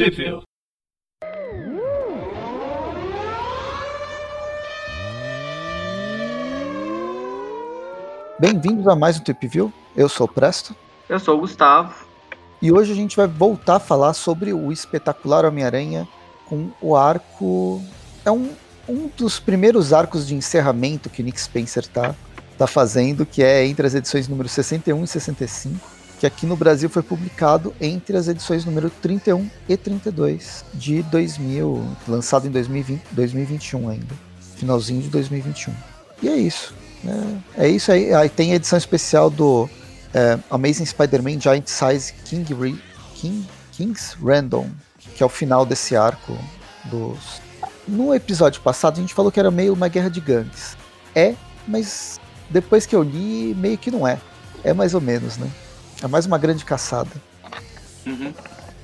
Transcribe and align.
Trivia. 0.00 0.40
Bem-vindos 8.38 8.88
a 8.88 8.96
mais 8.96 9.20
um 9.20 9.22
View. 9.46 9.70
Eu 9.94 10.08
sou 10.08 10.26
o 10.26 10.32
Presto. 10.32 10.74
Eu 11.06 11.20
sou 11.20 11.36
o 11.36 11.40
Gustavo. 11.40 12.06
E 12.62 12.72
hoje 12.72 12.92
a 12.92 12.94
gente 12.94 13.14
vai 13.14 13.26
voltar 13.26 13.76
a 13.76 13.78
falar 13.78 14.14
sobre 14.14 14.54
o 14.54 14.72
espetacular 14.72 15.44
Homem-Aranha 15.44 16.08
com 16.46 16.70
o 16.80 16.96
arco. 16.96 17.82
É 18.24 18.30
um, 18.30 18.54
um 18.88 19.06
dos 19.14 19.38
primeiros 19.38 19.92
arcos 19.92 20.26
de 20.26 20.34
encerramento 20.34 21.10
que 21.10 21.22
Nick 21.22 21.38
Spencer 21.38 21.86
tá, 21.86 22.14
tá 22.56 22.66
fazendo, 22.66 23.26
que 23.26 23.42
é 23.42 23.66
entre 23.66 23.86
as 23.86 23.94
edições 23.94 24.26
número 24.26 24.48
61 24.48 25.04
e 25.04 25.06
65, 25.06 25.86
que 26.20 26.26
aqui 26.26 26.44
no 26.44 26.54
Brasil 26.54 26.90
foi 26.90 27.02
publicado 27.02 27.74
entre 27.80 28.14
as 28.14 28.28
edições 28.28 28.66
número 28.66 28.90
31 28.90 29.48
e 29.66 29.74
32 29.74 30.66
de 30.74 31.02
2000, 31.04 31.82
lançado 32.06 32.46
em 32.46 32.50
2020, 32.50 33.00
2021 33.10 33.88
ainda, 33.88 34.14
finalzinho 34.54 35.00
de 35.00 35.08
2021. 35.08 35.72
E 36.22 36.28
é 36.28 36.36
isso. 36.36 36.74
Né? 37.02 37.42
É 37.56 37.66
isso 37.66 37.90
aí. 37.90 38.12
Aí 38.12 38.28
tem 38.28 38.52
a 38.52 38.56
edição 38.56 38.76
especial 38.76 39.30
do 39.30 39.66
é, 40.12 40.38
Amazing 40.50 40.84
Spider-Man 40.84 41.40
Giant 41.40 41.66
Size 41.66 42.12
King, 42.26 42.52
Re 42.52 42.78
King 43.14 43.48
King's 43.72 44.14
Random, 44.22 44.68
que 44.98 45.22
é 45.22 45.26
o 45.26 45.30
final 45.30 45.64
desse 45.64 45.96
arco 45.96 46.36
dos. 46.84 47.40
No 47.88 48.14
episódio 48.14 48.60
passado 48.60 48.98
a 48.98 49.00
gente 49.00 49.14
falou 49.14 49.32
que 49.32 49.40
era 49.40 49.50
meio 49.50 49.72
uma 49.72 49.88
guerra 49.88 50.10
de 50.10 50.20
gangues. 50.20 50.76
É, 51.14 51.34
mas 51.66 52.20
depois 52.50 52.84
que 52.84 52.94
eu 52.94 53.02
li, 53.02 53.54
meio 53.54 53.78
que 53.78 53.90
não 53.90 54.06
é. 54.06 54.20
É 54.62 54.74
mais 54.74 54.92
ou 54.92 55.00
menos, 55.00 55.38
né? 55.38 55.50
É 56.02 56.06
mais 56.06 56.26
uma 56.26 56.38
grande 56.38 56.64
caçada. 56.64 57.10
Uhum. 58.06 58.32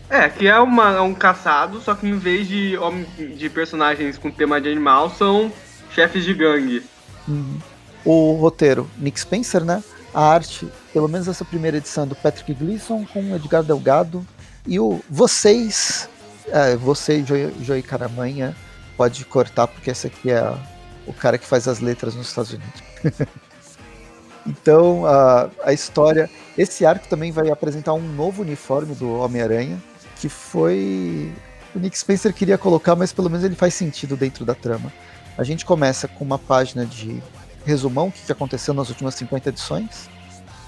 É, 0.09 0.29
que 0.29 0.47
é 0.47 0.59
uma, 0.59 0.93
é 0.97 1.01
um 1.01 1.15
caçado, 1.15 1.81
só 1.81 1.95
que 1.95 2.07
em 2.07 2.17
vez 2.17 2.47
de, 2.47 2.77
de 3.37 3.51
personagens 3.51 4.17
com 4.17 4.31
tema 4.31 4.61
de 4.61 4.69
animal, 4.69 5.11
são 5.11 5.51
chefes 5.91 6.25
de 6.25 6.33
gangue. 6.33 6.85
Uhum. 7.27 7.59
O 8.05 8.33
roteiro, 8.35 8.89
Nick 8.99 9.19
Spencer, 9.19 9.65
né? 9.65 9.83
A 10.15 10.33
arte, 10.33 10.69
pelo 10.93 11.09
menos 11.09 11.27
essa 11.27 11.45
primeira 11.45 11.79
edição, 11.79 12.07
do 12.07 12.15
Patrick 12.15 12.55
Gleason 12.55 13.05
com 13.13 13.35
Edgar 13.35 13.63
Delgado. 13.63 14.25
E 14.67 14.79
o 14.79 15.01
Vocês, 15.11 16.09
é, 16.49 16.77
você, 16.77 17.25
Joey, 17.25 17.53
Joey 17.63 17.83
Caramanha, 17.83 18.55
pode 18.97 19.25
cortar, 19.25 19.67
porque 19.67 19.91
esse 19.91 20.07
aqui 20.07 20.31
é 20.31 20.55
o 21.07 21.13
cara 21.13 21.37
que 21.37 21.47
faz 21.47 21.67
as 21.67 21.81
letras 21.81 22.15
nos 22.15 22.29
Estados 22.29 22.53
Unidos. 22.53 22.83
então, 24.47 25.05
a, 25.07 25.51
a 25.65 25.73
história. 25.73 26.31
Esse 26.57 26.87
arco 26.87 27.09
também 27.09 27.33
vai 27.33 27.51
apresentar 27.51 27.93
um 27.93 28.01
novo 28.01 28.43
uniforme 28.43 28.95
do 28.95 29.19
Homem-Aranha, 29.19 29.83
que 30.17 30.29
foi. 30.29 31.33
O 31.75 31.79
Nick 31.79 31.99
Spencer 31.99 32.33
queria 32.33 32.57
colocar, 32.57 32.95
mas 32.95 33.13
pelo 33.13 33.29
menos 33.29 33.45
ele 33.45 33.55
faz 33.55 33.75
sentido 33.75 34.17
dentro 34.17 34.45
da 34.45 34.55
trama. 34.55 34.93
A 35.37 35.45
gente 35.45 35.67
começa 35.67 36.09
com 36.09 36.25
uma 36.25 36.39
página 36.39 36.87
de 36.87 37.23
resumão 37.67 38.09
o 38.09 38.13
que 38.13 38.33
aconteceu 38.33 38.73
nas 38.73 38.89
últimas 38.89 39.15
50 39.17 39.51
edições. 39.51 40.09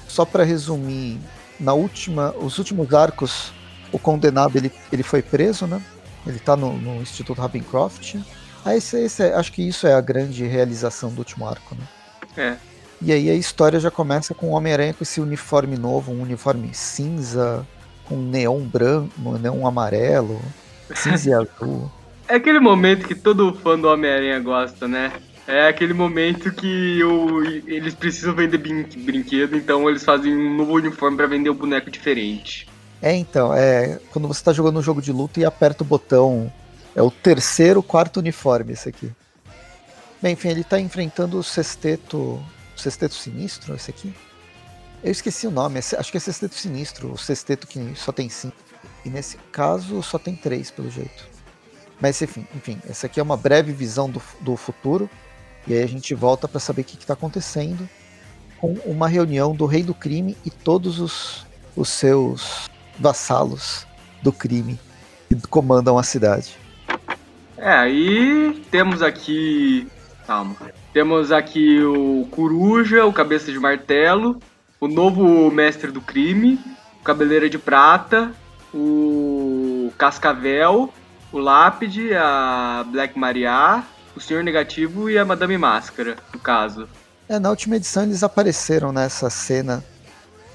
Só 0.07 0.25
para 0.25 0.45
resumir, 0.45 1.19
na 1.59 1.73
última, 1.73 2.35
os 2.39 2.59
últimos 2.59 2.93
arcos, 2.93 3.53
o 3.93 3.99
condenado 3.99 4.57
ele, 4.57 4.73
ele 4.93 5.03
foi 5.03 5.23
preso, 5.23 5.67
né? 5.67 5.81
Ele 6.27 6.37
está 6.37 6.57
no, 6.57 6.75
no, 6.75 7.01
Instituto 7.01 7.41
Ravencroft. 7.41 8.17
Ah, 8.65 8.77
esse, 8.77 8.99
esse 8.99 9.23
é, 9.23 9.35
acho 9.35 9.53
que 9.53 9.67
isso 9.67 9.87
é 9.87 9.95
a 9.95 10.01
grande 10.01 10.45
realização 10.45 11.11
do 11.11 11.21
último 11.21 11.47
arco, 11.47 11.75
né? 11.75 11.89
É. 12.37 12.57
E 13.01 13.13
aí 13.13 13.31
a 13.31 13.35
história 13.35 13.79
já 13.79 13.91
começa 13.91 14.35
com 14.35 14.49
o 14.49 14.53
Homem-Aranha 14.53 14.93
com 14.93 15.05
esse 15.05 15.21
uniforme 15.21 15.77
novo, 15.77 16.13
um 16.13 16.23
uniforme 16.23 16.71
cinza, 16.73 17.67
com 18.05 18.17
neon 18.17 18.61
branco, 18.61 19.39
neon 19.39 19.67
amarelo, 19.67 20.41
cinza 20.95 21.31
e 21.31 21.33
azul. 21.33 21.91
É 22.31 22.35
aquele 22.35 22.61
momento 22.61 23.09
que 23.09 23.15
todo 23.15 23.55
fã 23.55 23.79
do 23.79 23.89
Homem-Aranha 23.89 24.39
gosta, 24.39 24.87
né? 24.87 25.11
É 25.47 25.67
aquele 25.67 25.95
momento 25.95 26.53
que 26.53 27.03
o, 27.03 27.43
eles 27.67 27.95
precisam 27.95 28.35
vender 28.35 28.59
brin 28.59 28.85
brinquedo, 28.99 29.57
então 29.57 29.89
eles 29.89 30.05
fazem 30.05 30.37
um 30.37 30.55
novo 30.55 30.75
uniforme 30.75 31.17
para 31.17 31.27
vender 31.27 31.49
um 31.49 31.55
boneco 31.55 31.91
diferente. 31.91 32.69
É, 33.01 33.15
então, 33.15 33.55
é 33.55 33.99
quando 34.11 34.29
você 34.29 34.45
tá 34.45 34.53
jogando 34.53 34.79
um 34.79 34.83
jogo 34.83 35.01
de 35.01 35.11
luta 35.11 35.41
e 35.41 35.45
aperta 35.47 35.83
o 35.83 35.87
botão. 35.87 36.53
É 36.95 37.01
o 37.01 37.11
terceiro, 37.11 37.83
quarto 37.83 38.19
uniforme 38.19 38.75
esse 38.75 38.91
aqui. 38.91 39.11
Bem, 40.21 40.35
enfim, 40.35 40.49
ele 40.49 40.65
tá 40.65 40.79
enfrentando 40.79 41.39
o 41.39 41.43
sexteto. 41.43 42.39
Sexteto 42.79 43.15
sinistro, 43.15 43.75
esse 43.75 43.91
aqui? 43.91 44.15
Eu 45.03 45.13
esqueci 45.13 45.47
o 45.47 45.51
nome, 45.51 45.79
acho 45.79 46.11
que 46.11 46.17
é 46.17 46.21
sexteto 46.21 46.55
sinistro, 46.55 47.13
o 47.13 47.19
sexteto 47.19 47.67
que 47.67 47.95
só 47.95 48.11
tem 48.11 48.29
cinco. 48.29 48.57
E 49.05 49.11
nesse 49.11 49.37
caso 49.53 50.03
só 50.03 50.19
tem 50.19 50.35
três, 50.35 50.71
pelo 50.71 50.91
jeito. 50.91 51.29
Mas 52.01 52.21
enfim, 52.21 52.47
enfim, 52.55 52.81
essa 52.89 53.07
aqui 53.07 53.21
é 53.21 53.23
uma 53.23 53.37
breve 53.37 53.73
visão 53.73 54.09
do, 54.11 54.23
do 54.41 54.57
futuro 54.57 55.09
e 55.67 55.75
aí 55.75 55.83
a 55.83 55.89
gente 55.89 56.15
volta 56.15 56.49
para 56.49 56.61
saber 56.61 56.83
o 56.83 56.85
que 56.85 56.97
está 56.97 57.15
acontecendo 57.15 57.89
com 58.59 58.73
uma 58.85 59.09
reunião 59.09 59.55
do 59.55 59.67
rei 59.67 59.83
do 59.83 59.95
crime 59.95 60.37
e 60.45 60.51
todos 60.51 61.01
os, 61.01 61.47
os 61.77 61.89
seus 61.89 62.69
vassalos 62.99 63.87
do 64.23 64.33
crime 64.33 64.79
que 65.29 65.35
comandam 65.49 65.99
a 65.99 66.03
cidade. 66.03 66.57
É, 67.57 67.71
aí 67.71 68.65
temos 68.71 69.03
aqui. 69.03 69.89
Calma. 70.27 70.57
Temos 70.93 71.31
aqui 71.31 71.83
o 71.83 72.27
Coruja, 72.31 73.05
o 73.05 73.13
Cabeça 73.13 73.53
de 73.53 73.59
Martelo, 73.59 74.41
o 74.81 74.89
novo 74.89 75.51
Mestre 75.51 75.91
do 75.91 76.01
Crime, 76.01 76.59
o 77.01 77.05
Cabeleira 77.05 77.49
de 77.49 77.59
Prata, 77.59 78.33
o 78.73 79.93
Cascavel, 79.99 80.93
o 81.33 81.39
Lápide, 81.39 82.15
a 82.15 82.85
Black 82.91 83.19
Maria, 83.19 83.83
o 84.17 84.21
Senhor 84.21 84.43
Negativo 84.43 85.11
e 85.11 85.19
a 85.19 85.25
Madame 85.25 85.59
Máscara, 85.59 86.17
no 86.33 86.41
caso. 86.41 86.89
É, 87.29 87.39
na 87.39 87.51
última 87.51 87.77
edição 87.77 88.03
eles 88.03 88.23
apareceram 88.23 88.91
nessa 88.91 89.29
cena 89.29 89.85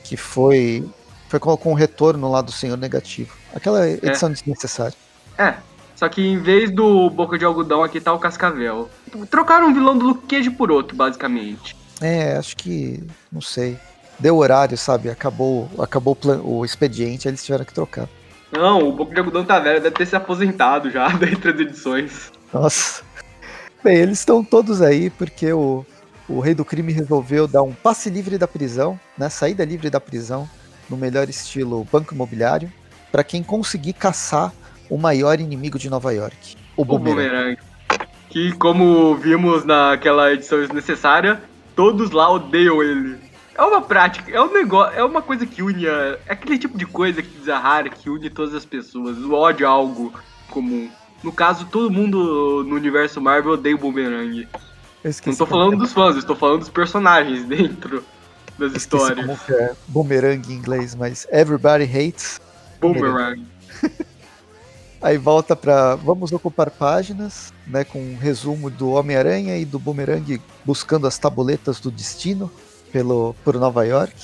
que 0.03 0.17
foi 0.17 0.83
foi 1.29 1.39
com, 1.39 1.55
com 1.57 1.71
o 1.71 1.75
retorno 1.75 2.29
lá 2.29 2.41
do 2.41 2.51
Senhor 2.51 2.77
Negativo. 2.77 3.35
Aquela 3.55 3.87
é. 3.87 3.93
edição 3.93 4.29
é. 4.29 4.33
desnecessária. 4.33 4.95
É, 5.37 5.55
só 5.95 6.09
que 6.09 6.21
em 6.21 6.37
vez 6.37 6.69
do 6.71 7.09
Boca 7.09 7.37
de 7.37 7.45
Algodão 7.45 7.83
aqui 7.83 7.99
tá 7.99 8.13
o 8.13 8.19
Cascavel. 8.19 8.89
Trocaram 9.29 9.67
um 9.67 9.73
vilão 9.73 9.97
do 9.97 10.05
Luke 10.05 10.27
Cage 10.27 10.49
por 10.49 10.71
outro, 10.71 10.95
basicamente. 10.95 11.75
É, 12.01 12.37
acho 12.37 12.55
que. 12.55 13.03
não 13.31 13.41
sei. 13.41 13.77
Deu 14.19 14.37
horário, 14.37 14.77
sabe? 14.77 15.09
Acabou, 15.09 15.69
acabou 15.79 16.17
o, 16.43 16.59
o 16.59 16.65
expediente, 16.65 17.27
eles 17.27 17.43
tiveram 17.43 17.65
que 17.65 17.73
trocar. 17.73 18.07
Não, 18.51 18.87
o 18.87 18.93
Boca 18.93 19.13
de 19.13 19.19
Algodão 19.19 19.43
tá 19.43 19.59
velho, 19.59 19.81
deve 19.81 19.95
ter 19.95 20.05
se 20.05 20.15
aposentado 20.15 20.91
já 20.91 21.07
dentre 21.17 21.51
as 21.51 21.59
edições. 21.59 22.31
Nossa. 22.53 23.03
Bem, 23.83 23.97
eles 23.97 24.19
estão 24.19 24.43
todos 24.43 24.81
aí 24.81 25.09
porque 25.09 25.51
o, 25.51 25.83
o 26.29 26.39
rei 26.39 26.53
do 26.53 26.63
crime 26.63 26.93
resolveu 26.93 27.47
dar 27.47 27.63
um 27.63 27.73
passe 27.73 28.09
livre 28.09 28.37
da 28.37 28.47
prisão, 28.47 28.99
né, 29.17 29.27
saída 29.27 29.65
livre 29.65 29.89
da 29.89 29.99
prisão, 29.99 30.47
no 30.89 30.95
melhor 30.95 31.27
estilo 31.27 31.85
banco 31.91 32.13
imobiliário, 32.13 32.71
para 33.11 33.23
quem 33.23 33.41
conseguir 33.41 33.93
caçar 33.93 34.53
o 34.89 34.97
maior 34.97 35.39
inimigo 35.39 35.79
de 35.79 35.89
Nova 35.89 36.13
York, 36.13 36.55
o, 36.77 36.83
o 36.83 36.85
Boomerang. 36.85 37.57
Que, 38.33 38.51
como 38.53 39.13
vimos 39.13 39.63
naquela 39.63 40.33
edição 40.33 40.59
desnecessária, 40.59 41.39
todos 41.75 42.09
lá 42.09 42.31
odeiam 42.31 42.81
ele. 42.81 43.15
É 43.53 43.61
uma 43.61 43.79
prática, 43.79 44.31
é 44.31 44.41
um 44.41 44.51
negócio, 44.51 44.97
é 44.97 45.03
uma 45.03 45.21
coisa 45.21 45.45
que 45.45 45.61
une. 45.61 45.87
A, 45.87 46.17
é 46.25 46.33
aquele 46.33 46.57
tipo 46.57 46.75
de 46.75 46.87
coisa 46.87 47.21
que 47.21 47.29
desarrara, 47.29 47.89
que 47.89 48.09
une 48.09 48.31
todas 48.31 48.55
as 48.55 48.65
pessoas. 48.65 49.19
O 49.19 49.33
ódio 49.33 49.65
é 49.65 49.67
algo 49.67 50.11
comum. 50.49 50.89
No 51.23 51.31
caso, 51.31 51.67
todo 51.67 51.91
mundo 51.91 52.65
no 52.67 52.75
universo 52.75 53.21
Marvel 53.21 53.51
odeia 53.51 53.75
o 53.75 53.77
Boomerang. 53.77 54.47
Não 55.27 55.35
tô 55.35 55.45
falando 55.45 55.77
dos 55.77 55.93
fãs, 55.93 56.15
estou 56.15 56.35
falando 56.35 56.61
dos 56.61 56.69
personagens 56.69 57.45
dentro 57.45 58.03
das 58.57 58.73
histórias. 58.73 59.27
Como 59.27 59.37
que 59.37 59.53
é 59.53 59.75
Boomerang 59.89 60.51
em 60.51 60.55
inglês, 60.55 60.95
mas 60.95 61.27
everybody 61.31 61.83
hates 61.83 62.41
Boomerang. 62.81 63.45
Aí 65.03 65.17
volta 65.17 65.53
para 65.53 65.95
vamos 65.95 66.31
ocupar 66.31 66.71
páginas, 66.71 67.51
né, 67.67 67.83
com 67.83 67.99
um 67.99 68.17
resumo 68.17 68.69
do 68.69 68.91
Homem-Aranha 68.91 69.57
e 69.57 69.65
do 69.65 69.77
Boomerang 69.77 70.41
buscando 70.63 71.05
as 71.05 71.17
tabuletas 71.17 71.81
do 71.81 71.91
destino 71.91 72.49
pelo 72.89 73.35
por 73.43 73.55
Nova 73.59 73.85
York. 73.85 74.15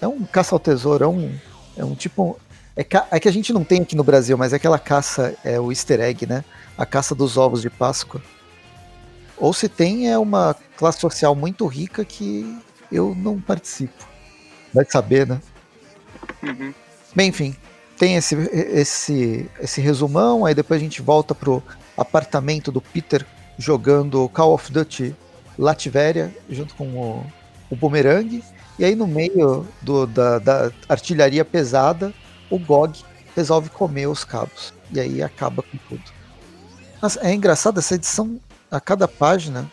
É 0.00 0.08
um 0.08 0.24
caça 0.24 0.52
ao 0.52 0.58
tesouro, 0.58 1.04
é 1.04 1.06
um 1.06 1.32
é 1.76 1.84
um 1.84 1.94
tipo 1.94 2.40
é, 2.76 2.84
é, 3.12 3.20
que 3.20 3.28
a 3.28 3.32
gente 3.32 3.52
não 3.52 3.62
tem 3.62 3.82
aqui 3.82 3.94
no 3.94 4.02
Brasil, 4.02 4.36
mas 4.36 4.52
é 4.52 4.56
aquela 4.56 4.80
caça, 4.80 5.36
é 5.44 5.60
o 5.60 5.70
easter 5.70 6.00
egg, 6.00 6.26
né? 6.26 6.44
A 6.76 6.84
caça 6.84 7.14
dos 7.14 7.36
ovos 7.36 7.62
de 7.62 7.70
Páscoa. 7.70 8.20
Ou 9.38 9.52
se 9.52 9.68
tem, 9.68 10.10
é 10.10 10.18
uma 10.18 10.56
classe 10.76 10.98
social 10.98 11.36
muito 11.36 11.64
rica 11.66 12.04
que 12.04 12.58
eu 12.90 13.14
não 13.14 13.40
participo. 13.40 14.04
Vai 14.74 14.84
saber, 14.84 15.24
né? 15.24 15.40
Uhum. 16.42 16.74
Bem, 17.14 17.28
enfim, 17.28 17.56
tem 17.98 18.16
esse, 18.16 18.34
esse, 18.52 19.50
esse 19.60 19.80
resumão, 19.80 20.44
aí 20.44 20.54
depois 20.54 20.80
a 20.80 20.84
gente 20.84 21.00
volta 21.00 21.34
pro 21.34 21.62
apartamento 21.96 22.70
do 22.70 22.80
Peter 22.80 23.24
jogando 23.58 24.28
Call 24.28 24.52
of 24.52 24.70
Duty 24.70 25.14
Lativéria 25.58 26.34
junto 26.48 26.74
com 26.74 26.86
o, 26.88 27.26
o 27.70 27.76
Boomerang. 27.76 28.42
E 28.78 28.84
aí 28.84 28.94
no 28.94 29.06
meio 29.06 29.66
do, 29.80 30.06
da, 30.06 30.38
da 30.38 30.70
artilharia 30.88 31.44
pesada 31.44 32.12
o 32.50 32.58
GOG 32.58 33.02
resolve 33.34 33.70
comer 33.70 34.06
os 34.06 34.24
cabos. 34.24 34.74
E 34.92 35.00
aí 35.00 35.22
acaba 35.22 35.62
com 35.62 35.78
tudo. 35.88 36.02
Mas 37.00 37.16
é 37.16 37.32
engraçado 37.32 37.78
essa 37.78 37.94
edição, 37.94 38.38
a 38.70 38.80
cada 38.80 39.08
página, 39.08 39.70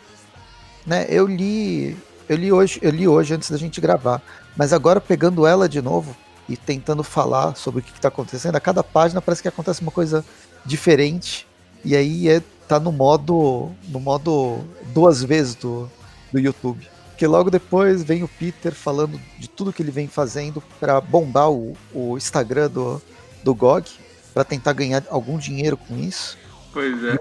né? 0.86 1.06
Eu 1.08 1.26
li, 1.26 1.96
eu 2.28 2.36
li 2.36 2.52
hoje, 2.52 2.78
eu 2.82 2.90
li 2.90 3.06
hoje 3.06 3.34
antes 3.34 3.50
da 3.50 3.56
gente 3.56 3.80
gravar, 3.80 4.22
mas 4.56 4.72
agora 4.72 5.00
pegando 5.00 5.46
ela 5.46 5.68
de 5.68 5.80
novo 5.80 6.16
e 6.48 6.56
tentando 6.56 7.02
falar 7.02 7.54
sobre 7.56 7.80
o 7.80 7.82
que 7.82 7.92
está 7.92 8.08
acontecendo, 8.08 8.56
a 8.56 8.60
cada 8.60 8.82
página 8.82 9.20
parece 9.20 9.42
que 9.42 9.48
acontece 9.48 9.80
uma 9.80 9.90
coisa 9.90 10.24
diferente. 10.64 11.46
E 11.84 11.94
aí 11.94 12.28
é, 12.28 12.42
tá 12.68 12.80
no 12.80 12.92
modo 12.92 13.70
no 13.88 14.00
modo 14.00 14.60
duas 14.92 15.22
vezes 15.22 15.54
do, 15.54 15.90
do 16.32 16.38
YouTube. 16.38 16.88
Porque 17.10 17.26
logo 17.26 17.50
depois 17.50 18.02
vem 18.02 18.22
o 18.22 18.28
Peter 18.28 18.74
falando 18.74 19.20
de 19.38 19.48
tudo 19.48 19.72
que 19.72 19.82
ele 19.82 19.92
vem 19.92 20.08
fazendo 20.08 20.60
para 20.80 21.00
bombar 21.00 21.50
o, 21.50 21.76
o 21.92 22.16
Instagram 22.16 22.68
do, 22.68 23.00
do 23.44 23.54
GOG, 23.54 23.88
para 24.32 24.42
tentar 24.42 24.72
ganhar 24.72 25.04
algum 25.08 25.38
dinheiro 25.38 25.76
com 25.76 25.96
isso. 25.96 26.36
Pois 26.72 27.04
é. 27.04 27.14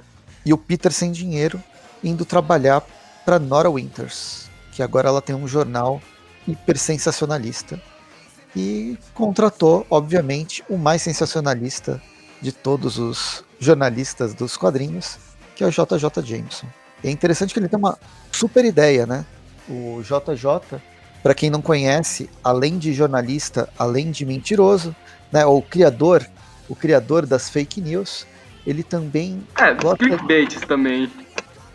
E, 0.46 0.50
e 0.50 0.54
o 0.54 0.58
Peter 0.58 0.92
sem 0.92 1.12
dinheiro 1.12 1.62
indo 2.04 2.26
trabalhar 2.26 2.82
para 3.24 3.38
Nora 3.38 3.70
Winters, 3.70 4.50
que 4.72 4.82
agora 4.82 5.08
ela 5.08 5.22
tem 5.22 5.36
um 5.36 5.48
jornal 5.48 6.02
hiper 6.48 6.78
sensacionalista. 6.78 7.80
E 8.56 8.98
contratou, 9.14 9.86
obviamente, 9.90 10.64
o 10.70 10.78
mais 10.78 11.02
sensacionalista 11.02 12.02
de 12.42 12.52
todos 12.52 12.98
os 12.98 13.44
jornalistas 13.60 14.34
dos 14.34 14.58
quadrinhos, 14.58 15.18
que 15.56 15.64
é 15.64 15.68
o 15.68 15.72
JJ 15.72 16.24
Jameson. 16.24 16.68
E 17.04 17.08
é 17.08 17.12
interessante 17.12 17.54
que 17.54 17.60
ele 17.60 17.68
tem 17.68 17.80
uma 17.80 17.98
super 18.32 18.64
ideia, 18.64 19.06
né? 19.06 19.26
O 19.68 20.02
JJ, 20.04 20.80
para 21.22 21.34
quem 21.34 21.50
não 21.50 21.62
conhece, 21.62 22.30
além 22.44 22.78
de 22.78 22.94
jornalista, 22.94 23.70
além 23.78 24.12
de 24.12 24.26
mentiroso, 24.26 24.96
né, 25.32 25.46
ou 25.46 25.62
criador, 25.62 26.26
o 26.70 26.76
criador 26.76 27.26
das 27.26 27.50
fake 27.50 27.82
news, 27.82 28.28
ele 28.68 28.84
também 28.84 29.42
É, 29.58 29.74
dos 29.74 29.94
clickbaits 29.96 30.62
também. 30.62 31.12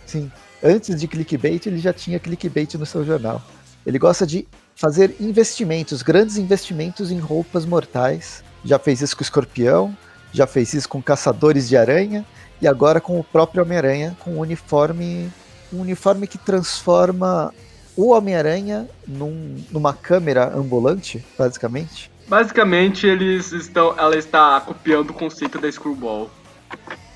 Sim. 0.06 0.30
Antes 0.62 1.00
de 1.00 1.06
clickbait, 1.06 1.66
ele 1.66 1.78
já 1.78 1.92
tinha 1.92 2.18
clickbait 2.18 2.74
no 2.74 2.86
seu 2.86 3.04
jornal. 3.04 3.42
Ele 3.86 3.98
gosta 3.98 4.26
de 4.26 4.46
fazer 4.78 5.16
investimentos, 5.18 6.02
grandes 6.02 6.38
investimentos 6.38 7.10
em 7.10 7.18
roupas 7.18 7.66
mortais. 7.66 8.44
Já 8.64 8.78
fez 8.78 9.02
isso 9.02 9.16
com 9.16 9.22
o 9.22 9.24
Escorpião, 9.24 9.96
já 10.32 10.46
fez 10.46 10.72
isso 10.72 10.88
com 10.88 11.02
Caçadores 11.02 11.68
de 11.68 11.76
Aranha 11.76 12.24
e 12.62 12.68
agora 12.68 13.00
com 13.00 13.18
o 13.18 13.24
próprio 13.24 13.64
Homem-Aranha, 13.64 14.16
com 14.20 14.34
um 14.34 14.38
uniforme, 14.38 15.32
um 15.72 15.80
uniforme 15.80 16.28
que 16.28 16.38
transforma 16.38 17.52
o 17.96 18.12
Homem-Aranha 18.12 18.88
num, 19.04 19.56
numa 19.72 19.92
câmera 19.92 20.56
ambulante, 20.56 21.24
basicamente. 21.36 22.08
Basicamente, 22.28 23.04
eles 23.04 23.50
estão, 23.50 23.98
ela 23.98 24.16
está 24.16 24.60
copiando 24.60 25.10
o 25.10 25.14
conceito 25.14 25.58
da 25.58 25.70
Screwball. 25.70 26.30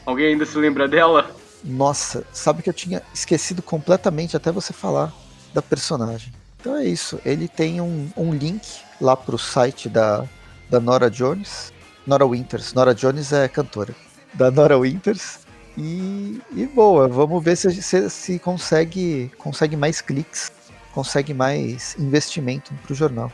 Alguém 0.05 0.33
ainda 0.33 0.45
se 0.45 0.59
lembra 0.59 0.89
dela? 0.89 1.31
Nossa, 1.63 2.25
sabe 2.33 2.61
que 2.61 2.69
eu 2.69 2.75
tinha 2.75 3.03
esquecido 3.15 3.63
completamente 3.63 4.37
até 4.37 4.51
você 4.51 4.73
falar 4.73 5.13
da 5.55 5.63
personagem. 5.63 6.42
Então 6.63 6.77
é 6.77 6.85
isso. 6.85 7.21
Ele 7.25 7.49
tem 7.49 7.81
um, 7.81 8.09
um 8.17 8.33
link 8.33 8.63
lá 9.01 9.17
pro 9.17 9.37
site 9.37 9.89
da, 9.89 10.25
da 10.71 10.79
Nora 10.79 11.11
Jones. 11.11 11.73
Nora 12.07 12.25
Winters. 12.25 12.73
Nora 12.73 12.95
Jones 12.95 13.33
é 13.33 13.49
cantora. 13.49 13.93
Da 14.33 14.49
Nora 14.49 14.79
Winters. 14.79 15.41
E, 15.77 16.41
e 16.55 16.67
boa, 16.67 17.09
vamos 17.09 17.43
ver 17.43 17.57
se, 17.57 17.83
se, 17.83 18.09
se 18.09 18.39
consegue, 18.39 19.33
consegue 19.39 19.75
mais 19.75 20.01
cliques, 20.01 20.53
consegue 20.93 21.35
mais 21.35 21.97
investimento 21.99 22.73
pro 22.83 22.95
jornal. 22.95 23.33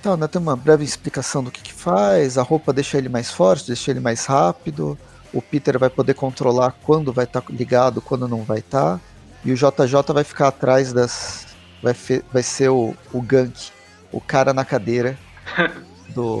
Então, 0.00 0.16
né, 0.16 0.26
tem 0.26 0.40
uma 0.40 0.56
breve 0.56 0.84
explicação 0.84 1.44
do 1.44 1.50
que, 1.50 1.60
que 1.60 1.72
faz. 1.72 2.38
A 2.38 2.42
roupa 2.42 2.72
deixa 2.72 2.96
ele 2.96 3.10
mais 3.10 3.30
forte, 3.30 3.66
deixa 3.66 3.90
ele 3.90 4.00
mais 4.00 4.24
rápido. 4.24 4.98
O 5.34 5.42
Peter 5.42 5.78
vai 5.78 5.90
poder 5.90 6.14
controlar 6.14 6.74
quando 6.82 7.12
vai 7.12 7.24
estar 7.24 7.42
tá 7.42 7.52
ligado, 7.52 8.00
quando 8.00 8.26
não 8.26 8.42
vai 8.42 8.60
estar. 8.60 8.98
Tá. 8.98 9.00
E 9.44 9.52
o 9.52 9.54
JJ 9.54 10.14
vai 10.14 10.24
ficar 10.24 10.48
atrás 10.48 10.94
das. 10.94 11.51
Vai, 11.82 11.94
vai 12.32 12.42
ser 12.42 12.68
o, 12.68 12.94
o 13.12 13.20
gank, 13.20 13.70
o 14.12 14.20
cara 14.20 14.52
na 14.52 14.64
cadeira 14.64 15.18
do, 16.14 16.40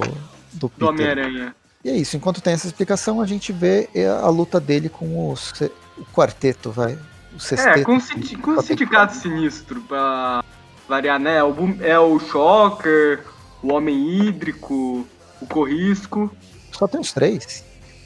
do 0.52 0.68
Peter. 0.68 0.78
Do 0.78 0.88
Homem-Aranha. 0.88 1.54
E 1.84 1.90
é 1.90 1.96
isso, 1.96 2.16
enquanto 2.16 2.40
tem 2.40 2.52
essa 2.52 2.66
explicação, 2.66 3.20
a 3.20 3.26
gente 3.26 3.52
vê 3.52 3.88
a 4.22 4.28
luta 4.28 4.60
dele 4.60 4.88
com 4.88 5.30
os, 5.30 5.52
o 5.98 6.04
quarteto, 6.12 6.70
vai. 6.70 6.96
O 7.34 7.40
sexteto, 7.40 7.80
é, 7.80 7.84
com, 7.84 7.98
com 8.40 8.50
o 8.52 8.62
sindicato 8.62 9.16
sinistro, 9.16 9.80
pra 9.82 10.44
variar, 10.88 11.18
né? 11.18 11.42
O, 11.42 11.54
é 11.80 11.98
o 11.98 12.18
Shocker, 12.20 13.24
o 13.62 13.72
Homem 13.72 14.28
Hídrico, 14.28 15.06
o 15.40 15.46
Corrisco. 15.46 16.30
Só 16.70 16.86
tem 16.86 17.00
os 17.00 17.12
três. 17.12 17.64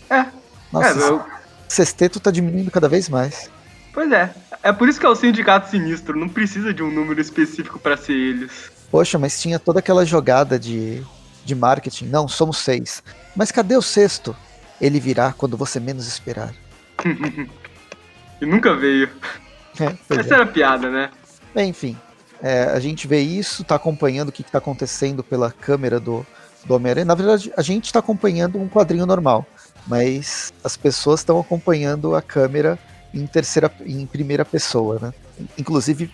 É. 0.08 0.26
Nossa, 0.72 0.98
é, 0.98 1.08
eu... 1.08 1.24
sexteto 1.68 2.20
tá 2.20 2.30
diminuindo 2.30 2.70
cada 2.70 2.88
vez 2.88 3.08
mais. 3.08 3.50
Pois 3.96 4.12
é. 4.12 4.30
É 4.62 4.72
por 4.72 4.90
isso 4.90 5.00
que 5.00 5.06
é 5.06 5.08
o 5.08 5.14
sindicato 5.16 5.70
sinistro, 5.70 6.18
não 6.18 6.28
precisa 6.28 6.74
de 6.74 6.82
um 6.82 6.90
número 6.90 7.18
específico 7.18 7.78
para 7.78 7.96
ser 7.96 8.12
eles. 8.12 8.70
Poxa, 8.90 9.18
mas 9.18 9.40
tinha 9.40 9.58
toda 9.58 9.78
aquela 9.78 10.04
jogada 10.04 10.58
de, 10.58 11.02
de 11.46 11.54
marketing. 11.54 12.04
Não, 12.08 12.28
somos 12.28 12.58
seis. 12.58 13.02
Mas 13.34 13.50
cadê 13.50 13.74
o 13.74 13.80
sexto? 13.80 14.36
Ele 14.78 15.00
virá 15.00 15.32
quando 15.32 15.56
você 15.56 15.80
menos 15.80 16.06
esperar. 16.06 16.52
e 18.38 18.44
nunca 18.44 18.76
veio. 18.76 19.08
É, 19.80 20.14
Essa 20.18 20.34
é. 20.34 20.36
era 20.36 20.46
piada, 20.46 20.90
né? 20.90 21.10
Enfim, 21.56 21.96
é, 22.42 22.64
a 22.64 22.78
gente 22.78 23.08
vê 23.08 23.20
isso, 23.20 23.64
tá 23.64 23.76
acompanhando 23.76 24.28
o 24.28 24.32
que, 24.32 24.42
está 24.42 24.58
acontecendo 24.58 25.24
pela 25.24 25.50
câmera 25.50 25.98
do, 25.98 26.24
do 26.66 26.74
Homem-Aranha. 26.74 27.06
Na 27.06 27.14
verdade, 27.14 27.50
a 27.56 27.62
gente 27.62 27.86
está 27.86 28.00
acompanhando 28.00 28.58
um 28.58 28.68
quadrinho 28.68 29.06
normal, 29.06 29.46
mas 29.86 30.52
as 30.62 30.76
pessoas 30.76 31.20
estão 31.20 31.40
acompanhando 31.40 32.14
a 32.14 32.20
câmera 32.20 32.78
em 33.16 33.26
terceira, 33.26 33.72
em 33.84 34.06
primeira 34.06 34.44
pessoa, 34.44 34.98
né? 35.00 35.14
Inclusive, 35.58 36.10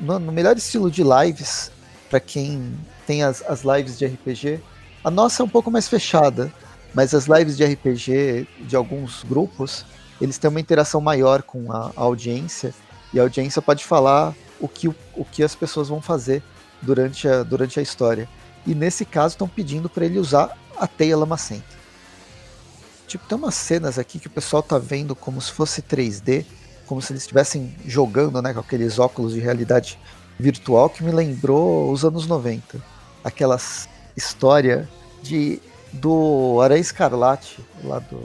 no, 0.00 0.32
melhor 0.32 0.56
estilo 0.56 0.90
de 0.90 1.02
lives, 1.02 1.70
para 2.08 2.18
quem 2.18 2.74
tem 3.06 3.22
as, 3.22 3.42
as 3.42 3.62
lives 3.62 3.98
de 3.98 4.06
RPG, 4.06 4.60
a 5.04 5.10
nossa 5.10 5.42
é 5.42 5.44
um 5.44 5.48
pouco 5.48 5.70
mais 5.70 5.88
fechada, 5.88 6.52
mas 6.94 7.14
as 7.14 7.26
lives 7.26 7.56
de 7.56 7.64
RPG 7.64 8.48
de 8.60 8.74
alguns 8.74 9.22
grupos, 9.24 9.84
eles 10.20 10.38
têm 10.38 10.48
uma 10.48 10.60
interação 10.60 11.00
maior 11.00 11.42
com 11.42 11.70
a, 11.70 11.92
a 11.94 12.02
audiência, 12.02 12.74
e 13.12 13.18
a 13.18 13.22
audiência 13.22 13.60
pode 13.60 13.84
falar 13.84 14.34
o 14.58 14.66
que, 14.66 14.88
o, 14.88 14.94
o 15.14 15.24
que 15.24 15.42
as 15.42 15.54
pessoas 15.54 15.88
vão 15.88 16.00
fazer 16.00 16.42
durante 16.80 17.28
a, 17.28 17.42
durante 17.42 17.78
a 17.78 17.82
história. 17.82 18.28
E 18.66 18.74
nesse 18.74 19.04
caso 19.04 19.34
estão 19.34 19.48
pedindo 19.48 19.88
para 19.88 20.04
ele 20.04 20.18
usar 20.18 20.56
a 20.78 20.86
teia 20.86 21.16
lamacenta. 21.16 21.77
Tipo, 23.08 23.26
tem 23.26 23.38
umas 23.38 23.54
cenas 23.54 23.98
aqui 23.98 24.18
que 24.18 24.26
o 24.26 24.30
pessoal 24.30 24.62
tá 24.62 24.78
vendo 24.78 25.16
como 25.16 25.40
se 25.40 25.50
fosse 25.50 25.80
3D, 25.80 26.44
como 26.86 27.00
se 27.00 27.12
eles 27.12 27.22
estivessem 27.22 27.74
jogando, 27.86 28.40
né, 28.42 28.52
com 28.52 28.60
aqueles 28.60 28.98
óculos 28.98 29.32
de 29.32 29.40
realidade 29.40 29.98
virtual 30.38 30.88
que 30.90 31.02
me 31.02 31.10
lembrou 31.10 31.90
os 31.90 32.04
anos 32.04 32.26
90. 32.26 32.78
Aquelas 33.24 33.88
história 34.16 34.88
de 35.22 35.60
do 35.92 36.60
Aranha 36.62 36.80
Escarlate, 36.80 37.64
lá 37.82 37.98
do. 37.98 38.22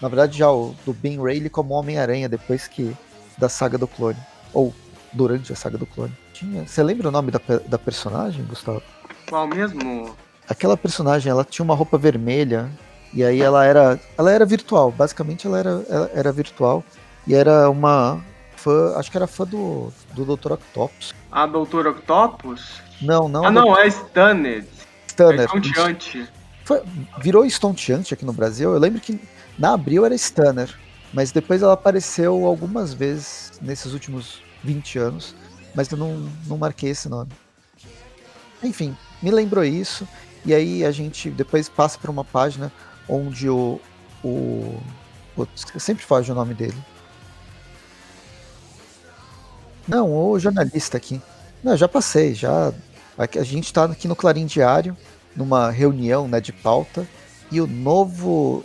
Na 0.00 0.08
verdade, 0.08 0.38
já 0.38 0.50
o, 0.50 0.74
do 0.84 0.92
Ben 0.92 1.22
Reilly 1.22 1.48
como 1.48 1.74
Homem-Aranha, 1.74 2.28
depois 2.28 2.66
que. 2.66 2.94
da 3.38 3.48
saga 3.48 3.78
do 3.78 3.86
clone. 3.86 4.18
Ou 4.52 4.74
durante 5.12 5.52
a 5.52 5.56
saga 5.56 5.78
do 5.78 5.86
clone. 5.86 6.12
Tinha. 6.32 6.66
Você 6.66 6.82
lembra 6.82 7.08
o 7.08 7.12
nome 7.12 7.30
da, 7.30 7.40
da 7.66 7.78
personagem, 7.78 8.44
Gustavo? 8.44 8.82
Qual 9.28 9.46
mesmo? 9.46 10.14
Aquela 10.48 10.76
personagem, 10.76 11.30
ela 11.30 11.44
tinha 11.44 11.64
uma 11.64 11.74
roupa 11.74 11.96
vermelha. 11.96 12.68
E 13.14 13.22
aí 13.24 13.40
ela 13.40 13.64
era. 13.64 14.00
Ela 14.18 14.32
era 14.32 14.44
virtual. 14.44 14.90
Basicamente 14.90 15.46
ela 15.46 15.58
era, 15.58 15.86
ela 15.88 16.10
era 16.12 16.32
virtual. 16.32 16.84
E 17.26 17.34
era 17.34 17.70
uma 17.70 18.20
fã. 18.56 18.94
Acho 18.96 19.10
que 19.10 19.16
era 19.16 19.26
fã 19.26 19.44
do, 19.46 19.92
do 20.12 20.36
Dr. 20.36 20.52
Octopus. 20.52 21.14
A 21.30 21.46
Dr. 21.46 21.86
Octopus? 21.86 22.82
Não, 23.00 23.28
não. 23.28 23.44
Ah, 23.44 23.50
não, 23.50 23.78
é 23.78 23.88
Stunned. 23.88 24.66
Stunner. 25.06 25.40
É 25.40 25.44
estonteante. 25.44 26.28
Foi, 26.64 26.82
virou 27.20 27.44
estonteante 27.44 28.14
aqui 28.14 28.24
no 28.24 28.32
Brasil. 28.32 28.72
Eu 28.72 28.78
lembro 28.78 29.00
que 29.00 29.20
na 29.58 29.74
Abril 29.74 30.04
era 30.04 30.14
Stunner, 30.16 30.74
mas 31.12 31.30
depois 31.30 31.62
ela 31.62 31.74
apareceu 31.74 32.44
algumas 32.44 32.92
vezes 32.92 33.52
nesses 33.62 33.92
últimos 33.92 34.42
20 34.64 34.98
anos, 34.98 35.36
mas 35.74 35.90
eu 35.90 35.98
não, 35.98 36.28
não 36.46 36.58
marquei 36.58 36.90
esse 36.90 37.08
nome. 37.08 37.30
Enfim, 38.62 38.96
me 39.22 39.30
lembrou 39.30 39.62
isso, 39.62 40.08
e 40.44 40.54
aí 40.54 40.84
a 40.84 40.90
gente 40.90 41.30
depois 41.30 41.68
passa 41.68 41.98
para 41.98 42.10
uma 42.10 42.24
página 42.24 42.72
onde 43.08 43.48
o. 43.48 43.80
o 44.22 44.80
putz, 45.34 45.66
eu 45.74 45.80
sempre 45.80 46.04
foge 46.04 46.30
o 46.30 46.34
nome 46.34 46.54
dele. 46.54 46.76
Não, 49.86 50.12
o 50.12 50.38
jornalista 50.38 50.96
aqui. 50.96 51.20
Não, 51.62 51.76
já 51.76 51.88
passei, 51.88 52.34
já 52.34 52.72
a 53.16 53.42
gente 53.42 53.66
está 53.66 53.84
aqui 53.84 54.08
no 54.08 54.16
Clarim 54.16 54.46
Diário, 54.46 54.96
numa 55.36 55.70
reunião 55.70 56.26
né, 56.26 56.40
de 56.40 56.52
pauta, 56.52 57.06
e 57.50 57.60
o 57.60 57.66
novo 57.66 58.64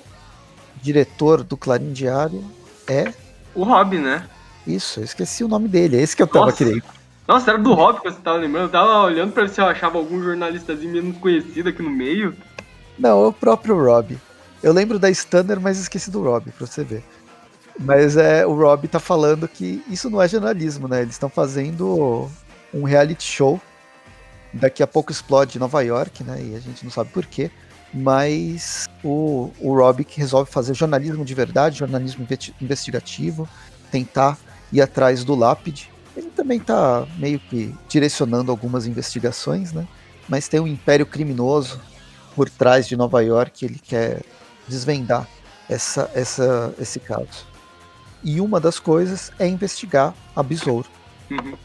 diretor 0.81 1.43
do 1.43 1.55
Clarim 1.55 1.91
Diário 1.91 2.43
é. 2.87 3.13
O 3.53 3.63
Rob, 3.63 3.97
né? 3.97 4.27
Isso, 4.65 4.99
eu 4.99 5.03
esqueci 5.03 5.43
o 5.43 5.47
nome 5.47 5.67
dele, 5.67 5.97
é 5.97 6.01
esse 6.01 6.15
que 6.15 6.23
eu 6.23 6.27
tava 6.27 6.51
querendo. 6.51 6.83
Nossa, 7.27 7.51
era 7.51 7.59
do 7.59 7.73
Rob 7.73 8.01
que 8.01 8.09
você 8.09 8.19
tava 8.19 8.37
lembrando? 8.37 8.65
Eu 8.65 8.71
tava 8.71 9.03
olhando 9.03 9.31
pra 9.31 9.43
ver 9.43 9.49
se 9.49 9.61
eu 9.61 9.65
achava 9.65 9.97
algum 9.97 10.21
jornalistazinho 10.21 10.91
menos 10.91 11.17
conhecido 11.17 11.69
aqui 11.69 11.81
no 11.81 11.89
meio. 11.89 12.35
Não, 12.97 13.23
é 13.23 13.27
o 13.27 13.33
próprio 13.33 13.77
Rob. 13.77 14.17
Eu 14.61 14.73
lembro 14.73 14.99
da 14.99 15.09
Stunner, 15.09 15.59
mas 15.59 15.79
esqueci 15.79 16.11
do 16.11 16.21
Rob, 16.21 16.51
pra 16.51 16.67
você 16.67 16.83
ver. 16.83 17.03
Mas 17.79 18.17
é, 18.17 18.45
o 18.45 18.53
Rob 18.53 18.87
tá 18.89 18.99
falando 18.99 19.47
que 19.47 19.81
isso 19.89 20.09
não 20.09 20.21
é 20.21 20.27
jornalismo, 20.27 20.87
né? 20.87 21.01
Eles 21.01 21.15
estão 21.15 21.29
fazendo 21.29 22.29
um 22.73 22.83
reality 22.83 23.23
show. 23.23 23.59
Daqui 24.51 24.83
a 24.83 24.87
pouco 24.87 25.11
explode 25.11 25.57
Nova 25.57 25.81
York, 25.81 26.23
né? 26.23 26.41
E 26.41 26.55
a 26.55 26.59
gente 26.59 26.83
não 26.83 26.91
sabe 26.91 27.09
por 27.11 27.25
quê. 27.25 27.49
Mas 27.93 28.87
o, 29.03 29.49
o 29.59 29.73
Rob 29.73 30.03
que 30.03 30.19
resolve 30.19 30.51
fazer 30.51 30.73
jornalismo 30.73 31.23
de 31.23 31.33
verdade, 31.33 31.79
jornalismo 31.79 32.27
investigativo, 32.61 33.47
tentar 33.89 34.37
ir 34.73 34.81
atrás 34.81 35.23
do 35.23 35.33
lápide. 35.33 35.89
Ele 36.17 36.29
também 36.31 36.59
tá 36.59 37.07
meio 37.17 37.39
que 37.39 37.73
direcionando 37.87 38.51
algumas 38.51 38.85
investigações, 38.85 39.71
né? 39.71 39.87
Mas 40.27 40.49
tem 40.49 40.59
um 40.59 40.67
império 40.67 41.05
criminoso 41.05 41.79
por 42.35 42.49
trás 42.49 42.87
de 42.87 42.97
Nova 42.97 43.21
York, 43.21 43.65
ele 43.65 43.79
quer 43.79 44.21
desvendar 44.69 45.27
essa, 45.67 46.09
essa, 46.13 46.73
esse 46.79 46.99
caso. 46.99 47.47
E 48.23 48.39
uma 48.39 48.59
das 48.59 48.79
coisas 48.79 49.31
é 49.39 49.47
investigar 49.47 50.13
a 50.35 50.43
Besouro. 50.43 50.87
Uhum. 51.31 51.57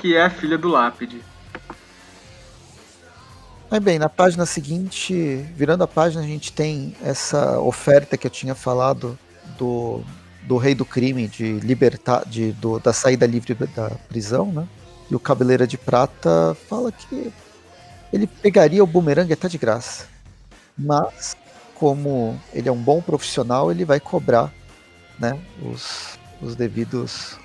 Que 0.00 0.16
é 0.16 0.24
a 0.24 0.30
filha 0.30 0.56
do 0.56 0.68
Lápide. 0.68 1.22
Mas 3.70 3.82
bem, 3.82 3.98
na 3.98 4.08
página 4.08 4.44
seguinte, 4.44 5.46
virando 5.56 5.82
a 5.82 5.88
página, 5.88 6.22
a 6.22 6.26
gente 6.26 6.52
tem 6.52 6.94
essa 7.02 7.58
oferta 7.58 8.18
que 8.18 8.26
eu 8.26 8.30
tinha 8.30 8.54
falado 8.54 9.18
do, 9.56 10.02
do 10.42 10.58
rei 10.58 10.74
do 10.74 10.84
crime 10.84 11.26
de 11.26 11.58
libertar, 11.60 12.26
de, 12.26 12.52
do, 12.52 12.78
da 12.78 12.92
saída 12.92 13.26
livre 13.26 13.54
da 13.54 13.90
prisão, 14.08 14.52
né? 14.52 14.68
E 15.10 15.14
o 15.14 15.20
Cabeleira 15.20 15.66
de 15.66 15.78
Prata 15.78 16.54
fala 16.68 16.92
que 16.92 17.32
ele 18.12 18.26
pegaria 18.26 18.84
o 18.84 18.86
bumerangue 18.86 19.32
até 19.32 19.48
de 19.48 19.56
graça. 19.56 20.06
Mas, 20.76 21.34
como 21.82 22.40
ele 22.54 22.68
é 22.68 22.72
um 22.72 22.80
bom 22.80 23.02
profissional, 23.02 23.68
ele 23.68 23.84
vai 23.84 23.98
cobrar 23.98 24.52
né, 25.18 25.36
os, 25.60 26.16
os 26.40 26.54
devidos 26.54 27.36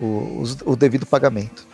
o, 0.00 0.40
os, 0.40 0.58
o 0.66 0.74
devido 0.74 1.06
pagamento. 1.06 1.64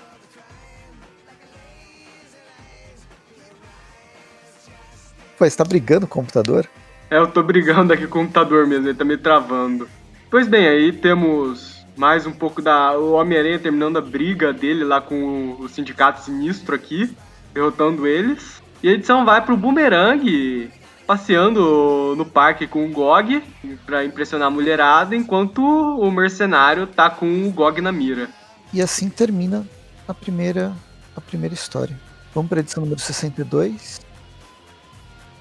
Pô, 5.38 5.48
você 5.48 5.56
tá 5.56 5.64
brigando 5.64 6.06
com 6.06 6.18
o 6.18 6.22
computador? 6.22 6.68
É, 7.10 7.16
eu 7.16 7.26
tô 7.26 7.42
brigando 7.42 7.90
aqui 7.94 8.06
com 8.06 8.18
o 8.18 8.22
computador 8.24 8.66
mesmo, 8.66 8.86
ele 8.86 8.98
tá 8.98 9.06
me 9.06 9.16
travando. 9.16 9.88
Pois 10.30 10.46
bem, 10.46 10.68
aí 10.68 10.92
temos 10.92 11.86
mais 11.96 12.26
um 12.26 12.32
pouco 12.32 12.60
da. 12.60 12.98
O 12.98 13.12
Homem-Aranha 13.12 13.58
terminando 13.58 13.96
a 13.96 14.02
briga 14.02 14.52
dele 14.52 14.84
lá 14.84 15.00
com 15.00 15.56
o 15.58 15.66
sindicato 15.70 16.22
sinistro 16.22 16.74
aqui, 16.74 17.16
derrotando 17.54 18.06
eles. 18.06 18.62
E 18.82 18.90
a 18.90 18.92
edição 18.92 19.24
vai 19.24 19.42
pro 19.42 19.56
Boomerang, 19.56 20.70
passeando 21.08 22.14
no 22.18 22.26
parque 22.26 22.66
com 22.66 22.84
o 22.84 22.92
Gog 22.92 23.42
para 23.86 24.04
impressionar 24.04 24.48
a 24.48 24.50
mulherada, 24.50 25.16
enquanto 25.16 25.62
o 25.62 26.10
mercenário 26.10 26.86
tá 26.86 27.08
com 27.08 27.48
o 27.48 27.50
Gog 27.50 27.80
na 27.80 27.90
mira. 27.90 28.28
E 28.74 28.82
assim 28.82 29.08
termina 29.08 29.66
a 30.06 30.12
primeira 30.12 30.70
a 31.16 31.20
primeira 31.22 31.54
história. 31.54 31.98
Vamos 32.34 32.50
para 32.50 32.60
edição 32.60 32.82
número 32.82 33.00
62. 33.00 34.02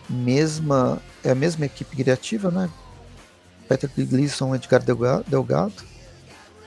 Mesma 0.10 1.02
é 1.22 1.32
a 1.32 1.36
mesma 1.36 1.66
equipe 1.66 1.98
criativa, 1.98 2.50
né? 2.50 2.70
Peter 3.68 3.90
Gleason, 3.94 4.56
Edgar 4.56 4.82
Delgado. 4.82 5.84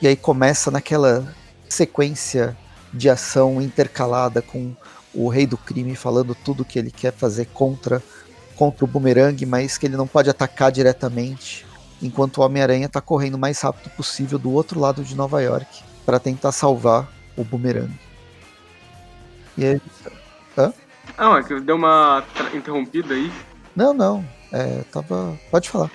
E 0.02 0.07
aí 0.07 0.14
começa 0.14 0.71
naquela 0.71 1.35
sequência 1.66 2.54
de 2.92 3.09
ação 3.09 3.62
intercalada 3.62 4.42
com 4.42 4.76
o 5.14 5.28
rei 5.28 5.47
do 5.47 5.57
crime 5.57 5.97
falando 5.97 6.35
tudo 6.35 6.66
que 6.66 6.78
ele 6.78 6.90
quer 6.90 7.14
fazer 7.14 7.47
contra 7.47 8.02
contra 8.61 8.85
o 8.85 8.87
Boomerang, 8.87 9.47
mas 9.47 9.79
que 9.79 9.87
ele 9.87 9.97
não 9.97 10.07
pode 10.07 10.29
atacar 10.29 10.71
diretamente, 10.71 11.64
enquanto 12.02 12.37
o 12.37 12.40
Homem-Aranha 12.43 12.85
está 12.85 13.00
correndo 13.00 13.37
o 13.37 13.38
mais 13.38 13.59
rápido 13.62 13.88
possível 13.97 14.38
do 14.38 14.52
outro 14.52 14.79
lado 14.79 15.02
de 15.02 15.17
Nova 15.17 15.40
York 15.40 15.83
para 16.05 16.21
tentar 16.21 16.52
salvar 16.52 17.09
o 17.38 17.43
Boomerang. 17.43 17.90
E 19.57 19.64
aí. 19.64 19.81
Hã? 20.59 20.75
Ah, 21.17 21.38
é 21.38 21.43
que 21.43 21.59
deu 21.59 21.76
uma 21.76 22.23
interrompida 22.52 23.14
aí. 23.14 23.33
Não, 23.75 23.95
não. 23.95 24.23
É, 24.52 24.83
tava. 24.93 25.38
Pode 25.50 25.71
falar. 25.71 25.90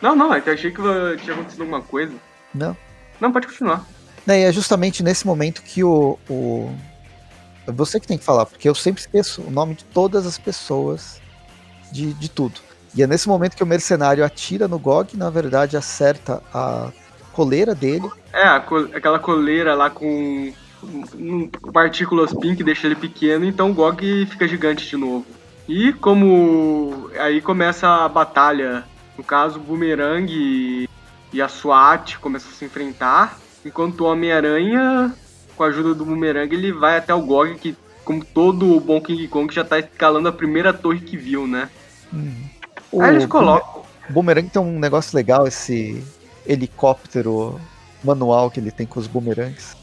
Não, 0.00 0.16
não, 0.16 0.32
é 0.32 0.40
que 0.40 0.48
eu 0.48 0.54
achei 0.54 0.70
que 0.70 0.80
tinha 1.22 1.34
acontecido 1.34 1.60
alguma 1.60 1.82
coisa. 1.82 2.14
Não. 2.54 2.74
Não, 3.20 3.30
pode 3.30 3.46
continuar. 3.46 3.84
É, 4.26 4.40
e 4.40 4.44
é 4.44 4.52
justamente 4.52 5.02
nesse 5.02 5.26
momento 5.26 5.62
que 5.62 5.84
o, 5.84 6.18
o. 6.30 6.74
Você 7.66 8.00
que 8.00 8.06
tem 8.06 8.16
que 8.16 8.24
falar, 8.24 8.46
porque 8.46 8.70
eu 8.70 8.74
sempre 8.74 9.02
esqueço 9.02 9.42
o 9.42 9.50
nome 9.50 9.74
de 9.74 9.84
todas 9.84 10.24
as 10.24 10.38
pessoas 10.38 11.22
de, 11.94 12.12
de 12.12 12.28
tudo. 12.28 12.60
E 12.94 13.02
é 13.02 13.06
nesse 13.06 13.28
momento 13.28 13.56
que 13.56 13.62
o 13.62 13.66
mercenário 13.66 14.24
atira 14.24 14.66
no 14.66 14.78
Gog, 14.78 15.16
na 15.16 15.30
verdade 15.30 15.76
acerta 15.76 16.42
a 16.52 16.90
coleira 17.32 17.74
dele. 17.74 18.08
É, 18.32 18.46
aquela 18.46 19.18
coleira 19.18 19.74
lá 19.74 19.88
com 19.88 20.52
partículas 21.72 22.34
pink 22.34 22.62
deixa 22.62 22.86
ele 22.86 22.96
pequeno, 22.96 23.44
então 23.44 23.70
o 23.70 23.74
Gog 23.74 24.26
fica 24.26 24.46
gigante 24.46 24.86
de 24.88 24.96
novo. 24.96 25.24
E 25.68 25.92
como 25.94 27.10
aí 27.18 27.40
começa 27.40 27.88
a 27.88 28.08
batalha, 28.08 28.84
no 29.16 29.24
caso 29.24 29.58
o 29.58 29.62
Boomerang 29.62 30.30
e, 30.30 30.88
e 31.32 31.40
a 31.40 31.48
SWAT 31.48 32.18
começam 32.18 32.50
a 32.50 32.54
se 32.54 32.64
enfrentar, 32.64 33.38
enquanto 33.64 34.02
o 34.02 34.04
Homem-Aranha, 34.04 35.12
com 35.56 35.64
a 35.64 35.68
ajuda 35.68 35.94
do 35.94 36.04
Boomerang, 36.04 36.54
ele 36.54 36.70
vai 36.70 36.98
até 36.98 37.14
o 37.14 37.22
Gog, 37.22 37.54
que 37.54 37.74
como 38.04 38.22
todo 38.22 38.78
bom 38.78 39.00
King 39.00 39.26
Kong 39.26 39.52
já 39.52 39.64
tá 39.64 39.78
escalando 39.78 40.28
a 40.28 40.32
primeira 40.32 40.72
torre 40.72 41.00
que 41.00 41.16
viu, 41.16 41.46
né? 41.46 41.70
Hum. 42.14 43.00
Aí 43.00 43.10
eles 43.10 43.26
colocam. 43.26 43.82
O 44.08 44.12
Boomerang 44.12 44.48
tem 44.48 44.60
um 44.60 44.78
negócio 44.78 45.16
legal, 45.16 45.46
esse 45.46 46.02
helicóptero 46.46 47.60
manual 48.02 48.50
que 48.50 48.60
ele 48.60 48.70
tem 48.70 48.86
com 48.86 49.00
os 49.00 49.06
boomerangs. 49.06 49.74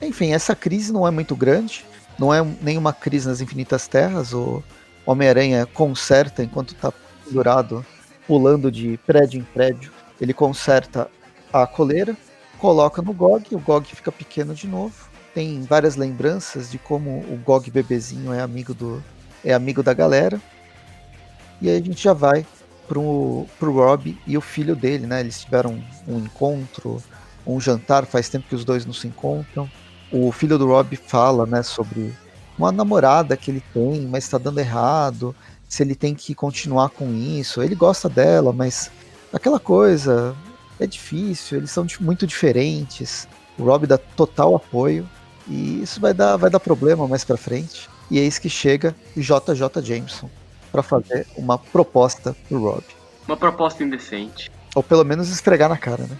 Enfim, 0.00 0.32
essa 0.32 0.54
crise 0.54 0.92
não 0.92 1.06
é 1.06 1.10
muito 1.10 1.34
grande, 1.34 1.84
não 2.18 2.32
é 2.32 2.44
nenhuma 2.60 2.92
crise 2.92 3.28
nas 3.28 3.40
Infinitas 3.40 3.88
Terras. 3.88 4.32
O 4.32 4.62
Homem-Aranha 5.04 5.66
conserta 5.66 6.42
enquanto 6.42 6.74
está 6.74 6.92
pendurado, 7.24 7.84
pulando 8.26 8.70
de 8.70 8.98
prédio 9.06 9.40
em 9.40 9.44
prédio. 9.44 9.92
Ele 10.20 10.32
conserta 10.32 11.08
a 11.52 11.66
coleira, 11.66 12.16
coloca 12.58 13.02
no 13.02 13.12
GOG, 13.12 13.54
o 13.54 13.58
GOG 13.58 13.94
fica 13.94 14.12
pequeno 14.12 14.54
de 14.54 14.68
novo. 14.68 14.94
Tem 15.34 15.62
várias 15.62 15.96
lembranças 15.96 16.70
de 16.70 16.78
como 16.78 17.20
o 17.20 17.40
GOG 17.44 17.70
bebezinho 17.70 18.32
é 18.32 18.40
amigo 18.40 18.72
do 18.72 19.02
é 19.44 19.52
amigo 19.52 19.82
da 19.82 19.92
galera. 19.92 20.40
E 21.62 21.70
aí 21.70 21.76
a 21.76 21.80
gente 21.80 22.02
já 22.02 22.12
vai 22.12 22.44
pro, 22.88 23.46
pro 23.56 23.72
Rob 23.72 24.18
e 24.26 24.36
o 24.36 24.40
filho 24.40 24.74
dele, 24.74 25.06
né? 25.06 25.20
Eles 25.20 25.42
tiveram 25.42 25.80
um 26.08 26.18
encontro, 26.18 27.00
um 27.46 27.60
jantar, 27.60 28.04
faz 28.04 28.28
tempo 28.28 28.48
que 28.48 28.54
os 28.56 28.64
dois 28.64 28.84
não 28.84 28.92
se 28.92 29.06
encontram. 29.06 29.70
O 30.10 30.32
filho 30.32 30.58
do 30.58 30.66
Rob 30.66 30.96
fala, 30.96 31.46
né, 31.46 31.62
sobre 31.62 32.12
uma 32.58 32.72
namorada 32.72 33.36
que 33.36 33.50
ele 33.50 33.62
tem, 33.72 34.02
mas 34.08 34.24
está 34.24 34.38
dando 34.38 34.58
errado, 34.58 35.34
se 35.68 35.84
ele 35.84 35.94
tem 35.94 36.16
que 36.16 36.34
continuar 36.34 36.90
com 36.90 37.14
isso. 37.14 37.62
Ele 37.62 37.76
gosta 37.76 38.08
dela, 38.08 38.52
mas 38.52 38.90
aquela 39.32 39.60
coisa 39.60 40.34
é 40.80 40.86
difícil, 40.86 41.58
eles 41.58 41.70
são 41.70 41.86
muito 42.00 42.26
diferentes. 42.26 43.28
O 43.56 43.62
Rob 43.62 43.86
dá 43.86 43.96
total 43.96 44.56
apoio 44.56 45.08
e 45.46 45.80
isso 45.80 46.00
vai 46.00 46.12
dar, 46.12 46.36
vai 46.36 46.50
dar 46.50 46.58
problema 46.58 47.06
mais 47.06 47.24
para 47.24 47.36
frente. 47.36 47.88
E 48.10 48.18
é 48.18 48.22
isso 48.22 48.40
que 48.40 48.50
chega 48.50 48.96
JJ 49.16 49.80
Jameson 49.80 50.28
para 50.72 50.82
fazer 50.82 51.26
uma 51.36 51.58
proposta 51.58 52.34
pro 52.48 52.58
Rob. 52.58 52.82
Uma 53.28 53.36
proposta 53.36 53.84
indecente. 53.84 54.50
Ou 54.74 54.82
pelo 54.82 55.04
menos 55.04 55.28
esfregar 55.28 55.68
na 55.68 55.76
cara, 55.76 56.04
né? 56.04 56.16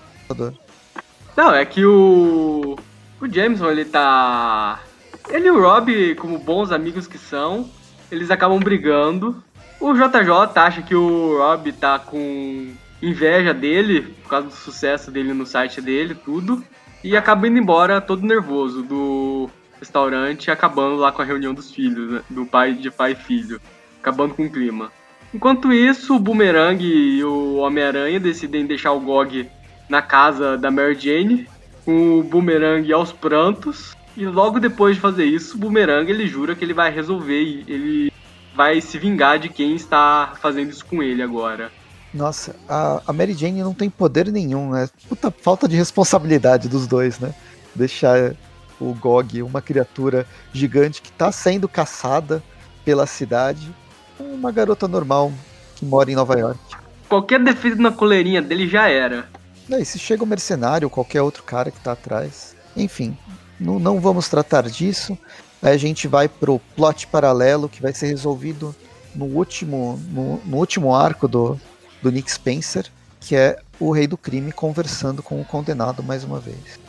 Não, 1.37 1.55
é 1.55 1.65
que 1.65 1.85
o. 1.85 2.77
O 3.21 3.29
Jameson, 3.29 3.71
ele 3.71 3.85
tá. 3.87 4.81
Ele 5.29 5.47
e 5.47 5.51
o 5.51 5.61
Rob, 5.61 6.15
como 6.17 6.39
bons 6.39 6.71
amigos 6.71 7.07
que 7.07 7.17
são, 7.17 7.69
eles 8.11 8.31
acabam 8.31 8.59
brigando. 8.59 9.43
O 9.81 9.95
JJ 9.95 10.31
acha 10.57 10.83
que 10.83 10.95
o 10.95 11.39
Rob 11.39 11.73
tá 11.73 11.99
com 11.99 12.75
inveja 13.01 13.53
dele, 13.53 14.03
por 14.23 14.29
causa 14.29 14.49
do 14.49 14.55
sucesso 14.55 15.11
dele 15.11 15.33
no 15.33 15.47
site 15.47 15.81
dele, 15.81 16.15
tudo. 16.15 16.63
E 17.03 17.17
acaba 17.17 17.49
indo 17.49 17.59
embora 17.59 18.01
todo 18.01 18.27
nervoso 18.27 18.83
do 18.83 19.51
restaurante, 19.79 20.51
acabando 20.51 20.97
lá 20.97 21.11
com 21.11 21.23
a 21.23 21.25
reunião 21.25 21.53
dos 21.53 21.73
filhos, 21.73 22.13
né? 22.13 22.23
do 22.31 22.47
pai 22.47 22.75
de 22.75 22.91
pai 22.91 23.13
e 23.13 23.17
filho 23.17 23.61
acabando 24.03 24.35
com 24.35 24.45
o 24.45 24.51
clima. 24.51 24.91
Enquanto 25.33 25.73
isso, 25.73 26.17
o 26.17 26.19
Boomerang 26.19 26.85
e 26.85 27.25
o 27.25 27.57
Homem-Aranha 27.57 28.21
decidem 28.21 28.67
deixar 28.67 28.93
o 28.93 29.01
Gog 29.01 29.49
na 29.89 30.03
casa 30.03 30.59
da 30.59 30.71
Mary 30.71 30.99
Jane, 30.99 31.49
com 31.85 32.19
o 32.19 32.23
Boomerang 32.23 32.93
aos 32.93 33.13
prantos. 33.13 33.97
E 34.15 34.27
logo 34.27 34.61
depois 34.61 34.97
de 34.97 35.01
fazer 35.01 35.25
isso, 35.25 35.57
o 35.57 35.59
Boomerang 35.59 36.11
ele 36.11 36.27
jura 36.27 36.55
que 36.55 36.65
ele 36.65 36.75
vai 36.75 36.93
resolver, 36.93 37.65
ele 37.67 38.13
vai 38.55 38.81
se 38.81 38.99
vingar 38.99 39.39
de 39.39 39.49
quem 39.49 39.75
está 39.75 40.35
fazendo 40.39 40.71
isso 40.71 40.85
com 40.85 41.03
ele 41.03 41.23
agora. 41.23 41.71
Nossa, 42.13 42.55
a, 42.69 43.11
Mary 43.11 43.33
Jane 43.33 43.63
não 43.63 43.73
tem 43.73 43.89
poder 43.89 44.31
nenhum, 44.31 44.73
né? 44.73 44.87
Puta 45.09 45.31
falta 45.31 45.67
de 45.67 45.77
responsabilidade 45.77 46.69
dos 46.69 46.87
dois, 46.87 47.19
né? 47.19 47.35
Deixar 47.75 48.35
o 48.79 48.93
Gog, 48.93 49.43
uma 49.43 49.63
criatura 49.63 50.27
gigante 50.53 51.01
que 51.01 51.09
está 51.09 51.33
sendo 51.33 51.67
caçada 51.67 52.43
pela 52.85 53.07
cidade, 53.07 53.75
uma 54.23 54.53
garota 54.53 54.87
normal 54.87 55.33
que 55.77 55.85
mora 55.85 56.11
em 56.11 56.15
Nova 56.15 56.39
York. 56.39 56.61
qualquer 57.09 57.41
defeito 57.43 57.81
na 57.81 57.91
coleirinha 57.91 58.41
dele 58.41 58.69
já 58.69 58.89
era. 58.89 59.29
E 59.69 59.85
se 59.85 59.99
chega 59.99 60.25
o 60.25 60.27
mercenário 60.27 60.87
ou 60.87 60.91
qualquer 60.91 61.23
outro 61.23 61.43
cara 61.43 61.71
que 61.71 61.81
tá 61.81 61.93
atrás. 61.93 62.55
Enfim, 62.77 63.17
não, 63.59 63.79
não 63.79 64.01
vamos 64.01 64.29
tratar 64.29 64.63
disso. 64.69 65.17
Aí 65.63 65.75
a 65.75 65.79
gente 65.79 66.09
vai 66.09 66.29
pro 66.29 66.61
plot 66.75 67.07
paralelo 67.07 67.69
que 67.69 67.81
vai 67.81 67.93
ser 67.93 68.07
resolvido 68.09 68.75
no 69.15 69.27
último, 69.27 70.01
no, 70.11 70.39
no 70.45 70.57
último 70.57 70.95
arco 70.95 71.29
do, 71.29 71.59
do 72.03 72.11
Nick 72.11 72.31
Spencer, 72.31 72.87
que 73.21 73.37
é 73.37 73.59
o 73.79 73.93
rei 73.93 74.07
do 74.07 74.17
crime 74.17 74.53
conversando 74.53 75.23
com 75.23 75.41
o 75.41 75.45
condenado 75.45 76.03
mais 76.03 76.25
uma 76.25 76.41
vez. 76.41 76.81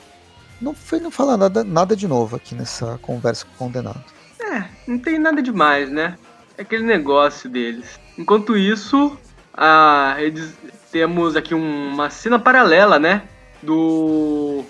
Não 0.59 0.73
foi 0.73 0.99
não 0.99 1.11
falar 1.11 1.37
nada, 1.37 1.63
nada 1.63 1.95
de 1.95 2.07
novo 2.07 2.35
aqui 2.35 2.55
nessa 2.55 2.97
conversa 3.01 3.45
com 3.45 3.53
o 3.53 3.57
condenado. 3.67 4.03
É, 4.41 4.63
não 4.87 4.97
tem 4.97 5.19
nada 5.19 5.41
demais, 5.41 5.89
né? 5.91 6.15
Aquele 6.57 6.83
negócio 6.83 7.50
deles. 7.50 8.00
Enquanto 8.17 8.55
isso, 8.55 9.17
a, 9.53 10.15
eles, 10.19 10.53
temos 10.91 11.36
aqui 11.36 11.53
uma 11.53 12.10
cena 12.10 12.38
paralela, 12.38 13.00
né? 13.00 13.24
Do. 13.62 14.63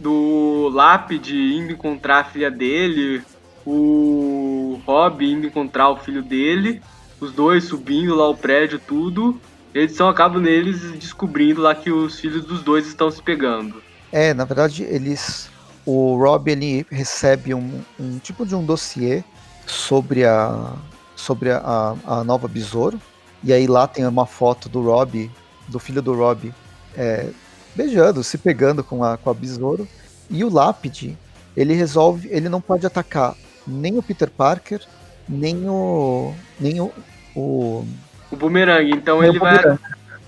Do 0.00 0.70
Lápide 0.72 1.36
indo 1.36 1.72
encontrar 1.72 2.20
a 2.20 2.24
filha 2.24 2.50
dele, 2.50 3.22
o 3.64 4.80
Rob 4.84 5.24
indo 5.24 5.46
encontrar 5.46 5.90
o 5.90 5.96
filho 5.96 6.22
dele, 6.22 6.82
os 7.20 7.30
dois 7.30 7.64
subindo 7.64 8.14
lá 8.14 8.28
o 8.28 8.36
prédio, 8.36 8.80
tudo. 8.80 9.38
A 9.74 10.08
acaba 10.08 10.40
neles 10.40 10.92
descobrindo 10.92 11.60
lá 11.60 11.74
que 11.74 11.90
os 11.90 12.18
filhos 12.18 12.44
dos 12.44 12.62
dois 12.62 12.86
estão 12.86 13.10
se 13.10 13.20
pegando. 13.20 13.82
É, 14.12 14.32
na 14.32 14.44
verdade, 14.44 14.84
eles. 14.84 15.50
O 15.84 16.16
Rob 16.16 16.50
ele 16.50 16.86
recebe 16.90 17.52
um, 17.52 17.82
um 17.98 18.18
tipo 18.18 18.46
de 18.46 18.54
um 18.54 18.64
dossiê 18.64 19.22
sobre 19.66 20.24
a 20.24 20.72
sobre 21.16 21.50
a, 21.50 21.94
a 22.06 22.24
nova 22.24 22.46
Besouro. 22.46 23.00
E 23.42 23.52
aí 23.52 23.66
lá 23.66 23.86
tem 23.86 24.06
uma 24.06 24.26
foto 24.26 24.68
do 24.68 24.82
Rob, 24.82 25.30
do 25.68 25.78
filho 25.78 26.02
do 26.02 26.14
Rob, 26.14 26.52
é, 26.96 27.28
beijando, 27.74 28.22
se 28.22 28.38
pegando 28.38 28.82
com 28.82 29.02
a, 29.02 29.16
com 29.16 29.30
a 29.30 29.34
Besouro. 29.34 29.88
E 30.30 30.44
o 30.44 30.52
Lápide, 30.52 31.16
ele 31.56 31.74
resolve, 31.74 32.28
ele 32.30 32.48
não 32.48 32.60
pode 32.60 32.86
atacar 32.86 33.34
nem 33.66 33.98
o 33.98 34.02
Peter 34.02 34.30
Parker, 34.30 34.80
nem 35.28 35.68
o. 35.68 36.34
nem 36.60 36.80
o. 36.80 36.92
O, 37.34 37.84
o 38.30 38.36
Boomerang, 38.36 38.90
então 38.90 39.22
ele 39.22 39.38
vai. 39.38 39.58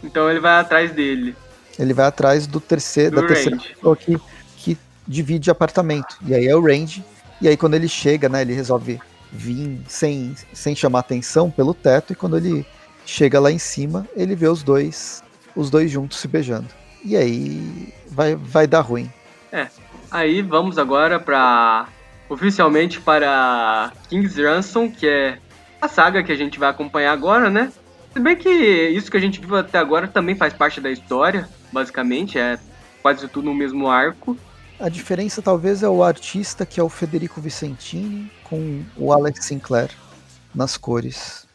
Então 0.02 0.30
ele 0.30 0.40
vai 0.40 0.60
atrás 0.60 0.92
dele. 0.92 1.36
Ele 1.78 1.92
vai 1.92 2.06
atrás 2.06 2.46
do 2.46 2.60
terceiro, 2.60 3.16
do 3.16 3.22
da 3.22 3.28
terceira 3.28 3.56
pessoa 3.56 3.96
que, 3.96 4.18
que 4.56 4.78
divide 5.06 5.50
apartamento. 5.50 6.16
E 6.26 6.34
aí 6.34 6.46
é 6.46 6.56
o 6.56 6.60
Range. 6.60 7.04
E 7.40 7.48
aí 7.48 7.56
quando 7.56 7.74
ele 7.74 7.88
chega, 7.88 8.28
né, 8.28 8.42
ele 8.42 8.54
resolve 8.54 8.98
vir 9.30 9.80
sem, 9.86 10.34
sem 10.52 10.74
chamar 10.74 11.00
atenção 11.00 11.50
pelo 11.50 11.74
teto, 11.74 12.12
e 12.12 12.16
quando 12.16 12.36
ele 12.36 12.66
chega 13.04 13.38
lá 13.38 13.50
em 13.50 13.58
cima, 13.58 14.06
ele 14.16 14.34
vê 14.34 14.48
os 14.48 14.62
dois, 14.62 15.22
os 15.54 15.70
dois 15.70 15.90
juntos 15.90 16.18
se 16.18 16.28
beijando. 16.28 16.68
E 17.04 17.16
aí 17.16 17.92
vai, 18.10 18.34
vai 18.34 18.66
dar 18.66 18.80
ruim. 18.80 19.10
É. 19.52 19.68
Aí 20.10 20.42
vamos 20.42 20.78
agora 20.78 21.18
para 21.20 21.88
oficialmente 22.28 23.00
para 23.00 23.92
King's 24.08 24.36
Ransom, 24.36 24.90
que 24.90 25.06
é 25.06 25.38
a 25.80 25.88
saga 25.88 26.22
que 26.22 26.32
a 26.32 26.36
gente 26.36 26.58
vai 26.58 26.68
acompanhar 26.68 27.12
agora, 27.12 27.48
né? 27.48 27.72
Se 28.12 28.20
bem 28.20 28.34
que 28.34 28.48
isso 28.48 29.10
que 29.10 29.16
a 29.16 29.20
gente 29.20 29.40
viu 29.40 29.56
até 29.56 29.78
agora 29.78 30.08
também 30.08 30.34
faz 30.34 30.52
parte 30.52 30.80
da 30.80 30.90
história, 30.90 31.48
basicamente, 31.72 32.38
é 32.38 32.58
quase 33.02 33.28
tudo 33.28 33.44
no 33.44 33.54
mesmo 33.54 33.88
arco. 33.88 34.36
A 34.78 34.90
diferença 34.90 35.40
talvez 35.40 35.82
é 35.82 35.88
o 35.88 36.02
artista, 36.02 36.66
que 36.66 36.78
é 36.78 36.82
o 36.82 36.88
Federico 36.90 37.40
Vicentini, 37.40 38.30
com 38.44 38.82
o 38.96 39.10
Alex 39.10 39.46
Sinclair 39.46 39.90
nas 40.54 40.76
cores. 40.76 41.46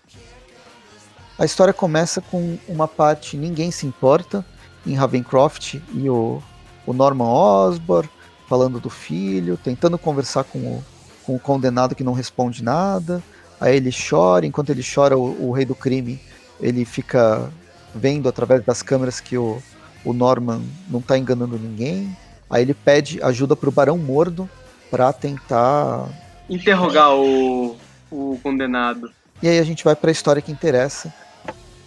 A 1.38 1.46
história 1.46 1.74
começa 1.74 2.20
com 2.20 2.58
uma 2.68 2.88
parte 2.88 3.38
Ninguém 3.38 3.70
Se 3.70 3.86
Importa, 3.86 4.44
em 4.88 4.96
Ravencroft, 4.96 5.76
e 5.94 6.10
o, 6.10 6.42
o 6.86 6.94
Norman 6.94 7.28
Osborn 7.28 8.10
falando 8.48 8.80
do 8.80 8.90
filho, 8.90 9.56
tentando 9.56 10.00
conversar 10.00 10.44
com 10.44 10.58
o, 10.58 10.84
com 11.24 11.36
o 11.36 11.40
condenado 11.40 11.94
que 11.94 12.04
não 12.04 12.14
responde 12.14 12.64
nada. 12.64 13.22
Aí 13.60 13.76
ele 13.78 13.92
chora, 13.92 14.48
enquanto 14.48 14.72
ele 14.72 14.84
chora, 14.84 15.16
o, 15.16 15.50
o 15.50 15.52
rei 15.52 15.66
do 15.66 15.76
crime 15.76 16.20
ele 16.60 16.86
fica 16.86 17.52
vendo 17.94 18.28
através 18.28 18.66
das 18.66 18.82
câmeras 18.82 19.20
que 19.20 19.38
o, 19.38 19.62
o 20.04 20.12
Norman 20.12 20.64
não 20.90 21.00
está 21.00 21.20
enganando 21.20 21.60
ninguém. 21.60 22.18
Aí 22.52 22.64
ele 22.64 22.74
pede 22.74 23.24
ajuda 23.24 23.56
pro 23.56 23.72
Barão 23.72 23.98
Mordo 23.98 24.50
para 24.90 25.12
tentar 25.14 26.08
interrogar 26.50 27.16
o, 27.16 27.78
o 28.12 28.38
condenado. 28.44 29.10
E 29.42 29.48
aí 29.48 29.58
a 29.58 29.64
gente 29.64 29.84
vai 29.84 29.96
para 29.96 30.12
a 30.12 30.12
história 30.12 30.42
que 30.42 30.52
interessa, 30.52 31.12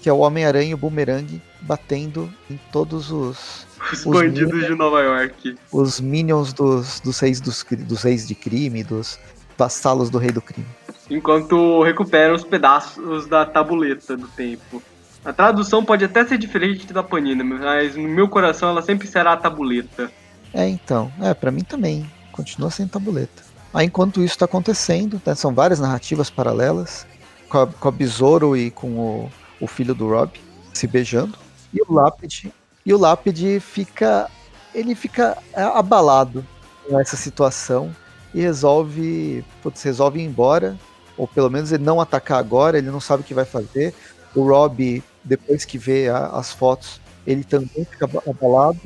que 0.01 0.09
é 0.09 0.13
o 0.13 0.19
Homem-Aranha 0.19 0.71
e 0.71 0.75
o 0.75 0.79
Boomerang 0.79 1.41
batendo 1.61 2.33
em 2.51 2.59
todos 2.73 3.13
os 3.13 3.67
os, 3.93 4.07
os 4.07 4.13
bandidos 4.13 4.53
minions, 4.53 4.67
de 4.67 4.75
Nova 4.75 5.03
York. 5.03 5.57
Os 5.73 6.01
minions 6.01 6.53
dos, 6.53 7.01
dos 7.01 7.19
reis 7.21 7.41
dos, 7.41 7.65
dos 7.65 8.03
reis 8.03 8.27
de 8.27 8.35
crime, 8.35 8.83
dos 8.83 9.19
vassalos 9.57 10.11
do 10.11 10.19
rei 10.19 10.33
do 10.33 10.41
crime. 10.41 10.67
Enquanto 11.11 11.83
recuperam 11.83 12.35
os 12.35 12.45
pedaços 12.45 13.27
da 13.27 13.45
tabuleta 13.45 14.17
do 14.17 14.27
tempo. 14.29 14.83
A 15.25 15.33
tradução 15.33 15.85
pode 15.85 16.05
até 16.05 16.25
ser 16.25 16.37
diferente 16.39 16.93
da 16.93 17.03
Panina, 17.03 17.43
mas 17.43 17.97
no 17.97 18.09
meu 18.09 18.29
coração 18.29 18.69
ela 18.69 18.83
sempre 18.83 19.07
será 19.07 19.33
a 19.33 19.37
tabuleta. 19.37 20.11
É, 20.55 20.69
então. 20.69 21.13
É, 21.21 21.35
para 21.35 21.51
mim 21.51 21.65
também. 21.65 22.09
Continua 22.31 22.71
sem 22.71 22.87
tabuleta. 22.87 23.43
Aí, 23.73 23.87
enquanto 23.87 24.23
isso 24.23 24.35
está 24.35 24.45
acontecendo, 24.45 25.21
né, 25.27 25.35
são 25.35 25.53
várias 25.53 25.81
narrativas 25.81 26.31
paralelas, 26.31 27.07
com 27.49 27.59
a, 27.59 27.67
com 27.67 27.89
a 27.89 27.91
Besouro 27.91 28.57
e 28.57 28.71
com 28.71 28.89
o, 28.97 29.33
o 29.61 29.67
filho 29.67 29.95
do 29.95 30.09
Rob 30.09 30.31
se 30.73 30.87
beijando. 30.87 31.37
E 31.73 31.81
o 31.81 31.93
Lápide, 31.93 32.53
e 32.87 32.95
o 32.95 32.99
Lápide 32.99 33.59
fica. 33.61 34.31
Ele 34.73 34.95
fica 34.95 35.39
abalado 35.55 36.45
com 36.87 36.99
essa 36.99 37.17
situação 37.17 37.95
e 38.33 38.41
resolve. 38.41 39.45
Putz, 39.63 39.83
resolve 39.83 40.21
ir 40.21 40.25
embora. 40.25 40.77
Ou 41.17 41.29
pelo 41.29 41.49
menos 41.49 41.71
ele 41.71 41.85
não 41.85 42.01
atacar 42.01 42.39
agora, 42.39 42.77
ele 42.77 42.91
não 42.91 43.01
sabe 43.01 43.23
o 43.23 43.25
que 43.25 43.35
vai 43.35 43.45
fazer. 43.45 43.95
O 44.35 44.43
Rob, 44.49 45.03
depois 45.23 45.65
que 45.65 45.79
vê 45.79 46.09
a, 46.09 46.27
as 46.27 46.53
fotos, 46.53 47.01
ele 47.25 47.45
também 47.45 47.85
fica 47.85 48.09
abalado 48.29 48.81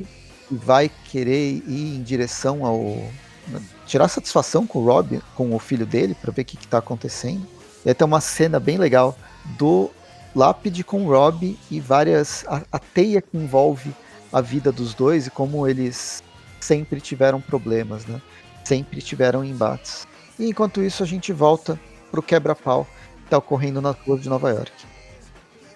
vai 0.49 0.89
querer 1.05 1.61
ir 1.67 1.95
em 1.95 2.01
direção 2.01 2.65
ao. 2.65 3.11
tirar 3.85 4.07
satisfação 4.07 4.65
com 4.65 4.79
o 4.79 4.85
Rob, 4.85 5.21
com 5.35 5.55
o 5.55 5.59
filho 5.59 5.85
dele, 5.85 6.15
para 6.15 6.31
ver 6.31 6.43
o 6.43 6.45
que, 6.45 6.57
está 6.57 6.77
acontecendo. 6.77 7.45
E 7.85 7.89
aí 7.89 7.95
tem 7.95 8.05
uma 8.05 8.21
cena 8.21 8.59
bem 8.59 8.77
legal 8.77 9.17
do 9.57 9.89
Lápide 10.35 10.83
com 10.83 11.05
o 11.05 11.09
Rob 11.09 11.57
e 11.69 11.79
várias. 11.79 12.45
A, 12.47 12.61
a 12.71 12.79
teia 12.79 13.21
que 13.21 13.37
envolve 13.37 13.93
a 14.31 14.41
vida 14.41 14.71
dos 14.71 14.93
dois 14.93 15.27
e 15.27 15.31
como 15.31 15.67
eles 15.67 16.23
sempre 16.59 16.99
tiveram 17.01 17.41
problemas, 17.41 18.05
né? 18.05 18.21
Sempre 18.63 19.01
tiveram 19.01 19.43
embates. 19.43 20.07
E 20.37 20.47
enquanto 20.47 20.81
isso 20.81 21.03
a 21.03 21.05
gente 21.05 21.33
volta 21.33 21.79
pro 22.11 22.21
quebra-pau 22.21 22.85
que 23.17 23.23
está 23.25 23.37
ocorrendo 23.37 23.81
nas 23.81 23.95
ruas 24.05 24.21
de 24.21 24.29
Nova 24.29 24.49
York 24.49 24.71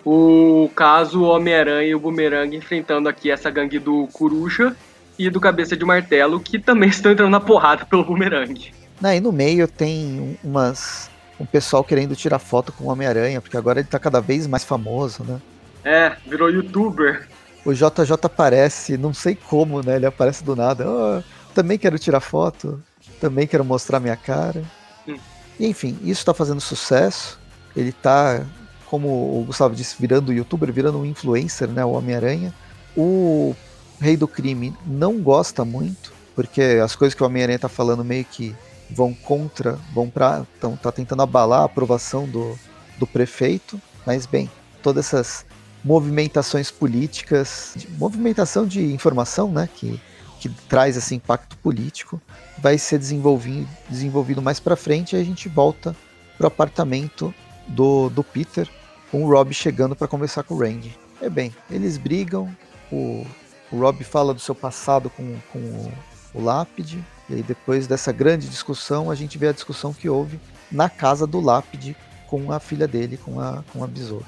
o 0.06 0.70
caso 0.76 1.24
Homem-Aranha 1.24 1.89
e 1.89 1.96
o 1.96 2.00
Boomerang 2.00 2.56
enfrentando 2.56 3.08
aqui 3.08 3.32
essa 3.32 3.50
gangue 3.50 3.80
do 3.80 4.08
Coruja 4.12 4.76
e 5.18 5.30
do 5.30 5.39
Cabeça 5.39 5.78
de 5.78 5.86
Martelo, 5.86 6.39
que 6.39 6.60
também 6.60 6.89
estão 6.89 7.12
entrando 7.12 7.32
na 7.32 7.39
porrada 7.39 7.86
pelo 7.86 8.04
Boomerang. 8.04 8.74
Aí 9.02 9.20
no 9.20 9.32
meio 9.32 9.68
tem 9.68 10.38
umas 10.44 11.10
um 11.39 11.46
pessoal 11.46 11.84
querendo 11.84 12.16
tirar 12.16 12.39
foto 12.39 12.72
com 12.72 12.86
o 12.86 12.88
Homem-Aranha, 12.88 13.42
porque 13.42 13.58
agora 13.58 13.80
ele 13.80 13.88
tá 13.88 14.00
cada 14.00 14.22
vez 14.22 14.48
mais 14.48 14.63
famoso, 14.63 15.24
né? 15.24 15.42
É, 15.84 16.16
virou 16.26 16.50
youtuber. 16.50 17.28
O 17.66 17.74
JJ 17.74 18.13
aparece, 18.24 18.98
não 18.98 19.13
sei 19.13 19.36
como, 19.36 19.82
né? 19.82 19.96
Ele 19.96 20.06
aparece 20.06 20.44
do 20.44 20.56
nada. 20.56 20.86
Oh, 20.88 21.24
também 21.54 21.78
quero 21.78 21.98
tirar 21.98 22.20
foto, 22.20 22.82
também 23.20 23.48
quero 23.48 23.66
mostrar 23.66 24.00
minha 24.00 24.16
cara. 24.16 24.63
Hum. 25.08 25.18
E, 25.60 25.68
enfim, 25.68 25.98
isso 26.04 26.26
tá 26.26 26.34
fazendo 26.34 26.62
sucesso. 26.62 27.39
Ele 27.76 27.92
tá 27.92 28.46
como 28.94 29.08
o 29.40 29.44
Gustavo 29.48 29.74
disse, 29.74 29.96
virando 30.00 30.32
youtuber, 30.32 30.72
virando 30.72 31.00
um 31.00 31.06
influencer, 31.06 31.68
né, 31.68 31.84
o 31.84 31.94
Homem-Aranha. 31.94 32.54
O 32.96 33.56
Rei 34.00 34.16
do 34.16 34.28
Crime 34.28 34.72
não 34.86 35.20
gosta 35.20 35.66
muito, 35.66 36.14
porque 36.36 36.62
as 36.62 36.96
coisas 36.96 37.16
que 37.16 37.24
o 37.24 37.26
Homem-Aranha 37.26 37.58
tá 37.58 37.68
falando 37.68 38.06
meio 38.06 38.24
que 38.24 38.56
vão 38.92 39.12
contra, 39.12 39.80
vão 39.96 40.12
pra. 40.12 40.46
Então 40.56 40.78
tá 40.78 40.92
tentando 40.92 41.24
abalar 41.24 41.62
a 41.62 41.66
aprovação 41.66 42.30
do, 42.30 42.56
do 43.00 43.08
prefeito, 43.08 43.82
mas 44.06 44.28
bem, 44.28 44.48
todas 44.84 45.08
essas 45.08 45.44
movimentações 45.84 46.70
políticas, 46.70 47.74
de, 47.76 47.90
movimentação 47.94 48.64
de 48.64 48.94
informação, 48.94 49.52
né, 49.52 49.68
que, 49.74 50.00
que 50.40 50.50
traz 50.70 50.96
esse 50.96 51.16
impacto 51.16 51.58
político, 51.58 52.22
vai 52.60 52.78
ser 52.78 53.00
desenvolvido, 53.00 53.68
desenvolvido 53.90 54.40
mais 54.40 54.60
para 54.60 54.76
frente 54.76 55.16
e 55.16 55.20
a 55.20 55.24
gente 55.24 55.50
volta 55.50 55.96
pro 56.38 56.46
apartamento 56.46 57.34
do, 57.68 58.12
do 58.12 58.24
Peter, 58.24 58.70
com 59.13 59.23
o 59.23 59.30
Rob 59.30 59.54
chegando 59.54 59.95
para 59.95 60.08
conversar 60.08 60.41
com 60.41 60.56
o 60.56 60.58
Randy. 60.58 60.97
É 61.21 61.30
bem, 61.30 61.54
eles 61.69 61.97
brigam, 61.97 62.49
o, 62.91 63.23
o 63.71 63.78
Rob 63.78 64.04
fala 64.04 64.34
do 64.34 64.39
seu 64.39 64.56
passado 64.56 65.08
com, 65.08 65.36
com 65.52 65.60
o, 65.60 65.93
o 66.34 66.43
Lápide, 66.43 66.97
e 67.30 67.36
aí 67.36 67.43
depois 67.43 67.86
dessa 67.86 68.12
grande 68.12 68.49
discussão, 68.49 69.12
a 69.12 69.15
gente 69.15 69.38
vê 69.38 69.49
a 69.49 69.52
discussão 69.52 69.93
que 69.93 70.10
houve 70.10 70.39
na 70.71 70.89
casa 70.89 71.28
do 71.28 71.39
Lápide 71.39 71.95
com 72.26 72.52
a 72.52 72.60
filha 72.60 72.88
dele, 72.88 73.15
com 73.15 73.39
a, 73.39 73.63
com 73.71 73.84
a 73.84 73.88
besoura. 73.88 74.26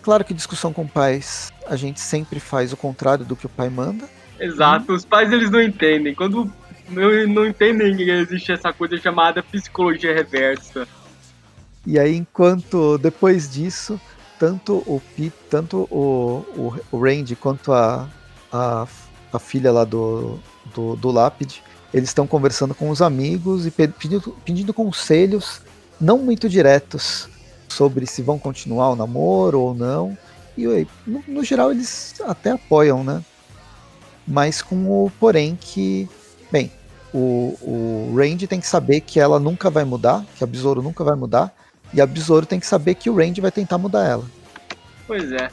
Claro 0.00 0.24
que 0.24 0.32
discussão 0.32 0.72
com 0.72 0.86
pais, 0.86 1.52
a 1.66 1.74
gente 1.74 1.98
sempre 1.98 2.38
faz 2.38 2.72
o 2.72 2.76
contrário 2.76 3.24
do 3.24 3.34
que 3.34 3.46
o 3.46 3.48
pai 3.48 3.68
manda. 3.68 4.08
Exato, 4.38 4.92
os 4.92 5.04
pais 5.04 5.32
eles 5.32 5.50
não 5.50 5.60
entendem. 5.60 6.14
Quando 6.14 6.48
não, 6.88 7.26
não 7.26 7.46
entendem 7.46 7.96
que 7.96 8.08
existe 8.08 8.52
essa 8.52 8.72
coisa 8.72 8.96
chamada 8.96 9.42
psicologia 9.42 10.14
reversa. 10.14 10.86
E 11.88 11.98
aí, 11.98 12.16
enquanto 12.16 12.98
depois 12.98 13.50
disso, 13.50 13.98
tanto 14.38 14.74
o 14.86 15.00
Pete, 15.16 15.32
tanto 15.48 15.88
o, 15.90 16.44
o, 16.92 16.98
Randy 17.00 17.34
quanto 17.34 17.72
a, 17.72 18.06
a, 18.52 18.86
a 19.32 19.38
filha 19.38 19.72
lá 19.72 19.84
do, 19.84 20.38
do, 20.74 20.96
do 20.96 21.10
Lápide, 21.10 21.62
eles 21.94 22.10
estão 22.10 22.26
conversando 22.26 22.74
com 22.74 22.90
os 22.90 23.00
amigos 23.00 23.64
e 23.64 23.70
pedindo, 23.70 24.36
pedindo 24.44 24.74
conselhos 24.74 25.62
não 25.98 26.18
muito 26.18 26.46
diretos 26.46 27.26
sobre 27.70 28.04
se 28.04 28.20
vão 28.20 28.38
continuar 28.38 28.90
o 28.90 28.96
namoro 28.96 29.58
ou 29.58 29.74
não. 29.74 30.14
E 30.58 30.86
no, 31.06 31.24
no 31.26 31.42
geral 31.42 31.70
eles 31.70 32.16
até 32.26 32.50
apoiam, 32.50 33.02
né? 33.02 33.24
Mas 34.26 34.60
com 34.60 35.06
o 35.06 35.10
porém 35.18 35.56
que, 35.58 36.06
bem, 36.52 36.70
o, 37.14 37.56
o 37.62 38.14
Randy 38.14 38.46
tem 38.46 38.60
que 38.60 38.66
saber 38.66 39.00
que 39.00 39.18
ela 39.18 39.40
nunca 39.40 39.70
vai 39.70 39.84
mudar, 39.84 40.22
que 40.36 40.44
a 40.44 40.46
Besouro 40.46 40.82
nunca 40.82 41.02
vai 41.02 41.16
mudar, 41.16 41.50
e 41.92 42.00
a 42.00 42.06
Besouro 42.06 42.46
tem 42.46 42.60
que 42.60 42.66
saber 42.66 42.94
que 42.94 43.08
o 43.08 43.16
Randy 43.16 43.40
vai 43.40 43.50
tentar 43.50 43.78
mudar 43.78 44.04
ela. 44.04 44.24
Pois 45.06 45.32
é. 45.32 45.50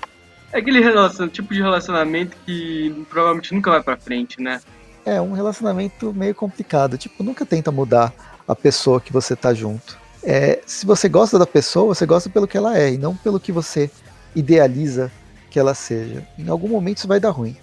É 0.52 0.60
aquele 0.60 0.80
relacion... 0.80 1.28
tipo 1.28 1.54
de 1.54 1.62
relacionamento 1.62 2.36
que 2.46 3.06
provavelmente 3.10 3.54
nunca 3.54 3.72
vai 3.72 3.84
pra 3.84 3.98
frente, 3.98 4.42
né? 4.42 4.62
É, 5.06 5.22
um 5.22 5.34
relacionamento 5.34 6.14
meio 6.14 6.34
complicado. 6.34 6.98
Tipo, 6.98 7.24
nunca 7.24 7.46
tenta 7.46 7.72
mudar 7.72 8.14
a 8.48 8.56
pessoa 8.56 9.00
que 9.00 9.14
você 9.14 9.36
tá 9.36 9.54
junto. 9.54 9.98
É, 10.24 10.62
se 10.66 10.86
você 10.86 11.08
gosta 11.08 11.38
da 11.38 11.46
pessoa, 11.46 11.94
você 11.94 12.06
gosta 12.06 12.30
pelo 12.30 12.48
que 12.48 12.58
ela 12.58 12.78
é, 12.78 12.94
e 12.94 12.98
não 12.98 13.16
pelo 13.16 13.40
que 13.40 13.52
você 13.52 13.90
idealiza 14.36 15.12
que 15.50 15.60
ela 15.60 15.74
seja. 15.74 16.28
Em 16.38 16.50
algum 16.50 16.68
momento 16.68 16.98
isso 16.98 17.08
vai 17.08 17.20
dar 17.20 17.30
ruim. 17.30 17.56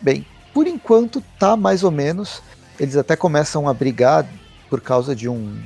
Bem, 0.00 0.26
por 0.52 0.66
enquanto 0.66 1.22
tá 1.38 1.56
mais 1.56 1.84
ou 1.84 1.90
menos. 1.90 2.42
Eles 2.80 2.96
até 2.96 3.14
começam 3.14 3.68
a 3.68 3.74
brigar 3.74 4.26
por 4.68 4.80
causa 4.80 5.14
de 5.14 5.28
um 5.28 5.62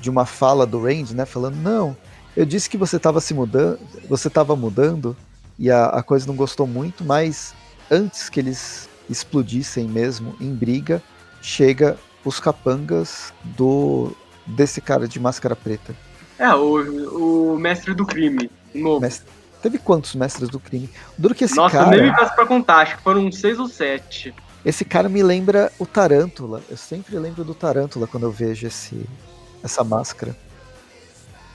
de 0.00 0.10
uma 0.10 0.26
fala 0.26 0.66
do 0.66 0.82
Randy, 0.82 1.14
né? 1.14 1.24
Falando, 1.24 1.56
não, 1.56 1.96
eu 2.36 2.44
disse 2.44 2.70
que 2.70 2.76
você 2.76 2.96
estava 2.96 3.20
se 3.20 3.34
mudando, 3.34 3.78
você 4.08 4.28
estava 4.28 4.54
mudando 4.54 5.16
e 5.58 5.70
a, 5.70 5.86
a 5.86 6.02
coisa 6.02 6.26
não 6.26 6.36
gostou 6.36 6.66
muito, 6.66 7.04
mas 7.04 7.54
antes 7.90 8.28
que 8.28 8.38
eles 8.38 8.88
explodissem 9.10 9.88
mesmo 9.88 10.36
em 10.40 10.54
briga, 10.54 11.02
chega 11.40 11.96
os 12.24 12.38
capangas 12.38 13.32
do 13.42 14.12
desse 14.46 14.80
cara 14.80 15.06
de 15.06 15.18
máscara 15.20 15.56
preta. 15.56 15.94
É, 16.38 16.54
o, 16.54 17.54
o 17.54 17.58
mestre 17.58 17.94
do 17.94 18.06
crime, 18.06 18.50
novo. 18.74 19.00
Mestre, 19.00 19.28
teve 19.60 19.78
quantos 19.78 20.14
mestres 20.14 20.48
do 20.48 20.60
crime? 20.60 20.88
Duro 21.16 21.34
que 21.34 21.44
esse 21.44 21.56
Nossa, 21.56 21.76
cara... 21.78 21.90
nem 21.90 22.02
me 22.02 22.16
faço 22.16 22.34
pra 22.34 22.46
contar, 22.46 22.76
acho 22.78 22.96
que 22.96 23.02
foram 23.02 23.30
seis 23.32 23.58
ou 23.58 23.68
sete. 23.68 24.34
Esse 24.64 24.84
cara 24.84 25.08
me 25.08 25.22
lembra 25.22 25.72
o 25.78 25.86
Tarântula. 25.86 26.62
Eu 26.68 26.76
sempre 26.76 27.18
lembro 27.18 27.44
do 27.44 27.54
Tarântula 27.54 28.06
quando 28.06 28.24
eu 28.24 28.30
vejo 28.30 28.66
esse, 28.66 29.08
essa 29.62 29.82
máscara. 29.84 30.36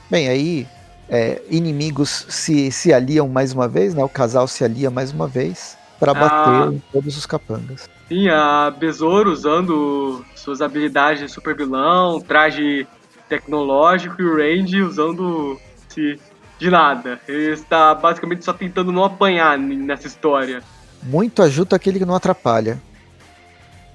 Bem, 0.10 0.28
aí 0.28 0.68
é, 1.10 1.42
inimigos 1.50 2.26
se, 2.30 2.72
se 2.72 2.94
aliam 2.94 3.28
mais 3.28 3.54
uma 3.54 3.68
vez, 3.68 3.94
né? 3.94 4.04
O 4.04 4.10
casal 4.10 4.48
se 4.48 4.64
alia 4.64 4.90
mais 4.90 5.12
uma 5.12 5.28
vez 5.28 5.78
para 6.00 6.12
ah. 6.12 6.16
bater 6.16 6.68
ah, 6.68 6.74
em 6.74 6.82
todos 6.92 7.18
os 7.18 7.26
capangas. 7.26 7.90
Sim, 8.08 8.30
a 8.30 8.72
Besouro 8.72 9.32
usando 9.32 10.24
suas 10.36 10.62
habilidades 10.62 11.22
de 11.22 11.30
super 11.30 11.56
vilão, 11.56 12.20
traje 12.20 12.88
tecnológico 13.30 14.22
e 14.22 14.26
o 14.26 14.36
Randy 14.36 14.82
usando 14.82 15.60
se 15.90 16.20
de 16.60 16.70
nada. 16.70 17.20
Ele 17.28 17.52
está 17.52 17.94
basicamente 17.94 18.46
só 18.46 18.54
tentando 18.54 18.92
não 18.92 19.04
apanhar 19.04 19.58
nessa 19.58 20.08
história. 20.08 20.62
Muito 21.02 21.42
ajuda 21.42 21.76
aquele 21.76 22.00
que 22.00 22.06
não 22.06 22.16
atrapalha. 22.16 22.82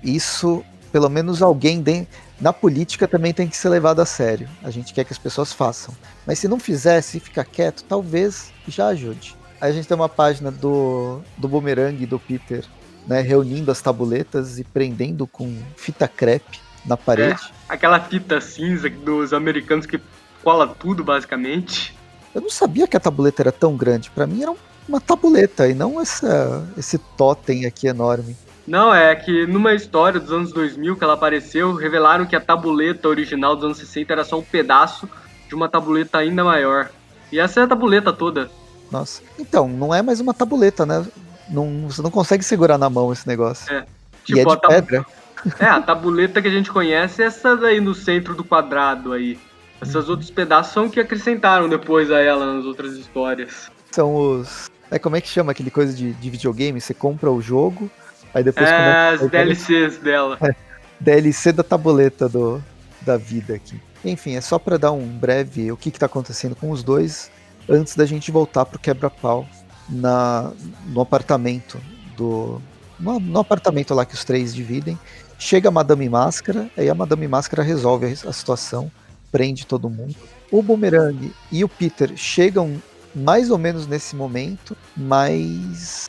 Isso, 0.03 0.65
pelo 0.93 1.09
menos 1.09 1.41
alguém 1.43 1.81
de... 1.81 2.07
na 2.41 2.53
política 2.53 3.09
também 3.09 3.33
tem 3.33 3.49
que 3.49 3.57
ser 3.57 3.69
levado 3.69 4.01
a 4.01 4.07
sério. 4.07 4.49
A 4.63 4.71
gente 4.71 4.95
quer 4.95 5.05
que 5.05 5.13
as 5.13 5.19
pessoas 5.19 5.53
façam. 5.53 5.95
Mas 6.27 6.39
se 6.39 6.49
não 6.49 6.61
fizer, 6.61 7.01
se 7.01 7.19
ficar 7.19 7.45
quieto, 7.45 7.85
talvez 7.85 8.53
já 8.67 8.89
ajude. 8.89 9.37
Aí 9.61 9.71
a 9.71 9.75
gente 9.75 9.89
tem 9.89 9.97
uma 9.97 10.09
página 10.09 10.51
do, 10.51 11.21
do 11.37 11.49
Boomerang 11.49 12.01
e 12.01 12.07
do 12.07 12.19
Peter 12.19 12.65
né, 13.09 13.23
reunindo 13.23 13.71
as 13.71 13.81
tabuletas 13.81 14.59
e 14.59 14.65
prendendo 14.65 15.27
com 15.27 15.57
fita 15.77 16.07
crepe 16.07 16.61
na 16.85 16.97
parede. 16.97 17.41
É, 17.69 17.73
aquela 17.73 17.99
fita 17.99 18.41
cinza 18.41 18.89
dos 18.91 19.33
americanos 19.33 19.87
que 19.87 19.99
cola 20.45 20.69
tudo, 20.69 21.03
basicamente. 21.03 21.97
Eu 22.35 22.43
não 22.43 22.51
sabia 22.51 22.87
que 22.87 22.97
a 22.97 23.01
tabuleta 23.01 23.43
era 23.43 23.53
tão 23.53 23.77
grande. 23.77 24.11
Para 24.11 24.27
mim 24.27 24.43
era 24.43 24.55
uma 24.87 25.01
tabuleta 25.01 25.67
e 25.67 25.75
não 25.75 26.01
essa, 26.01 26.65
esse 26.77 26.99
totem 27.17 27.65
aqui 27.65 27.87
enorme. 27.87 28.37
Não, 28.69 28.95
é 28.95 29.17
que 29.17 29.47
numa 29.47 29.75
história 29.75 30.21
dos 30.21 30.31
anos 30.31 30.53
2000 30.53 30.97
que 30.97 31.03
ela 31.03 31.15
apareceu, 31.15 31.75
revelaram 31.75 32.27
que 32.27 32.37
a 32.37 32.41
tabuleta 32.41 33.09
original 33.09 33.57
dos 33.57 33.65
anos 33.65 33.79
60 33.79 34.13
era 34.13 34.25
só 34.25 34.39
um 34.39 34.43
pedaço 34.43 35.09
de 35.49 35.55
uma 35.55 35.69
tabuleta 35.69 36.19
ainda 36.19 36.45
maior. 36.45 36.91
E 37.33 37.41
essa 37.41 37.61
é 37.61 37.63
a 37.65 37.67
tabuleta 37.67 38.13
toda. 38.13 38.51
Nossa. 38.91 39.23
Então, 39.39 39.67
não 39.69 39.95
é 39.95 40.03
mais 40.03 40.21
uma 40.21 40.35
tabuleta, 40.35 40.85
né? 40.85 41.05
Não, 41.49 41.89
você 41.89 42.03
não 42.03 42.11
consegue 42.11 42.45
segurar 42.45 42.77
na 42.77 42.91
mão 42.91 43.11
esse 43.11 43.27
negócio. 43.27 43.73
É. 43.73 43.87
Tipo, 44.25 44.39
e 44.39 44.41
é 44.41 44.45
de 44.45 44.61
pedra. 44.61 45.07
É, 45.61 45.67
a 45.67 45.81
tabuleta 45.81 46.43
que 46.43 46.49
a 46.49 46.51
gente 46.51 46.69
conhece 46.69 47.23
é 47.23 47.27
essa 47.27 47.57
daí 47.57 47.81
no 47.81 47.95
centro 47.95 48.35
do 48.35 48.43
quadrado 48.43 49.13
aí. 49.13 49.39
Esses 49.81 49.95
uhum. 49.95 50.11
outros 50.11 50.33
pedaços 50.33 50.73
são 50.73 50.91
que 50.91 50.99
acrescentaram 50.99 51.69
depois 51.69 52.11
a 52.11 52.19
ela 52.19 52.55
nas 52.55 52.65
outras 52.65 52.95
histórias. 52.95 53.71
São 53.93 54.17
os. 54.17 54.69
É, 54.91 54.99
como 54.99 55.15
é 55.15 55.21
que 55.21 55.29
chama 55.29 55.53
aquele 55.53 55.71
coisa 55.71 55.95
de, 55.95 56.13
de 56.13 56.31
videogame? 56.31 56.81
Você 56.81 56.93
compra 56.93 57.31
o 57.31 57.41
jogo, 57.41 57.89
aí 58.39 58.45
depois. 58.45 58.69
É, 58.69 59.09
as 59.11 59.31
DLCs 59.31 59.99
dela. 59.99 60.39
É, 60.43 60.55
DLC 61.01 61.53
da 61.53 61.63
tabuleta 61.63 62.29
do, 62.29 62.61
da 63.03 63.17
vida 63.17 63.55
aqui. 63.55 63.81
Enfim, 64.05 64.35
é 64.35 64.41
só 64.41 64.59
para 64.59 64.77
dar 64.77 64.91
um 64.91 65.07
breve 65.07 65.71
o 65.71 65.77
que, 65.77 65.91
que 65.91 65.99
tá 65.99 66.07
acontecendo 66.07 66.57
com 66.57 66.71
os 66.71 66.83
dois 66.83 67.31
antes 67.69 67.95
da 67.95 68.05
gente 68.05 68.31
voltar 68.31 68.65
pro 68.65 68.79
quebra-pau 68.79 69.47
na, 69.89 70.53
no 70.87 71.01
apartamento 71.01 71.81
do. 72.17 72.61
No, 72.99 73.21
no, 73.21 73.41
apartamento 73.41 73.95
lá 73.95 74.05
que 74.05 74.15
os 74.15 74.25
três 74.25 74.55
dividem. 74.55 74.99
Chega 75.39 75.69
a 75.69 75.73
Madame 75.73 76.09
Máscara, 76.09 76.69
aí 76.77 76.91
a 76.91 76.95
Madame 76.95 77.29
Máscara 77.29 77.63
resolve 77.63 78.07
a, 78.07 78.29
a 78.29 78.33
situação, 78.33 78.91
prende 79.31 79.65
todo 79.65 79.89
mundo. 79.89 80.17
O 80.51 80.61
Boomerang 80.61 81.33
e 81.53 81.63
o 81.63 81.69
Peter 81.69 82.17
chegam 82.17 82.83
mais 83.15 83.49
ou 83.49 83.57
menos 83.57 83.87
nesse 83.87 84.17
momento, 84.17 84.77
mas 84.97 86.09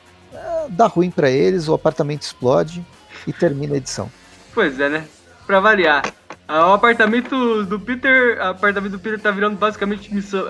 dá 0.68 0.86
ruim 0.86 1.10
para 1.10 1.30
eles, 1.30 1.68
o 1.68 1.74
apartamento 1.74 2.22
explode 2.22 2.84
e 3.26 3.32
termina 3.32 3.74
a 3.74 3.76
edição. 3.76 4.10
Pois 4.54 4.78
é, 4.80 4.88
né? 4.88 5.06
Pra 5.46 5.60
variar. 5.60 6.02
O 6.48 6.72
apartamento 6.72 7.64
do 7.64 7.78
Peter. 7.78 8.38
O 8.38 8.42
apartamento 8.42 8.92
do 8.92 8.98
Peter 8.98 9.20
tá 9.20 9.30
virando 9.30 9.56
basicamente 9.56 10.12
missão. 10.12 10.44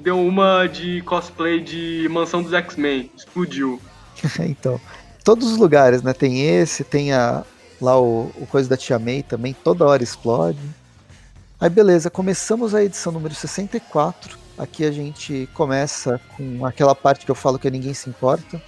Deu 0.00 0.18
uma 0.18 0.66
de 0.66 1.02
cosplay 1.02 1.60
de 1.60 2.08
mansão 2.10 2.42
dos 2.42 2.54
X-Men. 2.54 3.10
Explodiu. 3.14 3.80
então. 4.40 4.80
Todos 5.22 5.52
os 5.52 5.58
lugares, 5.58 6.02
né? 6.02 6.12
Tem 6.12 6.40
esse, 6.40 6.84
tem 6.84 7.12
a, 7.12 7.42
lá 7.80 8.00
o, 8.00 8.32
o 8.36 8.46
coisa 8.46 8.68
da 8.68 8.76
Tia 8.76 8.98
May 8.98 9.22
também, 9.22 9.54
toda 9.64 9.84
hora 9.84 10.02
explode. 10.02 10.60
Aí 11.60 11.68
beleza, 11.68 12.10
começamos 12.10 12.74
a 12.74 12.84
edição 12.84 13.12
número 13.12 13.34
64. 13.34 14.38
Aqui 14.56 14.84
a 14.84 14.92
gente 14.92 15.48
começa 15.52 16.20
com 16.36 16.64
aquela 16.64 16.94
parte 16.94 17.24
que 17.24 17.30
eu 17.30 17.34
falo 17.34 17.58
que 17.58 17.70
ninguém 17.70 17.92
se 17.92 18.08
importa, 18.08 18.62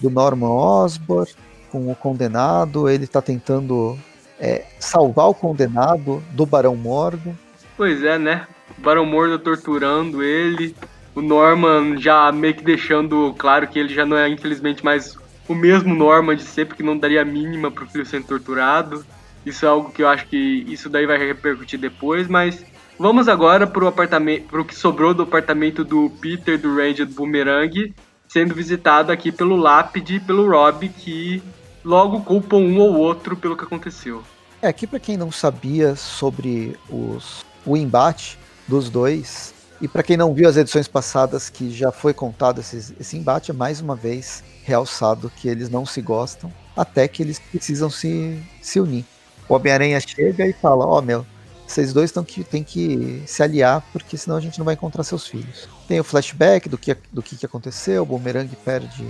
do 0.00 0.10
Norman 0.10 0.50
Osborn, 0.50 1.30
com 1.70 1.90
o 1.90 1.94
condenado, 1.94 2.88
ele 2.88 3.06
tá 3.06 3.20
tentando 3.20 3.98
é, 4.38 4.64
salvar 4.78 5.28
o 5.28 5.34
condenado 5.34 6.22
do 6.30 6.46
Barão 6.46 6.76
Mordo. 6.76 7.36
Pois 7.76 8.02
é, 8.02 8.18
né? 8.18 8.46
O 8.78 8.80
Barão 8.80 9.04
Mordo 9.04 9.38
torturando 9.38 10.22
ele, 10.22 10.74
o 11.14 11.20
Norman 11.20 11.96
já 11.98 12.30
meio 12.30 12.54
que 12.54 12.64
deixando 12.64 13.34
claro 13.38 13.66
que 13.66 13.78
ele 13.78 13.92
já 13.92 14.04
não 14.06 14.16
é, 14.16 14.28
infelizmente, 14.28 14.84
mais 14.84 15.16
o 15.48 15.54
mesmo 15.54 15.94
Norman 15.94 16.36
de 16.36 16.42
sempre, 16.42 16.76
que 16.76 16.82
não 16.82 16.96
daria 16.96 17.22
a 17.22 17.24
mínima 17.24 17.70
pro 17.70 17.86
filho 17.86 18.06
sendo 18.06 18.26
torturado. 18.26 19.04
Isso 19.44 19.66
é 19.66 19.68
algo 19.68 19.90
que 19.90 20.02
eu 20.02 20.08
acho 20.08 20.26
que 20.26 20.36
isso 20.68 20.88
daí 20.88 21.06
vai 21.06 21.18
repercutir 21.18 21.78
depois, 21.78 22.28
mas 22.28 22.64
vamos 22.98 23.28
agora 23.28 23.66
pro 23.66 23.86
apartamento, 23.86 24.48
pro 24.48 24.64
que 24.64 24.74
sobrou 24.74 25.12
do 25.12 25.24
apartamento 25.24 25.84
do 25.84 26.10
Peter, 26.20 26.58
do 26.58 26.74
Ranger 26.74 27.06
do 27.06 27.14
Boomerang, 27.14 27.94
sendo 28.34 28.52
visitado 28.52 29.12
aqui 29.12 29.30
pelo 29.30 29.54
Lápide 29.54 30.16
e 30.16 30.20
pelo 30.20 30.50
Rob, 30.50 30.88
que 30.88 31.40
logo 31.84 32.20
culpam 32.22 32.56
um 32.56 32.80
ou 32.80 32.96
outro 32.96 33.36
pelo 33.36 33.56
que 33.56 33.62
aconteceu. 33.62 34.24
É, 34.60 34.66
aqui 34.66 34.88
para 34.88 34.98
quem 34.98 35.16
não 35.16 35.30
sabia 35.30 35.94
sobre 35.94 36.76
os, 36.90 37.46
o 37.64 37.76
embate 37.76 38.36
dos 38.66 38.90
dois, 38.90 39.54
e 39.80 39.86
para 39.86 40.02
quem 40.02 40.16
não 40.16 40.34
viu 40.34 40.48
as 40.48 40.56
edições 40.56 40.88
passadas 40.88 41.48
que 41.48 41.70
já 41.70 41.92
foi 41.92 42.12
contado 42.12 42.60
esse, 42.60 42.96
esse 42.98 43.16
embate, 43.16 43.52
é 43.52 43.54
mais 43.54 43.80
uma 43.80 43.94
vez 43.94 44.42
realçado 44.64 45.30
que 45.36 45.46
eles 45.46 45.70
não 45.70 45.86
se 45.86 46.02
gostam, 46.02 46.52
até 46.76 47.06
que 47.06 47.22
eles 47.22 47.38
precisam 47.38 47.88
se, 47.88 48.42
se 48.60 48.80
unir. 48.80 49.04
O 49.48 49.54
Homem-Aranha 49.54 50.00
chega 50.00 50.44
e 50.44 50.52
fala, 50.54 50.84
ó 50.84 50.98
oh, 50.98 51.02
meu, 51.02 51.24
vocês 51.66 51.92
dois 51.92 52.12
têm 52.12 52.24
que, 52.24 52.44
têm 52.44 52.64
que 52.64 53.22
se 53.26 53.42
aliar, 53.42 53.82
porque 53.92 54.16
senão 54.16 54.36
a 54.36 54.40
gente 54.40 54.58
não 54.58 54.64
vai 54.64 54.74
encontrar 54.74 55.02
seus 55.02 55.26
filhos. 55.26 55.68
Tem 55.88 55.98
o 55.98 56.04
flashback 56.04 56.68
do 56.68 56.78
que, 56.78 56.96
do 57.12 57.22
que, 57.22 57.36
que 57.36 57.46
aconteceu, 57.46 58.02
o 58.02 58.06
Boomerang 58.06 58.48
perde, 58.64 59.06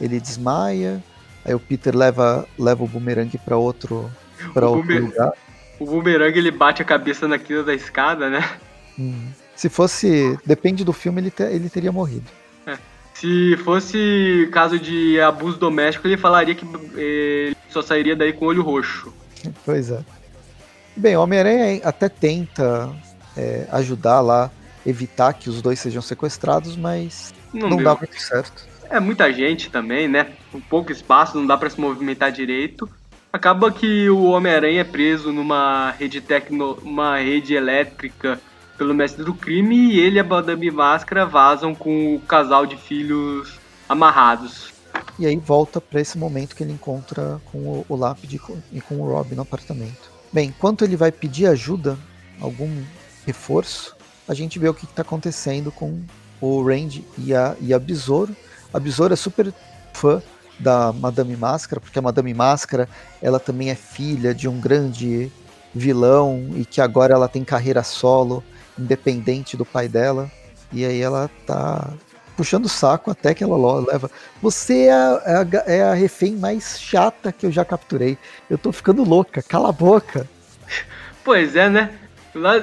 ele 0.00 0.20
desmaia, 0.20 1.02
aí 1.44 1.54
o 1.54 1.60
Peter 1.60 1.96
leva, 1.96 2.46
leva 2.58 2.82
o 2.82 2.88
Boomerang 2.88 3.36
para 3.38 3.56
outro, 3.56 4.10
pra 4.52 4.68
outro 4.68 4.86
boomer... 4.86 5.04
lugar. 5.04 5.32
O 5.78 5.86
Boomerang 5.86 6.36
ele 6.36 6.50
bate 6.50 6.82
a 6.82 6.84
cabeça 6.84 7.28
na 7.28 7.38
quina 7.38 7.62
da 7.62 7.74
escada, 7.74 8.28
né? 8.28 8.48
Hum. 8.98 9.28
Se 9.54 9.68
fosse. 9.68 10.38
Depende 10.44 10.84
do 10.84 10.92
filme, 10.92 11.20
ele, 11.20 11.30
te, 11.30 11.42
ele 11.42 11.68
teria 11.68 11.92
morrido. 11.92 12.26
É. 12.66 12.78
Se 13.14 13.56
fosse 13.64 14.48
caso 14.52 14.78
de 14.78 15.20
abuso 15.20 15.58
doméstico, 15.58 16.06
ele 16.06 16.16
falaria 16.16 16.54
que 16.54 16.64
ele 16.96 17.56
só 17.68 17.82
sairia 17.82 18.16
daí 18.16 18.32
com 18.32 18.44
o 18.44 18.48
olho 18.48 18.62
roxo. 18.62 19.12
Pois 19.64 19.90
é. 19.90 20.00
Bem, 20.98 21.16
o 21.16 21.22
Homem-Aranha 21.22 21.80
até 21.84 22.08
tenta 22.08 22.90
é, 23.36 23.68
ajudar 23.70 24.20
lá, 24.20 24.50
evitar 24.84 25.32
que 25.32 25.48
os 25.48 25.62
dois 25.62 25.78
sejam 25.78 26.02
sequestrados, 26.02 26.76
mas 26.76 27.32
não, 27.54 27.70
não 27.70 27.76
dá 27.80 27.94
muito 27.94 28.20
certo. 28.20 28.66
É 28.90 28.98
muita 28.98 29.32
gente 29.32 29.70
também, 29.70 30.08
né? 30.08 30.32
Um 30.52 30.60
pouco 30.60 30.90
espaço, 30.90 31.38
não 31.38 31.46
dá 31.46 31.56
para 31.56 31.70
se 31.70 31.80
movimentar 31.80 32.32
direito. 32.32 32.90
Acaba 33.32 33.70
que 33.70 34.10
o 34.10 34.24
Homem-Aranha 34.24 34.80
é 34.80 34.84
preso 34.84 35.32
numa 35.32 35.92
rede 35.92 36.20
tecno, 36.20 36.76
uma 36.82 37.18
rede 37.18 37.54
elétrica 37.54 38.40
pelo 38.76 38.92
mestre 38.92 39.22
do 39.22 39.34
crime 39.34 39.92
e 39.92 40.00
ele 40.00 40.16
e 40.16 40.20
a 40.20 40.24
Madame 40.24 40.68
Máscara 40.68 41.24
vazam 41.24 41.76
com 41.76 42.16
o 42.16 42.20
casal 42.20 42.66
de 42.66 42.76
filhos 42.76 43.60
amarrados. 43.88 44.72
E 45.16 45.26
aí 45.26 45.36
volta 45.36 45.80
para 45.80 46.00
esse 46.00 46.18
momento 46.18 46.56
que 46.56 46.64
ele 46.64 46.72
encontra 46.72 47.40
com 47.52 47.58
o, 47.58 47.86
o 47.88 47.94
Lápide 47.94 48.40
e 48.72 48.80
com 48.80 48.96
o 48.96 49.12
Rob 49.12 49.36
no 49.36 49.42
apartamento. 49.42 50.07
Bem, 50.32 50.48
enquanto 50.48 50.84
ele 50.84 50.96
vai 50.96 51.10
pedir 51.10 51.46
ajuda, 51.46 51.98
algum 52.40 52.70
reforço, 53.26 53.96
a 54.28 54.34
gente 54.34 54.58
vê 54.58 54.68
o 54.68 54.74
que 54.74 54.84
está 54.84 55.02
acontecendo 55.02 55.72
com 55.72 56.02
o 56.40 56.62
Randy 56.62 57.04
e 57.16 57.34
a, 57.34 57.56
e 57.60 57.72
a 57.72 57.78
Besouro. 57.78 58.36
A 58.72 58.78
Besouro 58.78 59.14
é 59.14 59.16
super 59.16 59.52
fã 59.94 60.22
da 60.58 60.92
Madame 60.92 61.36
Máscara, 61.36 61.80
porque 61.80 61.98
a 61.98 62.02
Madame 62.02 62.34
Máscara 62.34 62.88
ela 63.22 63.40
também 63.40 63.70
é 63.70 63.74
filha 63.74 64.34
de 64.34 64.48
um 64.48 64.60
grande 64.60 65.32
vilão 65.74 66.50
e 66.56 66.64
que 66.64 66.80
agora 66.80 67.14
ela 67.14 67.28
tem 67.28 67.44
carreira 67.44 67.82
solo, 67.82 68.42
independente 68.78 69.56
do 69.56 69.64
pai 69.64 69.88
dela. 69.88 70.30
E 70.72 70.84
aí 70.84 71.00
ela 71.00 71.30
tá 71.46 71.90
puxando 72.38 72.66
o 72.66 72.68
saco 72.68 73.10
até 73.10 73.34
que 73.34 73.42
ela 73.42 73.80
leva. 73.80 74.08
Você 74.40 74.84
é 74.84 74.92
a, 74.92 75.22
é 75.26 75.34
a, 75.34 75.72
é 75.72 75.82
a 75.82 75.94
refém 75.94 76.36
mais 76.36 76.80
chata 76.80 77.32
que 77.32 77.44
eu 77.44 77.50
já 77.50 77.64
capturei. 77.64 78.16
Eu 78.48 78.56
tô 78.56 78.70
ficando 78.70 79.02
louca, 79.02 79.42
cala 79.42 79.70
a 79.70 79.72
boca. 79.72 80.26
Pois 81.24 81.56
é, 81.56 81.68
né? 81.68 81.92
Lá, 82.34 82.54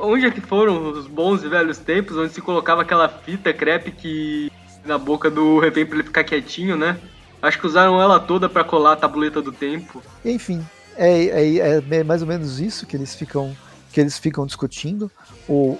onde 0.00 0.26
é 0.26 0.30
que 0.30 0.40
foram 0.40 0.92
os 0.92 1.08
bons 1.08 1.42
e 1.42 1.48
velhos 1.48 1.78
tempos, 1.78 2.16
onde 2.16 2.32
se 2.32 2.40
colocava 2.40 2.82
aquela 2.82 3.08
fita 3.08 3.52
crepe 3.52 3.90
que 3.90 4.52
na 4.84 4.96
boca 4.96 5.28
do 5.28 5.58
refém 5.58 5.84
pra 5.84 5.96
ele 5.96 6.04
ficar 6.04 6.22
quietinho, 6.22 6.76
né? 6.76 6.96
Acho 7.40 7.58
que 7.58 7.66
usaram 7.66 8.00
ela 8.00 8.20
toda 8.20 8.48
para 8.48 8.62
colar 8.62 8.92
a 8.92 8.96
tabuleta 8.96 9.42
do 9.42 9.50
tempo. 9.50 10.00
Enfim, 10.24 10.64
é, 10.96 11.24
é, 11.24 11.82
é, 11.90 12.04
mais 12.04 12.22
ou 12.22 12.28
menos 12.28 12.60
isso 12.60 12.86
que 12.86 12.96
eles 12.96 13.12
ficam 13.12 13.56
que 13.92 14.00
eles 14.00 14.16
ficam 14.18 14.46
discutindo. 14.46 15.10
O 15.48 15.76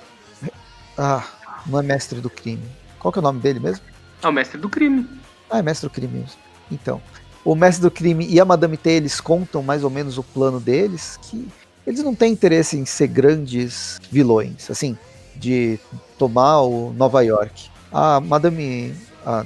ah, 0.99 1.25
não 1.65 1.79
é 1.79 1.83
mestre 1.83 2.21
do 2.21 2.29
crime. 2.29 2.82
Qual 3.03 3.11
que 3.11 3.19
é 3.19 3.21
o 3.21 3.23
nome 3.23 3.41
dele 3.41 3.59
mesmo? 3.59 3.85
É 4.23 4.29
o 4.29 4.33
mestre 4.33 4.57
do 4.59 4.69
crime. 4.69 5.09
Ah, 5.51 5.59
é 5.59 5.62
mestre 5.62 5.88
do 5.88 5.93
crime 5.93 6.21
mesmo. 6.21 6.37
Então, 6.71 7.03
o 7.45 7.57
mestre 7.57 7.83
do 7.83 7.91
crime 7.91 8.25
e 8.29 8.38
a 8.38 8.45
Madame 8.45 8.77
T, 8.77 8.91
eles 8.91 9.21
contam 9.21 9.61
mais 9.61 9.83
ou 9.83 9.91
menos 9.91 10.19
o 10.19 10.23
plano 10.23 10.61
deles, 10.61 11.19
que 11.23 11.49
eles 11.85 12.01
não 12.05 12.15
têm 12.15 12.33
interesse 12.33 12.79
em 12.79 12.85
ser 12.85 13.09
grandes 13.09 14.01
vilões, 14.09 14.71
assim, 14.71 14.97
de 15.35 15.81
tomar 16.17 16.61
o 16.61 16.93
Nova 16.93 17.23
York. 17.25 17.69
A 17.91 18.21
Madame, 18.21 18.95
a 19.27 19.45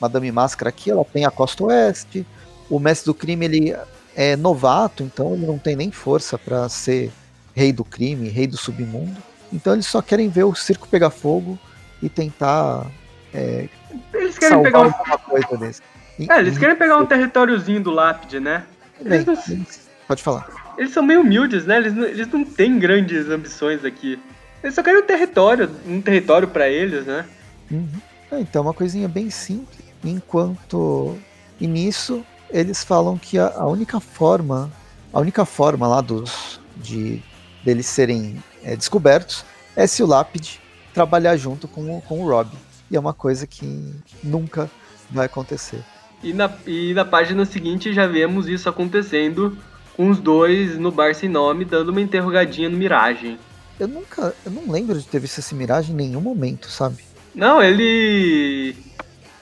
Madame 0.00 0.30
Máscara 0.30 0.68
aqui, 0.68 0.88
ela 0.88 1.04
tem 1.04 1.24
a 1.24 1.32
costa 1.32 1.64
oeste. 1.64 2.24
O 2.70 2.78
mestre 2.78 3.06
do 3.06 3.14
crime, 3.14 3.44
ele 3.44 3.76
é 4.14 4.36
novato, 4.36 5.02
então 5.02 5.34
ele 5.34 5.44
não 5.44 5.58
tem 5.58 5.74
nem 5.74 5.90
força 5.90 6.38
para 6.38 6.68
ser 6.68 7.10
rei 7.52 7.72
do 7.72 7.84
crime, 7.84 8.28
rei 8.28 8.46
do 8.46 8.56
submundo. 8.56 9.20
Então 9.52 9.72
eles 9.72 9.86
só 9.86 10.00
querem 10.00 10.28
ver 10.28 10.44
o 10.44 10.54
circo 10.54 10.86
pegar 10.86 11.10
fogo 11.10 11.58
e 12.04 12.08
tentar. 12.08 12.86
É, 13.32 13.66
eles 14.12 14.38
querem 14.38 14.62
pegar 14.62 14.82
um... 14.82 14.92
coisa 14.92 15.56
desse. 15.56 15.82
E, 16.18 16.30
é, 16.30 16.38
eles 16.38 16.58
querem 16.58 16.76
pegar 16.76 16.98
um 16.98 17.06
territóriozinho 17.06 17.82
do 17.82 17.90
Lápide, 17.90 18.38
né? 18.38 18.64
Bem, 19.00 19.24
não... 19.24 19.66
Pode 20.06 20.22
falar. 20.22 20.74
Eles 20.78 20.92
são 20.92 21.02
meio 21.02 21.22
humildes, 21.22 21.64
né? 21.64 21.78
Eles 21.78 21.94
não, 21.94 22.04
eles 22.04 22.28
não 22.28 22.44
têm 22.44 22.78
grandes 22.78 23.28
ambições 23.28 23.84
aqui. 23.84 24.20
Eles 24.62 24.74
só 24.74 24.82
querem 24.82 25.00
um 25.00 25.06
território, 25.06 25.70
um 25.86 26.00
território 26.00 26.46
para 26.46 26.68
eles, 26.68 27.06
né? 27.06 27.24
Uhum. 27.70 27.88
É, 28.30 28.40
então, 28.40 28.62
uma 28.62 28.74
coisinha 28.74 29.08
bem 29.08 29.30
simples. 29.30 29.82
Enquanto. 30.04 31.16
E 31.58 31.66
nisso, 31.66 32.24
eles 32.50 32.84
falam 32.84 33.16
que 33.16 33.38
a, 33.38 33.48
a 33.56 33.66
única 33.66 33.98
forma. 33.98 34.70
A 35.12 35.20
única 35.20 35.44
forma 35.44 35.88
lá 35.88 36.00
dos. 36.00 36.60
de 36.76 37.22
deles 37.64 37.86
serem 37.86 38.42
é, 38.62 38.76
descobertos 38.76 39.42
é 39.74 39.86
se 39.86 40.02
o 40.02 40.06
Lápide 40.06 40.60
trabalhar 40.94 41.36
junto 41.36 41.66
com 41.66 41.98
o, 41.98 42.00
com 42.00 42.20
o 42.20 42.28
Rob. 42.28 42.48
E 42.90 42.96
é 42.96 43.00
uma 43.00 43.12
coisa 43.12 43.46
que 43.46 43.92
nunca 44.22 44.70
vai 45.10 45.26
acontecer. 45.26 45.82
E 46.22 46.32
na, 46.32 46.50
e 46.66 46.94
na 46.94 47.04
página 47.04 47.44
seguinte 47.44 47.92
já 47.92 48.06
vemos 48.06 48.48
isso 48.48 48.68
acontecendo 48.68 49.58
com 49.96 50.08
os 50.08 50.18
dois 50.18 50.78
no 50.78 50.90
bar 50.90 51.14
sem 51.14 51.28
nome 51.28 51.64
dando 51.64 51.90
uma 51.90 52.00
interrogadinha 52.00 52.68
no 52.68 52.76
Miragem. 52.76 53.38
Eu 53.78 53.88
nunca. 53.88 54.34
Eu 54.44 54.52
não 54.52 54.70
lembro 54.70 54.98
de 54.98 55.06
ter 55.06 55.18
visto 55.18 55.38
esse 55.38 55.54
Miragem 55.54 55.92
em 55.92 55.96
nenhum 55.96 56.20
momento, 56.20 56.70
sabe? 56.70 57.02
Não, 57.34 57.62
ele. 57.62 58.76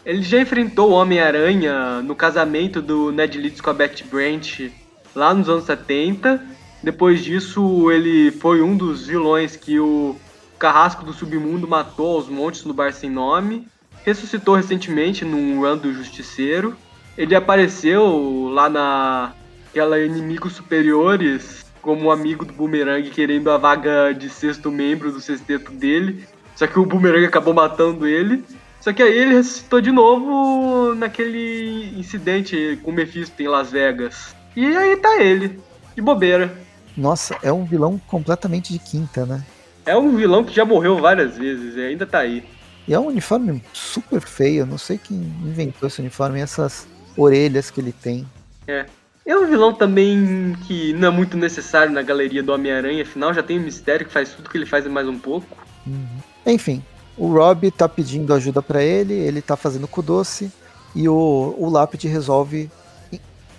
Ele 0.05 0.23
já 0.23 0.41
enfrentou 0.41 0.91
o 0.91 0.95
Homem-Aranha 0.95 2.03
no 2.03 2.17
casamento 2.17 2.83
do 2.83 3.13
Ned 3.13 3.39
Leeds 3.39 3.61
com 3.61 3.71
a 3.71 3.75
Betty 3.75 4.03
Brant 4.03 4.73
lá 5.15 5.33
nos 5.33 5.49
anos 5.49 5.65
70. 5.65 6.43
Depois 6.83 7.23
disso, 7.23 7.89
ele 7.93 8.33
foi 8.33 8.63
um 8.63 8.77
dos 8.77 9.07
vilões 9.07 9.55
que 9.55 9.79
o 9.79 10.17
Carrasco 10.63 11.05
do 11.05 11.13
Submundo 11.13 11.67
matou 11.67 12.15
aos 12.15 12.29
montes 12.29 12.63
Bar 12.63 12.93
Sem 12.93 13.11
Nome. 13.11 13.67
Ressuscitou 14.05 14.55
recentemente 14.55 15.25
num 15.25 15.61
run 15.61 15.77
do 15.77 15.93
Justiceiro. 15.93 16.77
Ele 17.19 17.35
apareceu 17.35 18.49
lá 18.49 18.69
na 18.69 19.33
aquela 19.69 19.99
Inimigos 19.99 20.53
Superiores 20.53 21.67
como 21.81 22.13
amigo 22.13 22.45
do 22.45 22.53
Boomerang 22.53 23.11
querendo 23.11 23.51
a 23.51 23.59
vaga 23.59 24.13
de 24.13 24.31
sexto 24.31 24.71
membro 24.71 25.11
do 25.11 25.21
sexteto 25.21 25.73
dele. 25.73 26.25
Só 26.55 26.69
que 26.69 26.79
o 26.79 26.87
Boomerang 26.87 27.27
acabou 27.27 27.53
matando 27.53 28.07
ele. 28.07 28.45
Só 28.81 28.93
que 28.93 29.03
aí 29.03 29.19
ele 29.19 29.35
ressuscitou 29.35 29.81
de 29.81 29.91
novo 29.91 30.95
naquele 30.95 31.93
incidente 31.99 32.79
com 32.85 32.93
o 32.93 32.95
Mephisto 32.95 33.43
em 33.43 33.49
Las 33.49 33.73
Vegas. 33.73 34.37
E 34.55 34.65
aí 34.65 34.97
tá 34.97 35.21
ele, 35.21 35.59
de 35.97 36.01
bobeira. 36.01 36.57
Nossa, 36.97 37.37
é 37.43 37.53
um 37.53 37.65
vilão 37.65 38.01
completamente 38.07 38.73
de 38.73 38.79
quinta, 38.79 39.27
né? 39.27 39.45
É 39.85 39.97
um 39.97 40.17
vilão 40.17 40.45
que 40.45 40.55
já 40.55 40.65
morreu 40.65 40.99
várias 40.99 41.37
vezes 41.37 41.77
e 41.77 41.81
ainda 41.81 42.07
tá 42.07 42.19
aí. 42.19 42.45
E 42.87 42.95
é 42.95 42.99
um 42.99 43.07
uniforme 43.07 43.63
super 43.73 44.21
feio, 44.21 44.67
não 44.67 44.79
sei 44.79 44.99
quem 44.99 45.17
inventou 45.17 45.87
esse 45.87 46.01
uniforme 46.01 46.39
e 46.39 46.43
essas 46.43 46.87
orelhas 47.17 47.71
que 47.71 47.81
ele 47.81 47.93
tem. 47.93 48.27
É. 48.67 48.87
É 49.25 49.37
um 49.37 49.47
vilão 49.47 49.73
também 49.73 50.57
que 50.67 50.93
não 50.95 51.09
é 51.09 51.11
muito 51.11 51.37
necessário 51.37 51.93
na 51.93 52.03
galeria 52.03 52.43
do 52.43 52.53
Homem-Aranha, 52.53 53.03
afinal 53.03 53.33
já 53.33 53.43
tem 53.43 53.59
um 53.59 53.63
mistério 53.63 54.05
que 54.05 54.13
faz 54.13 54.31
tudo 54.31 54.51
que 54.51 54.59
ele 54.59 54.67
faz 54.67 54.85
e 54.85 54.89
mais 54.89 55.07
um 55.07 55.17
pouco. 55.17 55.47
Uhum. 55.87 56.19
Enfim, 56.45 56.83
o 57.17 57.29
Rob 57.33 57.71
tá 57.71 57.89
pedindo 57.89 58.35
ajuda 58.35 58.61
para 58.61 58.83
ele, 58.83 59.15
ele 59.15 59.41
tá 59.41 59.57
fazendo 59.57 59.87
com 59.87 60.03
doce 60.03 60.51
e 60.95 61.09
o, 61.09 61.55
o 61.57 61.71
Lápide 61.71 62.09
resolve 62.09 62.69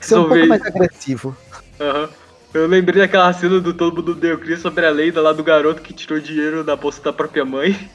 ser 0.02 0.16
um 0.16 0.28
pouco 0.28 0.48
mais 0.48 0.62
agressivo. 0.66 1.36
Aham. 1.80 2.04
Uhum. 2.04 2.23
Eu 2.54 2.68
lembrei 2.68 3.02
daquela 3.02 3.34
cena 3.34 3.60
do 3.60 3.74
Todo 3.74 3.96
Mundo 3.96 4.14
Deu 4.14 4.38
Cria 4.38 4.58
sobre 4.58 4.86
a 4.86 4.92
lenda 4.92 5.20
lá 5.20 5.34
do 5.34 5.44
garoto 5.44 5.82
que 5.82 5.92
tirou 5.92 6.20
dinheiro 6.20 6.64
da 6.64 6.76
bolsa 6.76 7.02
da 7.02 7.12
própria 7.12 7.44
mãe. 7.44 7.90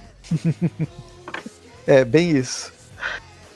é, 1.86 2.04
bem 2.04 2.36
isso. 2.36 2.72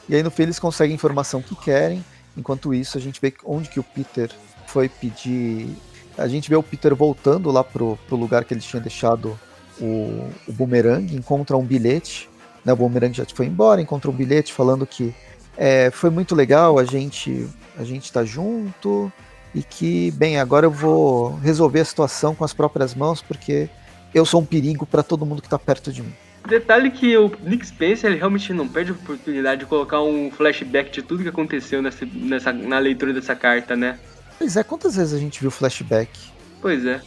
E 0.08 0.14
aí 0.14 0.22
no 0.22 0.30
fim 0.30 0.44
eles 0.44 0.60
conseguem 0.60 0.92
a 0.92 0.94
informação 0.94 1.42
que 1.42 1.56
querem. 1.56 2.04
Enquanto 2.36 2.72
isso, 2.72 2.96
a 2.96 3.00
gente 3.00 3.20
vê 3.20 3.34
onde 3.44 3.68
que 3.68 3.80
o 3.80 3.82
Peter 3.82 4.30
foi 4.68 4.88
pedir. 4.88 5.76
A 6.16 6.28
gente 6.28 6.48
vê 6.48 6.54
o 6.54 6.62
Peter 6.62 6.94
voltando 6.94 7.50
lá 7.50 7.64
pro, 7.64 7.98
pro 8.06 8.16
lugar 8.16 8.44
que 8.44 8.54
ele 8.54 8.60
tinha 8.60 8.80
deixado 8.80 9.36
o, 9.80 10.30
o 10.46 10.52
boomerang, 10.52 11.14
encontra 11.16 11.56
um 11.56 11.64
bilhete. 11.64 12.30
Né, 12.64 12.72
o 12.72 12.76
boomerang 12.76 13.12
já 13.12 13.24
foi 13.34 13.46
embora, 13.46 13.82
encontra 13.82 14.08
um 14.08 14.14
bilhete 14.14 14.52
falando 14.52 14.86
que 14.86 15.12
é, 15.56 15.90
foi 15.90 16.10
muito 16.10 16.32
legal, 16.32 16.78
a 16.78 16.84
gente 16.84 17.48
a 17.76 17.82
gente 17.82 18.12
tá 18.12 18.24
junto, 18.24 19.12
e 19.54 19.62
que, 19.62 20.10
bem, 20.12 20.38
agora 20.38 20.66
eu 20.66 20.70
vou 20.70 21.36
resolver 21.36 21.80
a 21.80 21.84
situação 21.84 22.34
com 22.34 22.44
as 22.44 22.52
próprias 22.52 22.94
mãos 22.94 23.20
porque 23.20 23.68
eu 24.14 24.24
sou 24.24 24.40
um 24.40 24.46
perigo 24.46 24.86
para 24.86 25.02
todo 25.02 25.26
mundo 25.26 25.40
que 25.40 25.46
está 25.46 25.58
perto 25.58 25.92
de 25.92 26.02
mim. 26.02 26.12
Detalhe 26.46 26.90
que 26.90 27.16
o 27.16 27.30
Nick 27.44 27.66
Spencer 27.66 28.10
ele 28.10 28.18
realmente 28.18 28.52
não 28.52 28.66
perde 28.66 28.90
a 28.90 28.94
oportunidade 28.94 29.60
de 29.60 29.66
colocar 29.66 30.02
um 30.02 30.30
flashback 30.30 30.90
de 30.90 31.02
tudo 31.02 31.22
que 31.22 31.28
aconteceu 31.28 31.80
nessa, 31.80 32.04
nessa, 32.12 32.52
na 32.52 32.78
leitura 32.78 33.12
dessa 33.12 33.36
carta, 33.36 33.76
né? 33.76 33.98
Pois 34.38 34.56
é, 34.56 34.64
quantas 34.64 34.96
vezes 34.96 35.14
a 35.14 35.18
gente 35.18 35.40
viu 35.40 35.50
flashback? 35.50 36.10
Pois 36.60 36.84
é. 36.84 37.00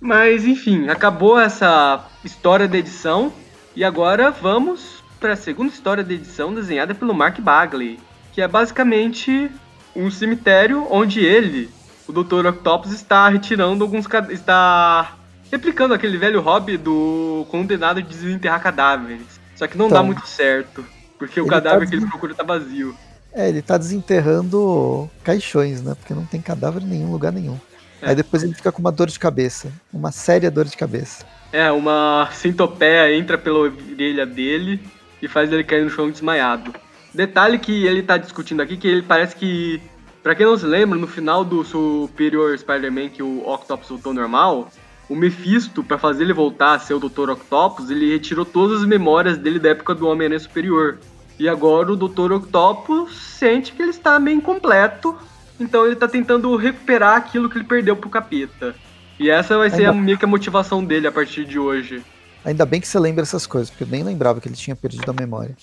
Mas 0.00 0.44
enfim, 0.44 0.88
acabou 0.88 1.38
essa 1.38 2.04
história 2.24 2.66
da 2.66 2.76
edição 2.76 3.32
e 3.76 3.84
agora 3.84 4.30
vamos 4.30 5.02
para 5.20 5.34
a 5.34 5.36
segunda 5.36 5.72
história 5.72 6.02
da 6.02 6.12
edição 6.12 6.52
desenhada 6.52 6.94
pelo 6.94 7.14
Mark 7.14 7.40
Bagley, 7.40 8.00
que 8.32 8.42
é 8.42 8.48
basicamente 8.48 9.50
um 9.94 10.10
cemitério 10.10 10.86
onde 10.90 11.20
ele, 11.20 11.70
o 12.06 12.12
Dr. 12.12 12.46
Octopus, 12.46 12.92
está 12.92 13.28
retirando 13.28 13.84
alguns 13.84 14.06
está 14.30 15.16
replicando 15.50 15.94
aquele 15.94 16.18
velho 16.18 16.40
hobby 16.40 16.76
do 16.76 17.46
condenado 17.50 18.02
de 18.02 18.08
desenterrar 18.08 18.62
cadáveres. 18.62 19.40
Só 19.54 19.66
que 19.66 19.78
não 19.78 19.86
então, 19.86 19.98
dá 19.98 20.02
muito 20.02 20.26
certo, 20.26 20.84
porque 21.18 21.40
o 21.40 21.46
cadáver 21.46 21.84
tá 21.84 21.90
que 21.90 21.96
ele 21.96 22.06
procura 22.06 22.34
tá 22.34 22.42
vazio. 22.42 22.96
É, 23.32 23.48
ele 23.48 23.62
tá 23.62 23.76
desenterrando 23.76 25.10
caixões, 25.22 25.82
né? 25.82 25.94
Porque 25.94 26.14
não 26.14 26.24
tem 26.24 26.40
cadáver 26.40 26.82
em 26.82 26.86
nenhum 26.86 27.10
lugar 27.10 27.32
nenhum. 27.32 27.58
É. 28.00 28.10
Aí 28.10 28.14
depois 28.14 28.42
ele 28.42 28.54
fica 28.54 28.70
com 28.70 28.80
uma 28.80 28.92
dor 28.92 29.08
de 29.08 29.18
cabeça. 29.18 29.72
Uma 29.92 30.12
séria 30.12 30.50
dor 30.50 30.66
de 30.66 30.76
cabeça. 30.76 31.24
É, 31.52 31.70
uma 31.70 32.28
centopeia 32.32 33.14
entra 33.16 33.38
pela 33.38 33.58
orelha 33.58 34.26
dele 34.26 34.80
e 35.20 35.28
faz 35.28 35.52
ele 35.52 35.64
cair 35.64 35.84
no 35.84 35.90
chão 35.90 36.10
desmaiado. 36.10 36.72
Detalhe 37.14 37.58
que 37.58 37.86
ele 37.86 38.02
tá 38.02 38.16
discutindo 38.16 38.60
aqui, 38.60 38.76
que 38.76 38.88
ele 38.88 39.02
parece 39.02 39.36
que. 39.36 39.80
Pra 40.22 40.34
quem 40.34 40.46
não 40.46 40.56
se 40.56 40.66
lembra, 40.66 40.98
no 40.98 41.06
final 41.06 41.44
do 41.44 41.62
Superior 41.62 42.58
Spider-Man, 42.58 43.10
que 43.10 43.22
o 43.22 43.46
Octopus 43.46 43.90
voltou 43.90 44.14
normal, 44.14 44.70
o 45.08 45.14
Mephisto, 45.14 45.84
para 45.84 45.98
fazer 45.98 46.24
ele 46.24 46.32
voltar 46.32 46.74
a 46.74 46.78
ser 46.78 46.94
o 46.94 46.98
Dr. 46.98 47.30
Octopus, 47.30 47.90
ele 47.90 48.10
retirou 48.10 48.44
todas 48.44 48.80
as 48.80 48.88
memórias 48.88 49.36
dele 49.36 49.58
da 49.58 49.68
época 49.68 49.94
do 49.94 50.08
Homem-Aranha 50.08 50.40
Superior. 50.40 50.98
E 51.38 51.48
agora 51.48 51.92
o 51.92 51.96
Dr. 51.96 52.32
Octopus 52.32 53.14
sente 53.16 53.72
que 53.72 53.82
ele 53.82 53.90
está 53.90 54.18
meio 54.18 54.38
incompleto, 54.38 55.14
então 55.60 55.84
ele 55.84 55.94
está 55.94 56.08
tentando 56.08 56.56
recuperar 56.56 57.16
aquilo 57.16 57.50
que 57.50 57.58
ele 57.58 57.64
perdeu 57.64 57.94
pro 57.94 58.08
capeta. 58.08 58.74
E 59.18 59.28
essa 59.28 59.58
vai 59.58 59.68
ser 59.68 59.86
Ainda... 59.86 59.90
a 59.90 60.02
meio 60.02 60.18
que 60.18 60.24
a 60.24 60.28
motivação 60.28 60.82
dele 60.82 61.06
a 61.06 61.12
partir 61.12 61.44
de 61.44 61.58
hoje. 61.58 62.02
Ainda 62.44 62.66
bem 62.66 62.80
que 62.80 62.86
você 62.86 62.98
lembra 62.98 63.22
essas 63.22 63.46
coisas, 63.46 63.70
porque 63.70 63.84
eu 63.84 63.88
nem 63.88 64.02
lembrava 64.02 64.40
que 64.40 64.48
ele 64.48 64.54
tinha 64.54 64.76
perdido 64.76 65.10
a 65.10 65.14
memória. 65.14 65.56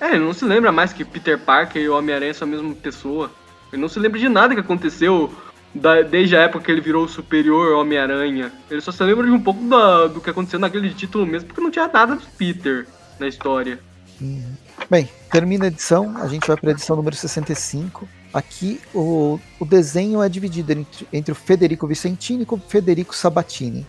É, 0.00 0.10
ele 0.10 0.24
não 0.24 0.34
se 0.34 0.44
lembra 0.44 0.70
mais 0.70 0.92
que 0.92 1.04
Peter 1.04 1.38
Parker 1.38 1.80
e 1.80 1.88
o 1.88 1.96
Homem-Aranha 1.96 2.34
são 2.34 2.46
a 2.46 2.50
mesma 2.50 2.74
pessoa. 2.74 3.30
Ele 3.72 3.80
não 3.80 3.88
se 3.88 3.98
lembra 3.98 4.20
de 4.20 4.28
nada 4.28 4.54
que 4.54 4.60
aconteceu 4.60 5.32
da, 5.74 6.02
desde 6.02 6.36
a 6.36 6.42
época 6.42 6.64
que 6.64 6.70
ele 6.70 6.80
virou 6.80 7.04
o 7.04 7.08
superior 7.08 7.72
Homem-Aranha. 7.76 8.52
Ele 8.70 8.80
só 8.80 8.92
se 8.92 9.02
lembra 9.02 9.26
de 9.26 9.32
um 9.32 9.40
pouco 9.40 9.62
da, 9.64 10.06
do 10.08 10.20
que 10.20 10.30
aconteceu 10.30 10.58
naquele 10.58 10.90
título 10.90 11.26
mesmo, 11.26 11.48
porque 11.48 11.60
não 11.60 11.70
tinha 11.70 11.88
nada 11.88 12.16
do 12.16 12.26
Peter 12.36 12.86
na 13.18 13.26
história. 13.26 13.78
Uhum. 14.20 14.54
Bem, 14.90 15.08
termina 15.30 15.64
a 15.64 15.68
edição, 15.68 16.16
a 16.18 16.28
gente 16.28 16.46
vai 16.46 16.56
para 16.56 16.70
a 16.70 16.72
edição 16.72 16.96
número 16.96 17.16
65. 17.16 18.06
Aqui 18.32 18.80
o, 18.94 19.40
o 19.58 19.64
desenho 19.64 20.22
é 20.22 20.28
dividido 20.28 20.72
entre, 20.72 21.08
entre 21.12 21.32
o 21.32 21.34
Federico 21.34 21.86
Vicentini 21.86 22.46
e 22.48 22.54
o 22.54 22.58
Federico 22.58 23.16
Sabatini. 23.16 23.86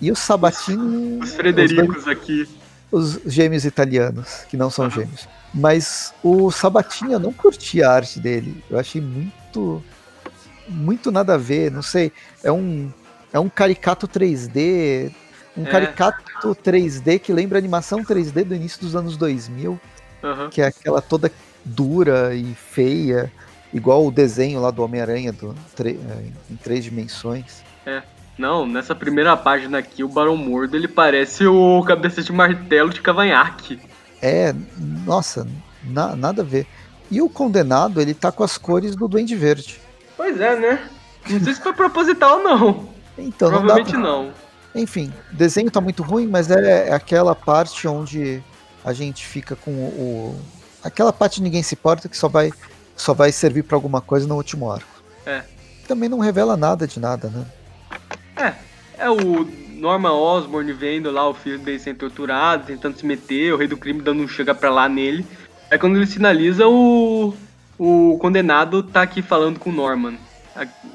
E 0.00 0.10
o 0.10 0.16
Sabatini. 0.16 1.18
Os, 1.18 1.30
os 1.30 1.36
Fredericos 1.36 1.98
os 1.98 2.08
aqui. 2.08 2.48
Os 2.90 3.20
gêmeos 3.26 3.64
italianos, 3.64 4.44
que 4.48 4.56
não 4.56 4.70
são 4.70 4.88
gêmeos. 4.90 5.28
Mas 5.52 6.14
o 6.22 6.50
Sabatini, 6.50 7.12
eu 7.12 7.18
não 7.18 7.32
curti 7.32 7.82
a 7.82 7.90
arte 7.90 8.20
dele. 8.20 8.62
Eu 8.70 8.78
achei 8.78 9.00
muito. 9.00 9.82
Muito 10.68 11.12
nada 11.12 11.34
a 11.34 11.38
ver, 11.38 11.70
não 11.70 11.82
sei. 11.82 12.12
É 12.42 12.50
um, 12.50 12.92
é 13.32 13.38
um 13.38 13.48
caricato 13.48 14.08
3D. 14.08 15.12
Um 15.56 15.64
é. 15.64 15.70
caricato 15.70 16.54
3D 16.56 17.20
que 17.20 17.32
lembra 17.32 17.56
a 17.56 17.60
animação 17.60 18.04
3D 18.04 18.44
do 18.44 18.54
início 18.54 18.80
dos 18.80 18.96
anos 18.96 19.16
2000. 19.16 19.80
Uhum. 20.22 20.50
Que 20.50 20.60
é 20.62 20.66
aquela 20.66 21.00
toda 21.00 21.30
dura 21.64 22.34
e 22.34 22.54
feia. 22.54 23.32
Igual 23.72 24.06
o 24.06 24.10
desenho 24.10 24.60
lá 24.60 24.70
do 24.70 24.82
Homem-Aranha 24.82 25.32
é, 25.32 25.92
em 26.50 26.56
três 26.56 26.84
dimensões. 26.84 27.62
É. 27.84 28.02
Não, 28.38 28.66
nessa 28.66 28.94
primeira 28.94 29.36
página 29.36 29.78
aqui, 29.78 30.04
o 30.04 30.08
Barão 30.08 30.36
Mordo, 30.36 30.76
ele 30.76 30.88
parece 30.88 31.46
o 31.46 31.82
cabeça 31.84 32.22
de 32.22 32.32
martelo 32.32 32.90
de 32.90 33.00
cavanhaque. 33.00 33.80
É, 34.20 34.54
nossa, 35.06 35.46
na, 35.82 36.14
nada 36.14 36.42
a 36.42 36.44
ver. 36.44 36.66
E 37.10 37.22
o 37.22 37.28
condenado, 37.28 38.00
ele 38.00 38.12
tá 38.12 38.30
com 38.30 38.44
as 38.44 38.58
cores 38.58 38.94
do 38.94 39.08
Duende 39.08 39.34
Verde. 39.34 39.80
Pois 40.16 40.40
é, 40.40 40.56
né? 40.56 40.88
Não 41.28 41.40
sei 41.40 41.54
se 41.54 41.60
foi 41.60 41.72
proposital 41.72 42.38
ou 42.38 42.44
não. 42.44 42.88
Então, 43.16 43.50
Provavelmente 43.50 43.94
não, 43.94 44.24
não. 44.24 44.32
Enfim, 44.74 45.12
o 45.32 45.34
desenho 45.34 45.70
tá 45.70 45.80
muito 45.80 46.02
ruim, 46.02 46.26
mas 46.26 46.50
é, 46.50 46.88
é 46.88 46.92
aquela 46.92 47.34
parte 47.34 47.88
onde 47.88 48.42
a 48.84 48.92
gente 48.92 49.26
fica 49.26 49.56
com 49.56 49.70
o, 49.70 49.84
o. 49.84 50.40
aquela 50.84 51.12
parte 51.12 51.42
ninguém 51.42 51.62
se 51.62 51.74
importa 51.74 52.08
que 52.08 52.16
só 52.16 52.28
vai, 52.28 52.52
só 52.94 53.14
vai 53.14 53.32
servir 53.32 53.62
para 53.62 53.76
alguma 53.76 54.00
coisa 54.00 54.26
no 54.26 54.36
último 54.36 54.70
arco. 54.70 55.02
É. 55.24 55.42
Também 55.88 56.08
não 56.08 56.18
revela 56.18 56.56
nada 56.56 56.86
de 56.86 57.00
nada, 57.00 57.28
né? 57.28 57.46
É, 58.36 58.54
é 58.98 59.10
o 59.10 59.44
Norman 59.76 60.12
Osborn 60.12 60.72
vendo 60.72 61.10
lá 61.10 61.28
o 61.28 61.34
filho 61.34 61.58
dele 61.58 61.78
sendo 61.78 61.98
torturado, 61.98 62.66
tentando 62.66 62.98
se 62.98 63.06
meter, 63.06 63.52
o 63.52 63.56
rei 63.56 63.68
do 63.68 63.76
crime 63.76 64.02
dando 64.02 64.22
um 64.22 64.28
chega 64.28 64.54
pra 64.54 64.70
lá 64.70 64.88
nele. 64.88 65.26
Aí 65.70 65.78
quando 65.78 65.96
ele 65.96 66.06
sinaliza, 66.06 66.66
o, 66.66 67.34
o 67.78 68.18
condenado 68.18 68.82
tá 68.82 69.02
aqui 69.02 69.22
falando 69.22 69.58
com 69.58 69.70
o 69.70 69.72
Norman. 69.72 70.18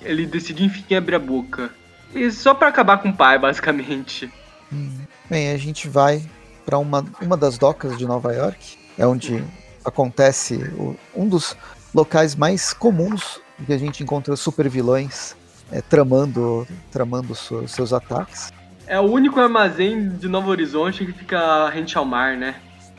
Ele 0.02 0.26
decide 0.26 0.64
enfim 0.64 0.96
abrir 0.96 1.16
a 1.16 1.20
boca. 1.20 1.70
E 2.14 2.32
só 2.32 2.54
para 2.54 2.68
acabar 2.68 2.98
com 2.98 3.10
o 3.10 3.16
pai, 3.16 3.38
basicamente. 3.40 4.32
Hum. 4.72 5.00
Bem, 5.30 5.52
a 5.52 5.58
gente 5.58 5.88
vai 5.88 6.24
para 6.66 6.78
uma, 6.78 7.06
uma 7.22 7.38
das 7.38 7.58
docas 7.58 7.98
de 7.98 8.06
Nova 8.06 8.34
York, 8.34 8.78
é 8.98 9.06
onde 9.06 9.44
acontece 9.84 10.56
o, 10.78 10.96
um 11.16 11.28
dos 11.28 11.56
locais 11.94 12.36
mais 12.36 12.74
comuns 12.74 13.40
que 13.66 13.74
a 13.74 13.78
gente 13.78 14.04
encontra 14.04 14.36
super 14.36 14.70
vilões 14.70 15.36
é, 15.72 15.82
tramando, 15.82 16.68
tramando 16.92 17.34
seus, 17.34 17.72
seus 17.72 17.94
ataques. 17.94 18.52
É 18.86 19.00
o 19.00 19.04
único 19.04 19.40
armazém 19.40 20.10
de 20.10 20.28
Novo 20.28 20.50
Horizonte 20.50 21.06
que 21.06 21.14
fica 21.14 21.70
rente 21.70 21.98
ao 21.98 22.06
mar, 22.06 22.36
né? 22.36 22.56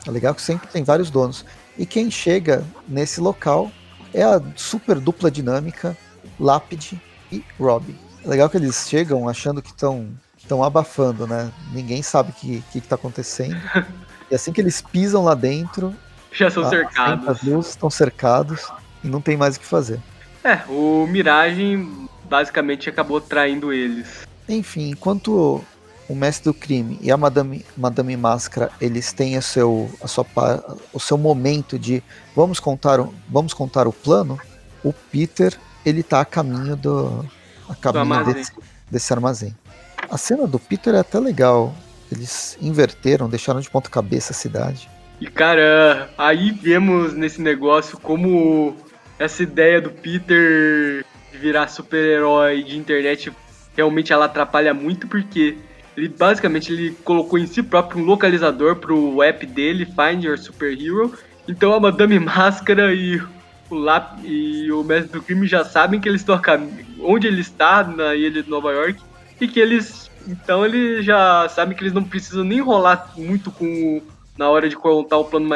É 0.07 0.11
legal 0.11 0.33
que 0.33 0.41
sempre 0.41 0.67
tem 0.67 0.83
vários 0.83 1.09
donos. 1.09 1.45
E 1.77 1.85
quem 1.85 2.09
chega 2.09 2.63
nesse 2.87 3.21
local 3.21 3.71
é 4.13 4.23
a 4.23 4.41
super 4.55 4.99
dupla 4.99 5.29
dinâmica 5.29 5.95
Lápide 6.39 6.99
e 7.31 7.43
Robbie. 7.59 7.95
É 8.23 8.27
legal 8.27 8.49
que 8.49 8.57
eles 8.57 8.87
chegam 8.87 9.29
achando 9.29 9.61
que 9.61 9.69
estão 9.69 10.07
estão 10.37 10.61
abafando, 10.61 11.25
né? 11.25 11.49
Ninguém 11.71 12.01
sabe 12.01 12.31
o 12.31 12.33
que, 12.33 12.63
que, 12.71 12.81
que 12.81 12.87
tá 12.87 12.95
acontecendo. 12.95 13.55
e 14.29 14.35
assim 14.35 14.51
que 14.51 14.59
eles 14.59 14.81
pisam 14.81 15.23
lá 15.23 15.35
dentro, 15.35 15.95
já 16.31 16.49
são 16.49 16.67
cercados. 16.69 17.27
As 17.27 17.41
luzes 17.43 17.71
estão 17.71 17.89
cercados 17.89 18.71
e 19.03 19.07
não 19.07 19.21
tem 19.21 19.37
mais 19.37 19.55
o 19.55 19.59
que 19.59 19.65
fazer. 19.65 19.99
É, 20.43 20.59
o 20.67 21.07
Miragem 21.07 22.09
basicamente 22.33 22.89
acabou 22.89 23.21
traindo 23.21 23.71
eles. 23.71 24.25
Enfim, 24.49 24.89
enquanto 24.89 25.63
o 26.09 26.15
mestre 26.15 26.45
do 26.45 26.53
crime 26.53 26.97
e 26.99 27.11
a 27.11 27.15
Madame, 27.15 27.63
Madame 27.77 28.17
Máscara 28.17 28.71
eles 28.81 29.13
têm 29.13 29.37
o 29.37 29.41
seu, 29.41 29.87
a 30.01 30.07
sua, 30.07 30.25
o 30.91 30.99
seu 30.99 31.15
momento 31.15 31.77
de 31.77 32.01
vamos 32.35 32.59
contar, 32.59 33.07
vamos 33.29 33.53
contar 33.53 33.87
o 33.87 33.93
plano, 33.93 34.39
o 34.83 34.91
Peter 34.91 35.55
ele 35.85 36.01
tá 36.01 36.21
a 36.21 36.25
caminho 36.25 36.75
do 36.75 37.23
a 37.69 37.75
caminho 37.75 38.01
armazém. 38.01 38.33
Desse, 38.33 38.51
desse 38.89 39.13
armazém. 39.13 39.55
A 40.09 40.17
cena 40.17 40.47
do 40.47 40.57
Peter 40.57 40.95
é 40.95 40.99
até 41.01 41.19
legal. 41.19 41.75
Eles 42.11 42.57
inverteram, 42.59 43.29
deixaram 43.29 43.59
de 43.59 43.69
ponta 43.69 43.91
cabeça 43.91 44.33
a 44.33 44.35
cidade. 44.35 44.89
E 45.21 45.27
cara, 45.27 46.09
aí 46.17 46.49
vemos 46.49 47.13
nesse 47.13 47.39
negócio 47.39 47.95
como 47.99 48.75
essa 49.19 49.43
ideia 49.43 49.79
do 49.79 49.91
Peter 49.91 51.05
virar 51.43 51.67
super-herói 51.67 52.63
de 52.63 52.77
internet 52.77 53.29
realmente 53.75 54.13
ela 54.13 54.25
atrapalha 54.25 54.73
muito 54.73 55.07
porque 55.09 55.57
ele 55.95 56.07
basicamente 56.07 56.71
ele 56.71 56.91
colocou 57.03 57.37
em 57.37 57.45
si 57.45 57.61
próprio 57.61 58.01
um 58.01 58.05
localizador 58.05 58.77
pro 58.77 59.21
app 59.21 59.45
dele, 59.45 59.85
Find 59.85 60.23
Your 60.23 60.37
Superhero. 60.37 61.13
Então 61.45 61.73
a 61.73 61.79
Madame 61.81 62.17
Máscara 62.17 62.93
e 62.93 63.21
o 63.69 63.75
Lap 63.75 64.19
e 64.23 64.71
o 64.71 64.83
Mestre 64.85 65.11
do 65.11 65.21
Crime 65.21 65.45
já 65.45 65.65
sabem 65.65 65.99
que 65.99 66.07
eles 66.07 66.21
estão 66.21 66.39
onde 67.01 67.27
ele 67.27 67.41
está 67.41 67.83
na 67.83 68.15
ilha 68.15 68.41
de 68.41 68.49
Nova 68.49 68.71
York 68.71 69.01
e 69.41 69.47
que 69.47 69.59
eles 69.59 70.09
então 70.25 70.65
eles 70.65 71.03
já 71.03 71.49
sabem 71.49 71.75
que 71.75 71.83
eles 71.83 71.93
não 71.93 72.03
precisam 72.03 72.45
nem 72.45 72.59
enrolar 72.59 73.11
muito 73.17 73.51
com 73.51 74.01
na 74.37 74.49
hora 74.49 74.69
de 74.69 74.77
contar 74.77 75.17
o 75.17 75.25
plano 75.25 75.49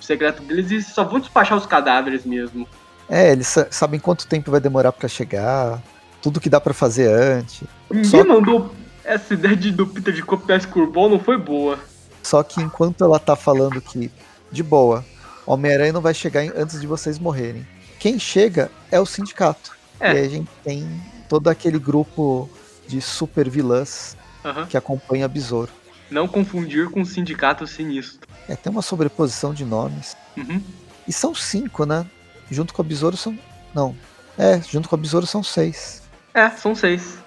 secreto 0.00 0.42
deles 0.42 0.70
e 0.70 0.82
só 0.82 1.04
vão 1.04 1.20
despachar 1.20 1.58
os 1.58 1.66
cadáveres 1.66 2.24
mesmo. 2.24 2.66
É, 3.08 3.32
eles 3.32 3.54
sabem 3.70 4.00
quanto 4.00 4.26
tempo 4.26 4.50
vai 4.50 4.60
demorar 4.60 4.92
para 4.92 5.08
chegar, 5.08 5.82
tudo 6.20 6.40
que 6.40 6.50
dá 6.50 6.60
para 6.60 6.74
fazer 6.74 7.08
antes. 7.08 7.62
Ninguém 7.90 8.10
Só... 8.10 8.24
mandou 8.24 8.74
essa 9.04 9.34
ideia 9.34 9.56
de, 9.56 9.70
do 9.70 9.86
Peter 9.86 10.12
de 10.12 10.22
copiar 10.22 10.58
Skullball 10.58 11.08
não 11.08 11.20
foi 11.20 11.38
boa. 11.38 11.78
Só 12.22 12.42
que 12.42 12.60
enquanto 12.60 13.04
ela 13.04 13.20
tá 13.20 13.36
falando 13.36 13.80
que, 13.80 14.10
de 14.50 14.62
boa, 14.62 15.04
Homem-Aranha 15.46 15.92
não 15.92 16.00
vai 16.00 16.12
chegar 16.12 16.42
antes 16.56 16.80
de 16.80 16.86
vocês 16.86 17.18
morrerem. 17.18 17.64
Quem 18.00 18.18
chega 18.18 18.70
é 18.90 18.98
o 18.98 19.06
sindicato. 19.06 19.76
É. 20.00 20.12
E 20.12 20.16
aí 20.18 20.26
a 20.26 20.28
gente 20.28 20.50
tem 20.64 21.00
todo 21.28 21.48
aquele 21.48 21.78
grupo 21.78 22.50
de 22.88 23.00
super 23.00 23.48
vilãs 23.48 24.16
que 24.68 24.76
acompanha 24.76 25.28
Besouro. 25.28 25.70
Não 26.10 26.28
confundir 26.28 26.88
com 26.90 27.00
o 27.00 27.06
sindicato 27.06 27.66
sinistro. 27.66 28.28
É, 28.48 28.54
tem 28.54 28.70
uma 28.70 28.82
sobreposição 28.82 29.52
de 29.52 29.64
nomes. 29.64 30.16
Uhum. 30.36 30.60
E 31.06 31.12
são 31.12 31.34
cinco, 31.34 31.84
né? 31.84 32.06
Junto 32.50 32.72
com 32.72 32.82
a 32.82 32.84
Besouro 32.84 33.16
são. 33.16 33.38
Não. 33.74 33.94
É, 34.38 34.60
junto 34.60 34.88
com 34.88 34.94
a 34.94 34.98
Besouro 34.98 35.26
são 35.26 35.42
seis. 35.42 36.02
É, 36.34 36.50
são 36.50 36.74
seis. 36.74 37.18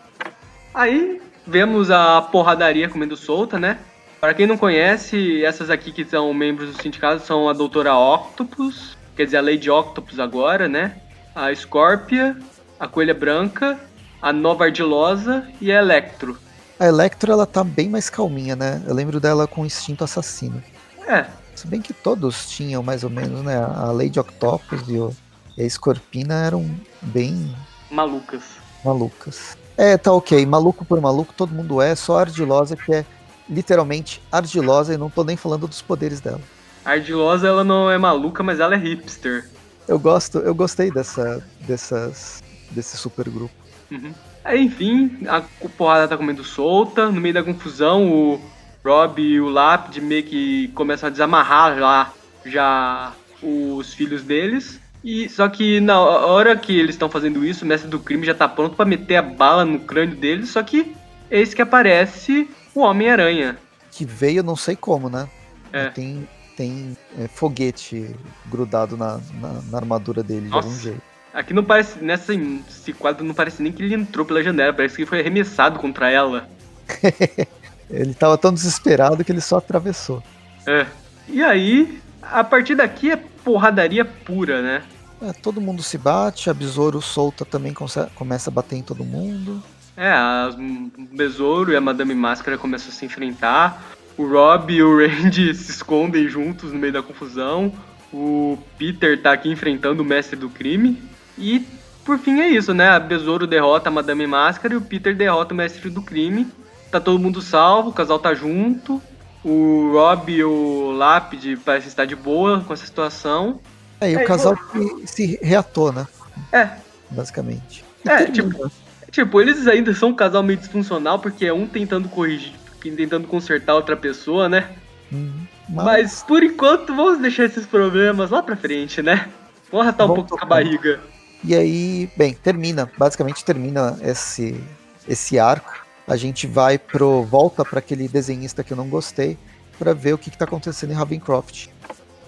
Aí 0.74 1.22
vemos 1.46 1.90
a 1.90 2.22
porradaria 2.22 2.88
comendo 2.88 3.18
solta, 3.18 3.58
né? 3.58 3.80
Para 4.20 4.34
quem 4.34 4.46
não 4.46 4.58
conhece, 4.58 5.44
essas 5.44 5.70
aqui 5.70 5.92
que 5.92 6.04
são 6.04 6.34
membros 6.34 6.76
do 6.76 6.82
sindicato 6.82 7.26
são 7.26 7.48
a 7.48 7.54
Doutora 7.54 7.96
Octopus, 7.96 8.98
quer 9.16 9.26
dizer, 9.26 9.38
a 9.38 9.42
Lady 9.42 9.70
Octopus 9.70 10.20
agora, 10.20 10.68
né? 10.68 10.98
A 11.34 11.54
Scorpia, 11.56 12.38
a 12.80 12.88
Coelha 12.88 13.14
Branca, 13.14 13.80
a 14.22 14.34
Nova 14.34 14.66
Ardilosa 14.66 15.48
e 15.62 15.72
a 15.72 15.80
Electro. 15.80 16.38
A 16.78 16.86
Electro, 16.86 17.32
ela 17.32 17.46
tá 17.46 17.64
bem 17.64 17.90
mais 17.90 18.10
calminha, 18.10 18.56
né? 18.56 18.82
Eu 18.86 18.94
lembro 18.94 19.20
dela 19.20 19.48
com 19.48 19.66
instinto 19.66 20.04
assassino. 20.04 20.62
É. 21.08 21.26
Se 21.60 21.68
bem 21.68 21.82
que 21.82 21.92
todos 21.92 22.50
tinham, 22.50 22.82
mais 22.82 23.04
ou 23.04 23.10
menos, 23.10 23.42
né? 23.42 23.58
A 23.58 23.92
Lady 23.92 24.18
Octopus 24.18 24.82
e, 24.88 24.98
o, 24.98 25.14
e 25.58 25.64
a 25.64 25.70
Scorpina 25.70 26.36
eram 26.46 26.66
bem... 27.02 27.54
Malucas. 27.92 28.44
Malucas. 28.86 29.58
É, 29.76 29.98
tá 29.98 30.14
ok. 30.14 30.46
Maluco 30.46 30.86
por 30.86 31.02
maluco, 31.02 31.34
todo 31.36 31.54
mundo 31.54 31.82
é. 31.82 31.96
Só 31.96 32.18
a 32.18 32.22
Ardilosa 32.22 32.78
que 32.78 32.94
é 32.94 33.06
literalmente 33.50 34.22
ardilosa 34.32 34.94
e 34.94 34.98
não 34.98 35.10
tô 35.10 35.22
nem 35.26 35.36
falando 35.36 35.68
dos 35.68 35.82
poderes 35.82 36.22
dela. 36.22 36.40
A 36.86 36.92
Ardilosa, 36.92 37.50
ela 37.50 37.66
não 37.66 37.92
é 37.92 37.98
maluca, 37.98 38.42
mas 38.42 38.62
ela 38.62 38.76
é 38.76 38.78
hipster. 38.78 39.50
Eu 39.86 40.00
gosto, 40.00 40.38
eu 40.38 40.56
gostei 40.56 40.90
dessa, 40.90 41.46
dessas, 41.68 42.42
desse 42.72 42.96
super 42.96 43.28
grupo. 43.28 43.54
Uhum. 43.92 44.14
Aí, 44.46 44.64
enfim, 44.64 45.28
a 45.28 45.42
porrada 45.78 46.08
tá 46.08 46.16
comendo 46.16 46.42
solta. 46.42 47.12
No 47.12 47.20
meio 47.20 47.34
da 47.34 47.44
confusão, 47.44 48.10
o 48.10 48.42
Rob 48.84 49.22
e 49.22 49.40
o 49.40 49.50
Lápide 49.50 50.02
meio 50.02 50.24
que 50.24 50.70
começam 50.70 51.08
a 51.08 51.10
desamarrar 51.12 51.78
lá 51.80 52.14
já 52.46 53.14
os 53.42 53.94
filhos 53.94 54.24
deles. 54.24 54.80
E 55.04 55.30
só 55.30 55.48
que 55.48 55.80
na 55.80 56.00
hora 56.00 56.56
que 56.58 56.78
eles 56.78 56.96
estão 56.96 57.10
fazendo 57.10 57.46
isso, 57.46 57.64
o 57.64 57.68
mestre 57.68 57.90
do 57.90 58.00
crime 58.00 58.26
já 58.26 58.34
tá 58.34 58.48
pronto 58.48 58.76
para 58.76 58.86
meter 58.86 59.16
a 59.16 59.22
bala 59.22 59.64
no 59.64 59.80
crânio 59.80 60.16
deles, 60.16 60.50
só 60.50 60.62
que 60.62 60.94
eis 61.32 61.54
que 61.54 61.62
aparece 61.62 62.50
o 62.76 62.82
Homem-Aranha. 62.82 63.58
Que 63.92 64.06
veio 64.06 64.44
não 64.44 64.56
sei 64.56 64.76
como, 64.76 65.10
né? 65.10 65.30
É. 65.72 65.90
Tem, 65.90 66.28
tem 66.58 66.98
é, 67.18 67.28
foguete 67.28 68.14
grudado 68.48 68.98
na, 68.98 69.20
na, 69.40 69.62
na 69.70 69.78
armadura 69.78 70.22
dele 70.22 70.50
Nossa. 70.50 70.68
de 70.68 70.68
algum 70.68 70.82
jeito. 70.82 71.10
Aqui 71.34 71.54
não 71.54 71.64
parece, 71.64 72.04
nessa 72.04 72.34
esse 72.34 72.92
quadro 72.92 73.24
não 73.24 73.34
parece 73.34 73.62
nem 73.62 73.72
que 73.72 73.84
ele 73.84 73.94
entrou 73.94 74.26
pela 74.26 74.44
janela, 74.44 74.74
parece 74.74 74.96
que 74.96 75.04
ele 75.04 75.10
foi 75.10 75.20
arremessado 75.20 75.80
contra 75.80 76.10
ela. 76.10 76.50
Ele 77.90 78.14
tava 78.14 78.38
tão 78.38 78.54
desesperado 78.54 79.24
que 79.24 79.32
ele 79.32 79.42
só 79.42 79.58
atravessou. 79.58 80.22
É. 80.68 80.86
E 81.28 81.44
aí, 81.44 82.00
a 82.22 82.44
partir 82.44 82.76
daqui 82.76 83.12
é 83.12 83.16
porradaria 83.44 84.06
pura, 84.06 84.62
né? 84.62 84.84
É, 85.22 85.34
todo 85.34 85.60
mundo 85.60 85.84
se 85.84 85.98
bate, 85.98 86.50
a 86.50 86.54
Besouro 86.54 87.02
solta 87.02 87.44
também 87.44 87.74
começa 87.74 88.50
a 88.50 88.54
bater 88.54 88.76
em 88.78 88.82
todo 88.84 89.04
mundo. 89.04 89.62
É, 89.98 90.12
as- 90.12 90.56
o 90.56 90.92
Besouro 91.14 91.72
e 91.72 91.76
a 91.76 91.82
Madame 91.82 92.16
Máscara 92.16 92.58
começam 92.58 92.90
a 92.90 92.92
se 92.94 93.06
enfrentar. 93.06 93.84
O 94.18 94.26
Rob 94.28 94.74
e 94.74 94.82
o 94.82 94.96
Randy 95.06 95.54
se 95.54 95.72
escondem 95.72 96.28
juntos 96.30 96.72
no 96.72 96.80
meio 96.80 96.94
da 96.94 97.02
confusão. 97.02 97.74
O 98.14 98.58
Peter 98.78 99.22
tá 99.22 99.34
aqui 99.34 99.50
enfrentando 99.50 100.02
o 100.02 100.06
mestre 100.06 100.36
do 100.38 100.50
crime. 100.50 101.02
E 101.38 101.66
por 102.06 102.18
fim 102.18 102.40
é 102.40 102.48
isso, 102.48 102.74
né? 102.74 102.90
A 102.90 103.00
Besouro 103.00 103.46
derrota 103.46 103.90
a 103.90 103.92
Madame 103.92 104.26
Máscara 104.26 104.74
e 104.74 104.78
o 104.78 104.82
Peter 104.82 105.16
derrota 105.16 105.54
o 105.54 105.58
mestre 105.58 105.90
do 105.90 106.02
crime. 106.02 106.48
Tá 106.92 107.00
todo 107.00 107.20
mundo 107.20 107.42
salvo, 107.42 107.90
o 107.90 107.94
casal 107.94 108.20
tá 108.20 108.34
junto. 108.34 109.02
O 109.44 109.92
Rob 109.94 110.32
e 110.32 110.44
o 110.44 110.92
Lápide 110.92 111.56
parecem 111.58 111.88
estar 111.88 112.06
de 112.06 112.16
boa 112.16 112.62
com 112.62 112.74
essa 112.74 112.86
situação. 112.86 113.60
É, 114.02 114.12
e 114.12 114.16
o 114.16 114.20
É, 114.20 114.24
casal 114.26 114.58
se 115.06 115.40
reatou, 115.42 115.92
né? 115.92 116.08
É, 116.52 116.70
Basicamente. 117.10 117.84
E 118.06 118.10
É, 118.10 118.26
tipo, 118.26 118.72
Tipo, 119.12 119.42
eles 119.42 119.68
ainda 119.68 119.94
são 119.94 120.10
um 120.10 120.14
casal 120.14 120.44
meio 120.44 120.60
disfuncional, 120.60 121.18
porque 121.20 121.46
é 121.46 121.54
um 121.54 121.66
tentando 121.66 122.08
corrigir, 122.08 122.54
tentando 122.80 123.28
consertar 123.28 123.74
outra 123.74 123.98
pessoa, 123.98 124.48
né? 124.48 124.70
Uhum. 125.12 125.48
Mas 125.68 126.24
por 126.24 126.44
enquanto 126.44 126.96
vamos 126.96 127.20
deixar 127.20 127.46
esses 127.46 127.66
problemas 127.66 128.30
lá 128.30 128.44
pra 128.44 128.56
frente, 128.56 129.02
né? 129.02 129.28
Vamos 129.72 129.88
arrastar 129.88 130.10
um 130.10 130.14
pouco 130.14 130.38
com 130.38 130.44
a 130.44 130.48
barriga. 130.48 131.00
E 131.44 131.56
aí, 131.56 132.10
bem, 132.16 132.34
termina, 132.34 132.90
basicamente 132.98 133.44
termina 133.44 133.98
esse 134.02 134.62
esse 135.08 135.40
arco. 135.40 135.74
A 136.10 136.16
gente 136.16 136.48
vai 136.48 136.80
pro 136.80 137.22
volta 137.22 137.64
para 137.64 137.78
aquele 137.78 138.08
desenhista 138.08 138.64
que 138.64 138.74
eu 138.74 138.78
não 138.78 138.90
gostei 138.90 139.38
para 139.78 139.94
ver 139.94 140.14
o 140.14 140.18
que, 140.18 140.32
que 140.32 140.38
tá 140.38 140.46
acontecendo 140.46 140.90
em 140.90 140.96
Ravencroft. 140.96 141.68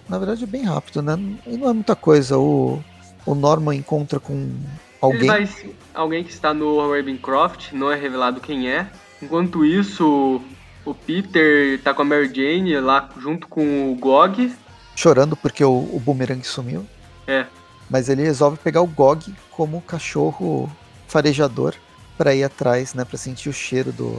Na 0.07 0.19
verdade 0.19 0.43
é 0.43 0.47
bem 0.47 0.63
rápido, 0.63 1.01
né? 1.01 1.17
E 1.47 1.57
não 1.57 1.67
é 1.67 1.73
muita 1.73 1.95
coisa. 1.95 2.37
O, 2.37 2.79
o 3.25 3.33
Norman 3.33 3.75
encontra 3.75 4.19
com 4.19 4.55
alguém. 5.01 5.25
vai, 5.25 5.49
alguém 5.95 6.23
que 6.23 6.29
está 6.29 6.53
no 6.53 6.91
Ravencroft, 6.91 7.71
não 7.73 7.91
é 7.91 7.95
revelado 7.95 8.39
quem 8.39 8.69
é. 8.69 8.87
Enquanto 9.19 9.65
isso, 9.65 10.39
o 10.85 10.93
Peter 10.93 11.81
tá 11.81 11.91
com 11.91 12.03
a 12.03 12.05
Mary 12.05 12.31
Jane 12.31 12.79
lá 12.79 13.09
junto 13.17 13.47
com 13.47 13.91
o 13.91 13.95
Gog. 13.95 14.53
chorando 14.95 15.35
porque 15.35 15.63
o, 15.65 15.71
o 15.71 15.99
boomerang 15.99 16.45
sumiu. 16.45 16.85
É. 17.25 17.47
Mas 17.89 18.09
ele 18.09 18.21
resolve 18.21 18.57
pegar 18.57 18.81
o 18.81 18.87
Gog 18.87 19.33
como 19.49 19.81
cachorro 19.81 20.71
farejador 21.07 21.73
para 22.21 22.35
ir 22.35 22.43
atrás, 22.43 22.93
né? 22.93 23.03
Para 23.03 23.17
sentir 23.17 23.49
o 23.49 23.53
cheiro 23.53 23.91
do, 23.91 24.11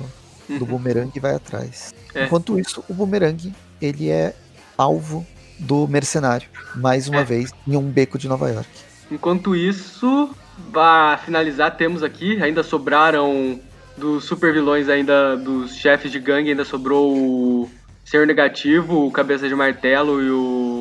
do 0.48 0.64
Uhum. 0.64 0.66
boomerang 0.66 1.08
e 1.14 1.20
vai 1.20 1.36
atrás. 1.36 1.94
É. 2.12 2.24
Enquanto 2.24 2.58
isso, 2.58 2.82
o 2.88 2.92
boomerang 2.94 3.52
ele 3.80 4.10
é 4.10 4.34
alvo 4.76 5.24
do 5.56 5.86
mercenário, 5.86 6.48
mais 6.74 7.06
uma 7.06 7.20
É. 7.20 7.24
vez, 7.24 7.52
em 7.64 7.76
um 7.76 7.82
beco 7.82 8.18
de 8.18 8.26
Nova 8.28 8.50
York. 8.50 8.68
Enquanto 9.08 9.54
isso, 9.54 10.34
para 10.72 11.16
finalizar, 11.18 11.76
temos 11.76 12.02
aqui, 12.02 12.42
ainda 12.42 12.64
sobraram 12.64 13.60
dos 13.96 14.24
super 14.24 14.52
vilões 14.52 14.88
ainda, 14.88 15.36
dos 15.36 15.76
chefes 15.76 16.10
de 16.10 16.18
gangue, 16.18 16.50
ainda 16.50 16.64
sobrou 16.64 17.14
o 17.16 17.70
Senhor 18.04 18.26
Negativo, 18.26 19.06
o 19.06 19.12
Cabeça 19.12 19.46
de 19.46 19.54
Martelo 19.54 20.20
e 20.20 20.28
o 20.28 20.71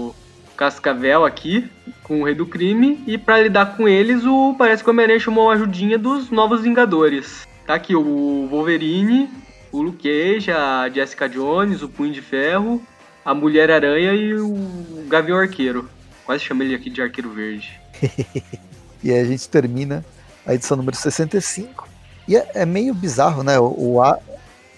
Cascavel 0.61 1.25
aqui, 1.25 1.67
com 2.03 2.21
o 2.21 2.23
Rei 2.23 2.35
do 2.35 2.45
Crime. 2.45 3.03
E 3.07 3.17
para 3.17 3.41
lidar 3.41 3.75
com 3.75 3.87
eles, 3.89 4.23
o 4.25 4.53
parece 4.55 4.83
que 4.83 4.89
o 4.91 4.93
Homem-Aranha 4.93 5.19
chamou 5.19 5.49
a 5.49 5.55
ajudinha 5.55 5.97
dos 5.97 6.29
Novos 6.29 6.61
Vingadores. 6.61 7.47
Tá 7.65 7.73
aqui 7.73 7.95
o 7.95 8.47
Wolverine, 8.47 9.27
o 9.71 9.81
Luke 9.81 10.03
Cage, 10.07 10.51
a 10.51 10.87
Jessica 10.87 11.27
Jones, 11.27 11.81
o 11.81 11.89
Punho 11.89 12.13
de 12.13 12.21
Ferro, 12.21 12.79
a 13.25 13.33
Mulher-Aranha 13.33 14.13
e 14.13 14.35
o 14.35 15.03
Gavião 15.07 15.39
Arqueiro. 15.39 15.89
Quase 16.27 16.43
chamei 16.43 16.67
ele 16.67 16.75
aqui 16.75 16.91
de 16.91 17.01
Arqueiro 17.01 17.31
Verde. 17.31 17.79
E 19.03 19.11
a 19.11 19.25
gente 19.25 19.49
termina 19.49 20.05
a 20.45 20.53
edição 20.53 20.77
número 20.77 20.95
65. 20.95 21.89
E 22.27 22.35
é, 22.35 22.51
é 22.53 22.65
meio 22.67 22.93
bizarro, 22.93 23.41
né? 23.41 23.57
O, 23.57 23.73
o 23.95 23.99
ar- 23.99 24.19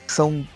são 0.07 0.47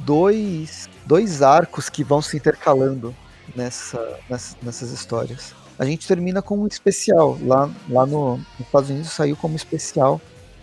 dois, 0.00 0.90
dois 1.06 1.40
arcos 1.40 1.88
que 1.88 2.02
vão 2.02 2.20
se 2.20 2.36
intercalando 2.36 3.14
nessa, 3.54 4.18
nessa- 4.28 4.56
nessas 4.62 4.90
histórias. 4.90 5.54
A 5.78 5.84
gente 5.84 6.06
termina 6.06 6.42
com 6.42 6.58
um 6.58 6.66
especial. 6.66 7.38
Lá, 7.42 7.70
lá 7.88 8.06
no, 8.06 8.36
nos 8.36 8.60
Estados 8.60 8.90
Unidos 8.90 9.10
saiu 9.10 9.36
como 9.36 9.56
especial 9.56 10.20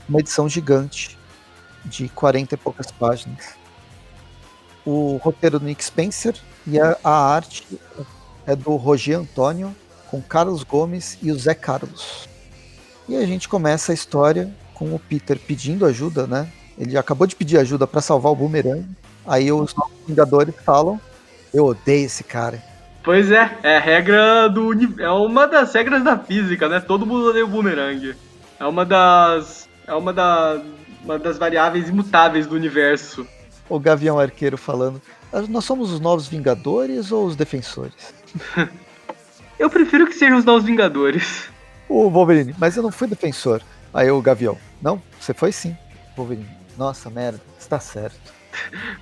uma 0.07 0.19
edição 0.19 0.47
gigante 0.47 1.17
de 1.85 2.07
40 2.09 2.53
e 2.55 2.57
poucas 2.57 2.91
páginas. 2.91 3.55
O 4.85 5.17
roteiro 5.17 5.59
do 5.59 5.65
Nick 5.65 5.83
Spencer 5.83 6.35
e 6.65 6.79
a, 6.79 6.97
a 7.03 7.11
arte 7.33 7.67
é 8.45 8.55
do 8.55 8.75
Roger 8.75 9.17
Antônio 9.19 9.75
com 10.09 10.21
Carlos 10.21 10.63
Gomes 10.63 11.17
e 11.21 11.31
o 11.31 11.37
Zé 11.37 11.53
Carlos. 11.53 12.29
E 13.09 13.15
a 13.17 13.25
gente 13.25 13.49
começa 13.49 13.91
a 13.91 13.95
história 13.95 14.53
com 14.73 14.93
o 14.93 14.99
Peter 14.99 15.37
pedindo 15.39 15.85
ajuda, 15.85 16.25
né? 16.27 16.51
Ele 16.77 16.97
acabou 16.97 17.25
de 17.27 17.35
pedir 17.35 17.57
ajuda 17.57 17.87
para 17.87 17.99
salvar 18.01 18.31
o 18.31 18.35
Boomerang. 18.35 18.87
Aí 19.25 19.51
os 19.51 19.73
Vingadores 20.07 20.53
falam: 20.63 21.01
Eu 21.53 21.65
odeio 21.65 22.05
esse 22.05 22.23
cara. 22.23 22.63
Pois 23.07 23.31
é, 23.31 23.57
é 23.63 23.77
a 23.77 23.79
regra 23.79 24.49
do. 24.49 25.01
É 25.01 25.09
uma 25.09 25.47
das 25.47 25.73
regras 25.73 26.03
da 26.03 26.19
física, 26.19 26.67
né? 26.67 26.81
Todo 26.81 27.05
mundo 27.05 27.29
odeia 27.29 27.45
o 27.45 27.47
boomerang. 27.47 28.13
É 28.59 28.65
uma 28.65 28.83
das. 28.85 29.69
É 29.87 29.93
uma, 29.93 30.11
da, 30.11 30.61
uma 31.05 31.17
das 31.17 31.37
variáveis 31.37 31.87
imutáveis 31.87 32.45
do 32.45 32.53
universo. 32.53 33.25
O 33.69 33.79
Gavião 33.79 34.19
Arqueiro 34.19 34.57
falando: 34.57 35.01
"Ah, 35.31 35.39
Nós 35.47 35.63
somos 35.63 35.89
os 35.89 36.01
novos 36.01 36.27
Vingadores 36.27 37.09
ou 37.09 37.25
os 37.25 37.37
defensores? 37.37 38.13
Eu 39.57 39.69
prefiro 39.69 40.05
que 40.05 40.13
sejam 40.13 40.37
os 40.37 40.43
novos 40.43 40.65
Vingadores. 40.65 41.47
O 41.87 42.09
Wolverine, 42.09 42.53
mas 42.57 42.75
eu 42.75 42.83
não 42.83 42.91
fui 42.91 43.07
defensor. 43.07 43.61
Aí 43.93 44.11
o 44.11 44.21
Gavião: 44.21 44.57
Não, 44.81 45.01
você 45.17 45.33
foi 45.33 45.53
sim. 45.53 45.77
Wolverine: 46.13 46.49
Nossa, 46.77 47.09
merda, 47.09 47.39
está 47.57 47.79
certo. 47.79 48.36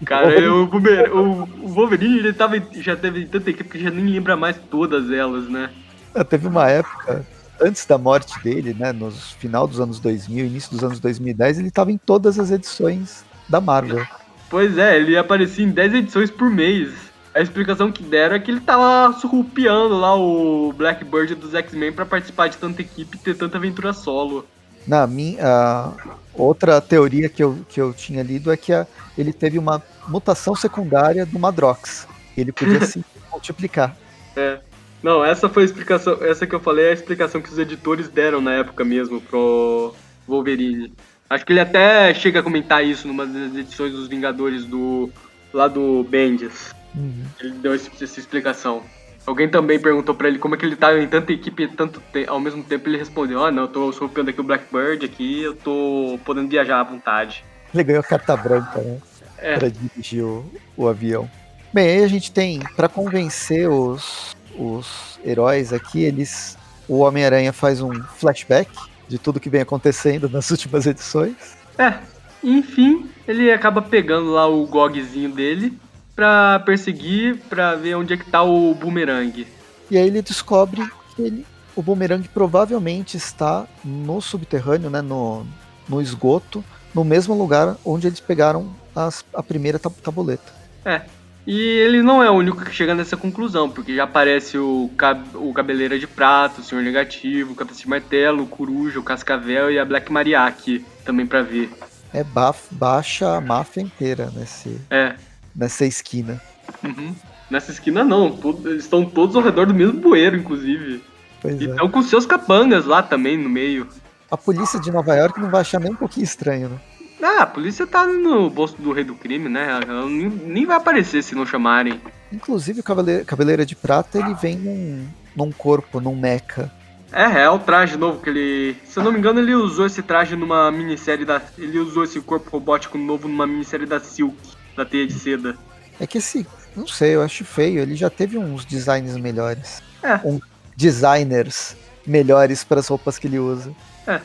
Cara, 0.05 0.39
eu- 0.39 0.63
o, 0.63 1.45
Wolverine 1.67 2.19
ele 2.19 2.33
tava, 2.33 2.55
já 2.73 2.95
teve 2.95 3.25
tanta 3.25 3.49
equipe 3.49 3.69
que 3.69 3.83
já 3.83 3.89
nem 3.89 4.05
lembra 4.05 4.35
mais 4.35 4.57
todas 4.69 5.11
elas, 5.11 5.47
né? 5.49 5.69
Ah, 6.13 6.23
Teve 6.23 6.47
uma 6.47 6.69
época, 6.69 7.25
antes 7.61 7.85
da 7.85 7.97
morte 7.97 8.41
dele, 8.43 8.73
né, 8.73 8.93
no 8.93 9.11
final 9.11 9.67
dos 9.67 9.79
anos 9.79 9.99
2000, 9.99 10.45
início 10.45 10.71
dos 10.71 10.83
anos 10.83 10.99
2010, 10.99 11.59
ele 11.59 11.67
estava 11.69 11.91
em 11.91 11.97
todas 11.97 12.39
as 12.39 12.51
edições 12.51 13.25
da 13.49 13.59
Marvel. 13.59 14.05
Pois 14.49 14.77
é, 14.77 14.97
ele 14.97 15.17
aparecia 15.17 15.65
em 15.65 15.71
10 15.71 15.93
edições 15.93 16.29
por 16.31 16.49
mês. 16.49 16.93
A 17.33 17.41
explicação 17.41 17.91
que 17.91 18.01
deram 18.01 18.35
é 18.35 18.39
que 18.39 18.49
ele 18.49 18.61
tava 18.61 19.11
surrupiando 19.19 19.97
lá 19.97 20.15
o 20.15 20.71
Blackbird 20.71 21.35
dos 21.35 21.53
X-Men 21.53 21.91
pra 21.91 22.05
participar 22.05 22.47
de 22.47 22.55
tanta 22.57 22.81
equipe 22.81 23.17
e 23.17 23.19
ter 23.19 23.35
tanta 23.35 23.57
aventura 23.57 23.91
solo. 23.91 24.45
Na 24.87 25.05
minha 25.05 25.91
outra 26.38 26.79
teoria 26.81 27.29
que 27.29 27.43
eu, 27.43 27.57
que 27.69 27.79
eu 27.79 27.93
tinha 27.93 28.23
lido 28.23 28.51
é 28.51 28.57
que 28.57 28.73
a, 28.73 28.86
ele 29.17 29.33
teve 29.33 29.57
uma 29.57 29.81
mutação 30.07 30.55
secundária 30.55 31.25
do 31.25 31.39
Madrox. 31.39 32.07
Ele 32.38 32.51
podia 32.51 32.81
se 32.86 33.03
multiplicar. 33.31 33.95
É. 34.36 34.59
Não, 35.01 35.23
essa 35.23 35.47
foi 35.47 35.63
a 35.63 35.65
explicação. 35.65 36.17
Essa 36.21 36.47
que 36.47 36.55
eu 36.55 36.59
falei 36.59 36.86
é 36.86 36.89
a 36.89 36.93
explicação 36.93 37.41
que 37.41 37.49
os 37.49 37.59
editores 37.59 38.07
deram 38.07 38.41
na 38.41 38.53
época 38.53 38.83
mesmo 38.83 39.21
pro 39.21 39.93
Wolverine. 40.27 40.93
Acho 41.29 41.45
que 41.45 41.53
ele 41.53 41.59
até 41.59 42.13
chega 42.13 42.39
a 42.39 42.43
comentar 42.43 42.83
isso 42.83 43.07
numa 43.07 43.25
das 43.25 43.55
edições 43.55 43.91
dos 43.91 44.07
Vingadores 44.07 44.65
do. 44.65 45.11
lá 45.53 45.67
do 45.67 46.03
Bendis. 46.03 46.73
Uhum. 46.95 47.25
Ele 47.39 47.51
deu 47.51 47.73
essa, 47.73 47.91
essa 48.01 48.19
explicação. 48.19 48.83
Alguém 49.26 49.49
também 49.49 49.80
perguntou 49.80 50.13
para 50.13 50.28
ele 50.28 50.38
como 50.38 50.53
é 50.53 50.57
que 50.57 50.65
ele 50.65 50.76
tá 50.76 50.97
em 50.97 51.07
tanta 51.07 51.34
equipe 51.34 51.67
tanto 51.69 52.01
ao 52.28 52.39
mesmo 52.39 52.63
tempo. 52.63 52.88
Ele 52.88 52.97
respondeu: 52.97 53.43
Ah, 53.43 53.51
não, 53.51 53.63
eu 53.63 53.67
tô 53.67 53.91
surfando 53.91 54.30
aqui 54.30 54.39
o 54.39 54.43
Blackbird 54.43 55.03
aqui, 55.03 55.41
eu 55.41 55.55
tô 55.55 56.19
podendo 56.23 56.47
viajar 56.47 56.80
à 56.80 56.84
vontade. 56.84 57.43
Ele 57.73 57.84
ganhou 57.84 58.03
carta 58.03 58.38
branca, 58.38 58.80
né? 58.80 58.99
É. 59.39 59.57
Pra 59.57 59.67
dirigir 59.67 60.23
o, 60.23 60.45
o 60.78 60.88
avião. 60.88 61.30
Bem, 61.73 61.89
aí 61.89 62.03
a 62.03 62.07
gente 62.07 62.32
tem, 62.32 62.59
para 62.76 62.88
convencer 62.88 63.67
os, 63.67 64.36
os 64.57 65.19
heróis 65.26 65.73
aqui, 65.73 66.03
eles. 66.03 66.57
O 66.88 66.99
Homem-Aranha 66.99 67.51
faz 67.51 67.82
um 67.82 67.91
flashback 68.03 68.69
de 69.07 69.17
tudo 69.17 69.39
que 69.39 69.49
vem 69.49 69.61
acontecendo 69.61 70.30
nas 70.30 70.49
últimas 70.51 70.86
edições. 70.86 71.57
É, 71.80 71.95
enfim, 72.43 73.09
ele 73.28 73.51
acaba 73.51 73.82
pegando 73.82 74.32
lá 74.32 74.47
o 74.47 74.67
gogzinho 74.67 75.32
dele 75.32 75.76
pra 76.16 76.59
perseguir, 76.59 77.38
pra 77.49 77.76
ver 77.76 77.95
onde 77.95 78.13
é 78.13 78.18
que 78.18 78.30
tá 78.30 78.41
o 78.41 78.74
boomerang. 78.74 79.45
E 79.91 79.97
aí 79.97 80.07
ele 80.07 80.22
descobre 80.22 80.82
que 81.16 81.22
ele, 81.22 81.45
o 81.76 81.84
boomerang 81.84 82.28
provavelmente 82.30 83.18
está 83.18 83.68
no 83.84 84.22
subterrâneo, 84.22 84.89
né, 84.89 85.01
no, 85.01 85.45
no 85.88 86.01
esgoto, 86.01 86.63
no 86.93 87.03
mesmo 87.03 87.38
lugar 87.38 87.76
onde 87.84 88.07
eles 88.07 88.20
pegaram 88.20 88.74
as, 88.95 89.26
a 89.34 89.43
primeira 89.43 89.78
tabuleta. 89.78 90.53
É. 90.86 91.01
E 91.45 91.59
ele 91.59 92.01
não 92.01 92.24
é 92.24 92.32
o 92.32 92.34
único 92.34 92.66
que 92.66 92.74
chega 92.74 92.95
nessa 92.95 93.16
conclusão, 93.16 93.70
porque 93.70 93.95
já 93.95 94.05
aparece 94.05 94.57
o, 94.57 94.89
cab 94.97 95.24
o 95.36 95.53
Cabeleira 95.53 95.99
de 95.99 96.07
Prato, 96.07 96.61
o 96.61 96.63
Senhor 96.63 96.84
Negativo, 96.84 97.53
o 97.53 97.55
Capitão 97.55 97.80
de 97.80 97.88
Martelo, 97.88 98.43
o 98.43 98.47
Coruja, 98.47 98.99
o 98.99 99.03
Cascavel 99.03 99.70
e 99.70 99.78
a 99.78 99.86
Black 99.86 100.11
Maria 100.11 100.41
aqui 100.41 100.84
também 101.03 101.28
para 101.28 101.43
ver. 101.43 101.70
É 102.11 102.26
baixa 102.72 103.36
a 103.36 103.41
máfia 103.41 103.82
inteira 103.82 104.32
nesse. 104.36 104.82
É 104.89 105.16
nessa 105.55 105.85
esquina. 105.85 106.41
Uhum. 106.83 107.15
Nessa 107.49 107.71
esquina 107.71 108.03
não, 108.03 108.31
todo, 108.31 108.69
eles 108.69 108.83
estão 108.83 109.05
todos 109.05 109.35
ao 109.35 109.41
redor 109.41 109.67
do 109.67 109.73
mesmo 109.73 109.99
bueiro, 109.99 110.35
inclusive. 110.35 111.01
Pois 111.41 111.61
e 111.61 111.65
estão 111.65 111.87
é. 111.87 111.89
com 111.89 112.01
seus 112.01 112.25
capangas 112.25 112.85
lá 112.85 113.01
também 113.03 113.37
no 113.37 113.49
meio. 113.49 113.87
A 114.29 114.35
polícia 114.35 114.79
de 114.79 114.91
Nova 114.91 115.15
York 115.15 115.39
não 115.39 115.49
vai 115.49 115.61
achar 115.61 115.79
nem 115.79 115.91
um 115.91 115.95
pouquinho 115.95 116.23
estranho, 116.23 116.69
né? 116.69 116.79
Ah, 117.21 117.43
a 117.43 117.47
polícia 117.47 117.87
tá 117.87 118.05
no 118.05 118.49
bolso 118.49 118.75
do 118.79 118.91
rei 118.91 119.03
do 119.03 119.15
crime, 119.15 119.47
né? 119.47 119.79
Ela 119.81 120.05
nem 120.05 120.65
vai 120.65 120.77
aparecer 120.77 121.23
se 121.23 121.33
não 121.33 121.45
chamarem. 121.45 121.99
Inclusive 122.31 122.81
o 122.81 122.83
Cabeleira, 122.83 123.23
Cabeleira 123.23 123.65
de 123.65 123.75
Prata, 123.75 124.19
ele 124.19 124.33
vem 124.33 124.57
num, 124.57 125.07
num 125.35 125.51
corpo, 125.51 125.99
num 125.99 126.15
mecha. 126.15 126.71
É, 127.11 127.43
é 127.43 127.49
o 127.49 127.57
traje 127.57 127.97
novo 127.97 128.21
que 128.21 128.29
ele. 128.29 128.75
Se 128.83 128.99
eu 128.99 129.03
não 129.03 129.11
me 129.11 129.17
engano, 129.17 129.39
ele 129.39 129.55
usou 129.55 129.85
esse 129.85 130.01
traje 130.01 130.35
numa 130.35 130.71
minissérie 130.71 131.25
da. 131.25 131.41
Ele 131.57 131.79
usou 131.79 132.03
esse 132.03 132.19
corpo 132.19 132.49
robótico 132.49 132.97
novo 132.97 133.27
numa 133.27 133.47
minissérie 133.47 133.85
da 133.87 133.99
Silk 133.99 134.35
da 134.76 134.86
teia 134.86 135.07
de 135.07 135.13
seda. 135.13 135.57
É 135.99 136.05
que 136.05 136.17
esse, 136.17 136.45
não 136.76 136.88
sei, 136.88 137.15
eu 137.15 137.21
acho 137.21 137.45
feio. 137.45 137.80
Ele 137.80 137.95
já 137.95 138.09
teve 138.09 138.38
uns 138.38 138.65
designs 138.65 139.15
melhores. 139.17 139.82
É. 140.03 140.15
Um, 140.23 140.39
designers 140.76 141.76
melhores 142.05 142.63
para 142.63 142.80
as 142.80 142.88
roupas 142.88 143.17
que 143.17 143.28
ele 143.28 143.39
usa. 143.39 143.73
É. 144.05 144.21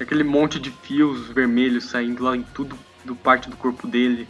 Aquele 0.00 0.24
monte 0.24 0.58
de 0.58 0.70
fios 0.70 1.28
vermelhos 1.28 1.84
saindo 1.84 2.22
lá 2.24 2.36
em 2.36 2.42
tudo 2.42 2.78
do 3.04 3.14
parte 3.14 3.48
do 3.48 3.56
corpo 3.56 3.86
dele. 3.86 4.28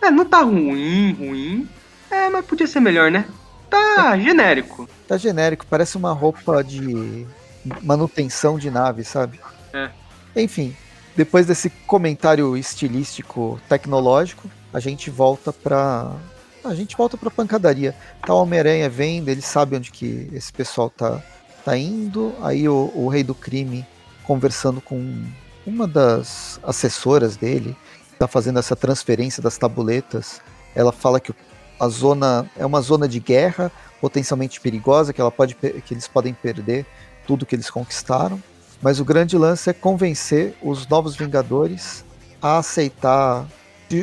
É, 0.00 0.10
não 0.10 0.24
tá 0.24 0.40
ruim, 0.42 1.12
ruim. 1.12 1.68
É, 2.10 2.28
mas 2.28 2.44
podia 2.44 2.66
ser 2.66 2.80
melhor, 2.80 3.10
né? 3.10 3.26
Tá 3.68 4.16
é. 4.16 4.20
genérico. 4.20 4.88
Tá 5.06 5.16
genérico, 5.16 5.66
parece 5.66 5.96
uma 5.96 6.12
roupa 6.12 6.64
de 6.64 7.26
manutenção 7.82 8.58
de 8.58 8.70
nave, 8.70 9.04
sabe? 9.04 9.38
É. 9.72 9.90
Enfim, 10.34 10.74
depois 11.16 11.46
desse 11.46 11.70
comentário 11.86 12.56
estilístico 12.56 13.60
tecnológico, 13.68 14.50
a 14.72 14.80
gente 14.80 15.10
volta 15.10 15.52
pra. 15.52 16.12
A 16.64 16.74
gente 16.74 16.96
volta 16.96 17.16
pra 17.16 17.30
pancadaria. 17.30 17.94
Tá 18.26 18.34
o 18.34 18.42
Homem-Aranha 18.42 18.88
vendo, 18.88 19.28
ele 19.28 19.40
sabe 19.40 19.76
onde 19.76 19.90
que 19.90 20.28
esse 20.32 20.52
pessoal 20.52 20.90
tá, 20.90 21.22
tá 21.64 21.76
indo. 21.76 22.34
Aí 22.42 22.68
o, 22.68 22.92
o 22.94 23.08
rei 23.08 23.24
do 23.24 23.34
crime 23.34 23.86
conversando 24.24 24.80
com 24.80 25.24
uma 25.66 25.88
das 25.88 26.60
assessoras 26.62 27.36
dele, 27.36 27.76
tá 28.18 28.28
fazendo 28.28 28.58
essa 28.58 28.76
transferência 28.76 29.42
das 29.42 29.56
tabuletas. 29.58 30.40
Ela 30.74 30.92
fala 30.92 31.18
que 31.18 31.34
a 31.78 31.88
zona 31.88 32.48
é 32.56 32.64
uma 32.64 32.80
zona 32.80 33.08
de 33.08 33.18
guerra 33.18 33.72
potencialmente 34.00 34.60
perigosa, 34.60 35.12
que, 35.12 35.20
ela 35.20 35.30
pode, 35.30 35.54
que 35.54 35.94
eles 35.94 36.06
podem 36.06 36.32
perder 36.32 36.86
tudo 37.26 37.46
que 37.46 37.54
eles 37.54 37.70
conquistaram. 37.70 38.40
Mas 38.82 39.00
o 39.00 39.04
grande 39.04 39.36
lance 39.36 39.68
é 39.68 39.72
convencer 39.72 40.54
os 40.62 40.86
novos 40.86 41.16
Vingadores 41.16 42.04
a 42.40 42.58
aceitar 42.58 43.46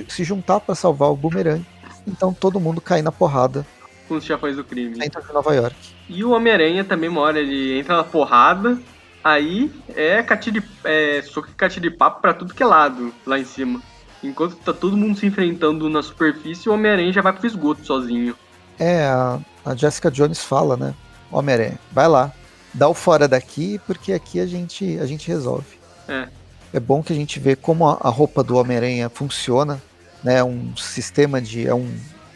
se 0.07 0.23
juntar 0.23 0.59
para 0.59 0.75
salvar 0.75 1.09
o 1.09 1.15
Boomerang. 1.15 1.65
Então 2.05 2.33
todo 2.33 2.59
mundo 2.59 2.81
cai 2.81 3.01
na 3.01 3.11
porrada. 3.11 3.65
Com 4.07 4.15
os 4.15 4.23
chefões 4.23 4.55
do 4.55 4.63
crime. 4.63 4.97
Dentro 4.97 5.21
de 5.21 5.33
Nova 5.33 5.53
York. 5.53 5.75
E 6.09 6.23
o 6.23 6.31
Homem-Aranha 6.31 6.83
também 6.83 7.09
mora, 7.09 7.39
ele 7.39 7.77
entra 7.77 7.97
na 7.97 8.03
porrada, 8.03 8.79
aí 9.23 9.71
é 9.93 10.23
catilho 10.23 10.61
de, 10.61 10.67
é, 10.85 11.21
soco 11.21 11.49
de 11.79 11.91
papo 11.91 12.21
pra 12.21 12.33
tudo 12.33 12.53
que 12.53 12.63
é 12.63 12.65
lado, 12.65 13.13
lá 13.25 13.37
em 13.37 13.45
cima. 13.45 13.81
Enquanto 14.23 14.55
tá 14.55 14.73
todo 14.73 14.97
mundo 14.97 15.17
se 15.17 15.25
enfrentando 15.25 15.89
na 15.89 16.01
superfície, 16.01 16.69
o 16.69 16.73
Homem-Aranha 16.73 17.11
já 17.11 17.21
vai 17.21 17.33
pro 17.33 17.45
esgoto 17.45 17.85
sozinho. 17.85 18.35
É, 18.79 19.05
a, 19.05 19.39
a 19.65 19.75
Jessica 19.75 20.09
Jones 20.09 20.43
fala, 20.43 20.77
né? 20.77 20.93
Homem-Aranha, 21.29 21.77
vai 21.91 22.07
lá, 22.07 22.31
dá 22.73 22.87
o 22.87 22.93
fora 22.93 23.27
daqui, 23.27 23.79
porque 23.85 24.13
aqui 24.13 24.39
a 24.39 24.45
gente, 24.45 24.97
a 24.99 25.05
gente 25.05 25.27
resolve. 25.27 25.77
É 26.07 26.29
é 26.73 26.79
bom 26.79 27.01
que 27.01 27.13
a 27.13 27.15
gente 27.15 27.39
vê 27.39 27.55
como 27.55 27.87
a, 27.87 28.09
roupa 28.09 28.43
do 28.43 28.57
Homem-Aranha 28.57 29.09
funciona, 29.09 29.81
né? 30.23 30.43
Um 30.43 30.75
sistema 30.75 31.41
de 31.41 31.67
é 31.67 31.73
um 31.73 31.89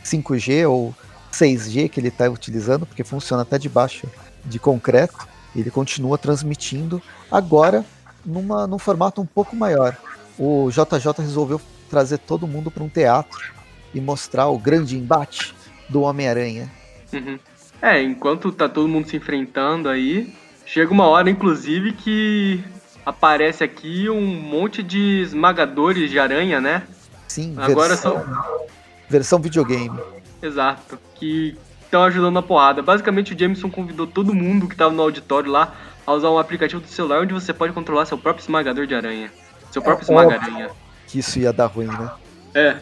5G 0.03 0.69
ou 0.69 0.95
6G 1.32 1.89
que 1.89 1.99
ele 1.99 2.07
está 2.07 2.29
utilizando, 2.29 2.86
porque 2.86 3.03
funciona 3.03 3.43
até 3.43 3.57
debaixo 3.57 4.07
de 4.45 4.59
concreto. 4.59 5.27
Ele 5.55 5.69
continua 5.69 6.17
transmitindo 6.17 7.01
agora 7.29 7.86
numa, 8.25 8.65
num 8.65 8.79
formato 8.79 9.21
um 9.21 9.25
pouco 9.25 9.55
maior. 9.55 9.97
O 10.39 10.69
JJ 10.69 11.13
resolveu 11.19 11.59
trazer 11.89 12.19
todo 12.19 12.47
mundo 12.47 12.71
para 12.71 12.84
um 12.84 12.89
teatro 12.89 13.53
e 13.93 13.99
mostrar 13.99 14.47
o 14.47 14.57
grande 14.57 14.97
embate 14.97 15.53
do 15.89 16.01
Homem-Aranha. 16.01 16.71
Uhum. 17.11 17.38
É, 17.82 18.01
enquanto 18.01 18.51
tá 18.51 18.69
todo 18.69 18.88
mundo 18.88 19.09
se 19.09 19.17
enfrentando 19.17 19.89
aí, 19.89 20.34
chega 20.65 20.91
uma 20.91 21.07
hora, 21.07 21.29
inclusive, 21.29 21.91
que 21.91 22.63
aparece 23.06 23.64
aqui 23.64 24.10
um 24.10 24.22
monte 24.22 24.84
de 24.84 25.22
esmagadores 25.22 26.10
de 26.10 26.20
aranha, 26.20 26.62
né? 26.62 26.84
Sim, 27.28 27.56
agora 27.58 27.89
versão, 27.89 28.14
são 28.14 28.68
versão 29.10 29.39
videogame. 29.39 29.99
Exato, 30.41 30.99
que 31.16 31.58
estão 31.84 32.04
ajudando 32.04 32.34
na 32.34 32.41
porrada. 32.41 32.82
Basicamente 32.82 33.34
o 33.34 33.39
Jameson 33.39 33.70
convidou 33.70 34.08
todo 34.08 34.34
mundo 34.34 34.68
que 34.68 34.74
estava 34.74 34.93
no 34.93 35.02
auditório 35.02 35.52
lá 35.52 35.76
a 36.06 36.14
usar 36.14 36.30
um 36.30 36.38
aplicativo 36.38 36.82
do 36.82 36.88
celular 36.88 37.22
onde 37.22 37.34
você 37.34 37.54
pode 37.54 37.74
controlar 37.74 38.06
seu 38.06 38.18
próprio 38.18 38.43
esmagador 38.43 38.88
de 38.88 38.95
aranha. 38.95 39.32
Seu 39.72 39.82
próprio 39.82 40.04
é 40.04 40.10
esmaga-aranha. 40.10 40.70
Que 41.08 41.20
isso 41.20 41.39
ia 41.39 41.54
dar 41.54 41.68
ruim, 41.68 41.88
né? 41.88 42.12
É. 42.54 42.78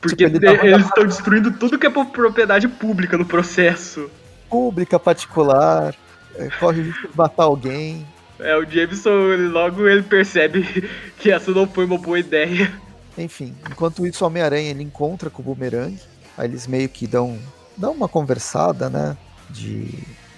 Porque 0.00 0.28
tipo, 0.28 0.44
ele 0.44 0.74
eles 0.74 0.86
estão 0.86 1.04
destruindo 1.04 1.50
tudo 1.52 1.78
que 1.78 1.86
é 1.86 1.90
propriedade 1.90 2.68
pública 2.68 3.16
no 3.16 3.24
processo. 3.24 4.10
Pública, 4.48 4.98
particular, 4.98 5.94
é, 6.36 6.48
corre 6.60 6.82
risco 6.82 7.08
de 7.08 7.16
matar 7.16 7.44
alguém. 7.44 8.06
É, 8.38 8.56
o 8.56 8.68
Jameson, 8.68 9.50
logo 9.50 9.86
ele 9.86 10.02
percebe 10.02 10.62
que 11.18 11.30
essa 11.30 11.50
não 11.52 11.66
foi 11.66 11.84
uma 11.84 11.98
boa 11.98 12.18
ideia. 12.18 12.72
Enfim, 13.16 13.54
enquanto 13.70 14.06
isso, 14.06 14.24
o 14.24 14.26
Homem-Aranha 14.26 14.70
ele 14.70 14.82
encontra 14.82 15.30
com 15.30 15.40
o 15.40 15.44
Boomerang. 15.44 15.98
Aí 16.36 16.46
eles 16.46 16.66
meio 16.66 16.88
que 16.88 17.06
dão, 17.06 17.38
dão 17.76 17.92
uma 17.92 18.08
conversada, 18.08 18.90
né? 18.90 19.16
De. 19.48 19.88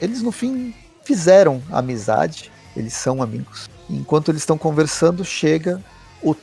Eles 0.00 0.22
no 0.22 0.30
fim 0.30 0.72
fizeram 1.04 1.60
amizade, 1.72 2.52
eles 2.76 2.92
são 2.92 3.20
amigos. 3.20 3.68
Enquanto 3.90 4.30
eles 4.30 4.42
estão 4.42 4.56
conversando, 4.56 5.24
chega 5.24 5.82
o 6.22 6.36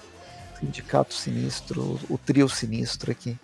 sindicato 0.60 1.14
sinistro, 1.14 2.00
o 2.10 2.18
trio 2.18 2.50
sinistro 2.50 3.12
aqui. 3.12 3.38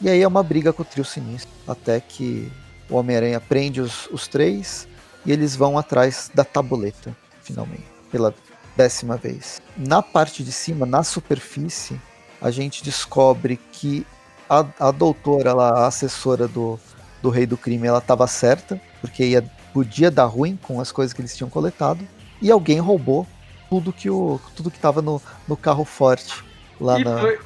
E 0.00 0.08
aí 0.08 0.22
é 0.22 0.28
uma 0.28 0.42
briga 0.42 0.72
com 0.72 0.82
o 0.82 0.84
trio 0.84 1.04
sinistro. 1.04 1.50
Até 1.66 1.98
que 1.98 2.52
o 2.88 2.96
Homem-Aranha 2.96 3.40
prende 3.40 3.80
os, 3.80 4.06
os 4.12 4.28
três 4.28 4.86
e 5.26 5.32
eles 5.32 5.56
vão 5.56 5.76
atrás 5.76 6.30
da 6.32 6.44
tabuleta, 6.44 7.14
finalmente, 7.42 7.84
pela 8.10 8.32
décima 8.76 9.16
vez. 9.16 9.60
Na 9.76 10.00
parte 10.00 10.44
de 10.44 10.52
cima, 10.52 10.86
na 10.86 11.02
superfície, 11.02 12.00
a 12.40 12.50
gente 12.50 12.84
descobre 12.84 13.58
que 13.72 14.06
a, 14.48 14.64
a 14.78 14.90
doutora, 14.90 15.52
lá, 15.52 15.70
a 15.80 15.86
assessora 15.88 16.46
do, 16.46 16.78
do 17.20 17.28
rei 17.28 17.46
do 17.46 17.56
crime, 17.56 17.88
ela 17.88 17.98
estava 17.98 18.26
certa, 18.26 18.80
porque 19.00 19.24
ia, 19.24 19.42
podia 19.72 20.10
dar 20.10 20.26
ruim 20.26 20.56
com 20.62 20.80
as 20.80 20.92
coisas 20.92 21.12
que 21.12 21.20
eles 21.20 21.36
tinham 21.36 21.50
coletado, 21.50 22.06
e 22.40 22.50
alguém 22.50 22.78
roubou 22.78 23.26
tudo 23.68 23.92
que 23.92 24.08
o 24.08 24.38
tudo 24.54 24.70
que 24.70 24.78
tava 24.78 25.02
no, 25.02 25.20
no 25.48 25.56
carro 25.56 25.84
forte 25.84 26.44
lá 26.80 27.00
E 27.00 27.04
na, 27.04 27.18
foi- 27.18 27.38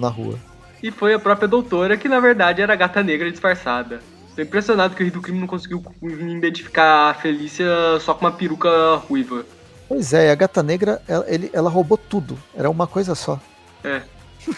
na 0.00 0.08
rua. 0.08 0.38
E 0.82 0.90
foi 0.90 1.14
a 1.14 1.18
própria 1.18 1.48
doutora 1.48 1.96
que, 1.96 2.08
na 2.08 2.20
verdade, 2.20 2.60
era 2.60 2.74
a 2.74 2.76
gata 2.76 3.02
negra 3.02 3.30
disfarçada. 3.30 4.00
Tô 4.36 4.42
impressionado 4.42 4.94
que 4.94 5.02
o 5.02 5.04
Rei 5.04 5.10
do 5.10 5.22
Crime 5.22 5.40
não 5.40 5.46
conseguiu 5.46 5.82
identificar 6.02 7.10
a 7.10 7.14
Felícia 7.14 7.66
só 8.00 8.12
com 8.14 8.26
uma 8.26 8.32
peruca 8.32 8.96
ruiva. 8.96 9.44
Pois 9.88 10.12
é, 10.12 10.26
e 10.26 10.30
a 10.30 10.34
gata 10.34 10.62
negra, 10.62 11.00
ela, 11.08 11.24
ele, 11.26 11.50
ela 11.54 11.70
roubou 11.70 11.96
tudo. 11.96 12.38
Era 12.54 12.68
uma 12.68 12.86
coisa 12.86 13.14
só. 13.14 13.40
É. 13.82 14.02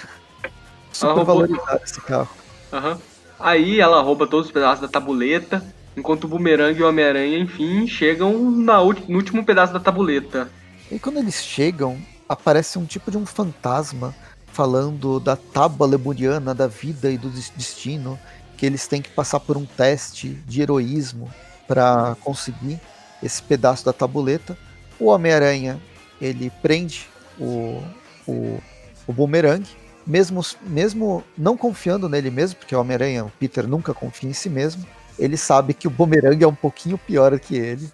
Super 0.92 1.12
roubou- 1.14 1.24
valorizado 1.24 1.80
esse 1.84 2.00
carro. 2.00 2.28
Aham. 2.72 2.98
Aí 3.38 3.78
ela 3.78 4.00
rouba 4.02 4.26
todos 4.26 4.46
os 4.46 4.52
pedaços 4.52 4.80
da 4.80 4.88
tabuleta, 4.88 5.64
enquanto 5.96 6.24
o 6.24 6.28
Boomerang 6.28 6.76
e 6.76 6.82
o 6.82 6.88
Homem-Aranha, 6.88 7.38
enfim, 7.38 7.86
chegam 7.86 8.50
na 8.50 8.78
no 8.78 9.16
último 9.16 9.44
pedaço 9.44 9.72
da 9.72 9.78
tabuleta. 9.78 10.50
E 10.90 10.98
quando 10.98 11.18
eles 11.18 11.36
chegam, 11.44 11.98
aparece 12.28 12.78
um 12.80 12.84
tipo 12.84 13.12
de 13.12 13.16
um 13.16 13.24
fantasma 13.24 14.12
falando 14.52 15.20
da 15.20 15.36
tábua 15.36 15.86
lemuriana 15.86 16.52
da 16.52 16.66
vida 16.66 17.08
e 17.12 17.16
do 17.16 17.28
des- 17.30 17.52
destino, 17.54 18.18
que 18.58 18.66
eles 18.66 18.86
têm 18.88 19.00
que 19.00 19.10
passar 19.10 19.40
por 19.40 19.56
um 19.56 19.64
teste 19.64 20.30
de 20.46 20.60
heroísmo 20.60 21.32
para 21.66 22.16
conseguir 22.22 22.80
esse 23.22 23.40
pedaço 23.42 23.84
da 23.84 23.92
tabuleta. 23.92 24.58
O 24.98 25.06
Homem-Aranha, 25.06 25.80
ele 26.20 26.50
prende 26.60 27.06
o, 27.38 27.80
o, 28.26 28.58
o 29.06 29.12
Boomerang, 29.12 29.64
mesmo, 30.04 30.44
mesmo 30.62 31.24
não 31.36 31.56
confiando 31.56 32.08
nele 32.08 32.30
mesmo, 32.30 32.58
porque 32.58 32.74
o 32.74 32.80
Homem-Aranha, 32.80 33.24
o 33.24 33.30
Peter 33.38 33.66
nunca 33.66 33.94
confia 33.94 34.28
em 34.28 34.32
si 34.32 34.50
mesmo, 34.50 34.84
ele 35.16 35.36
sabe 35.36 35.72
que 35.72 35.86
o 35.86 35.90
Boomerang 35.90 36.42
é 36.42 36.48
um 36.48 36.54
pouquinho 36.54 36.98
pior 36.98 37.38
que 37.38 37.54
ele. 37.56 37.88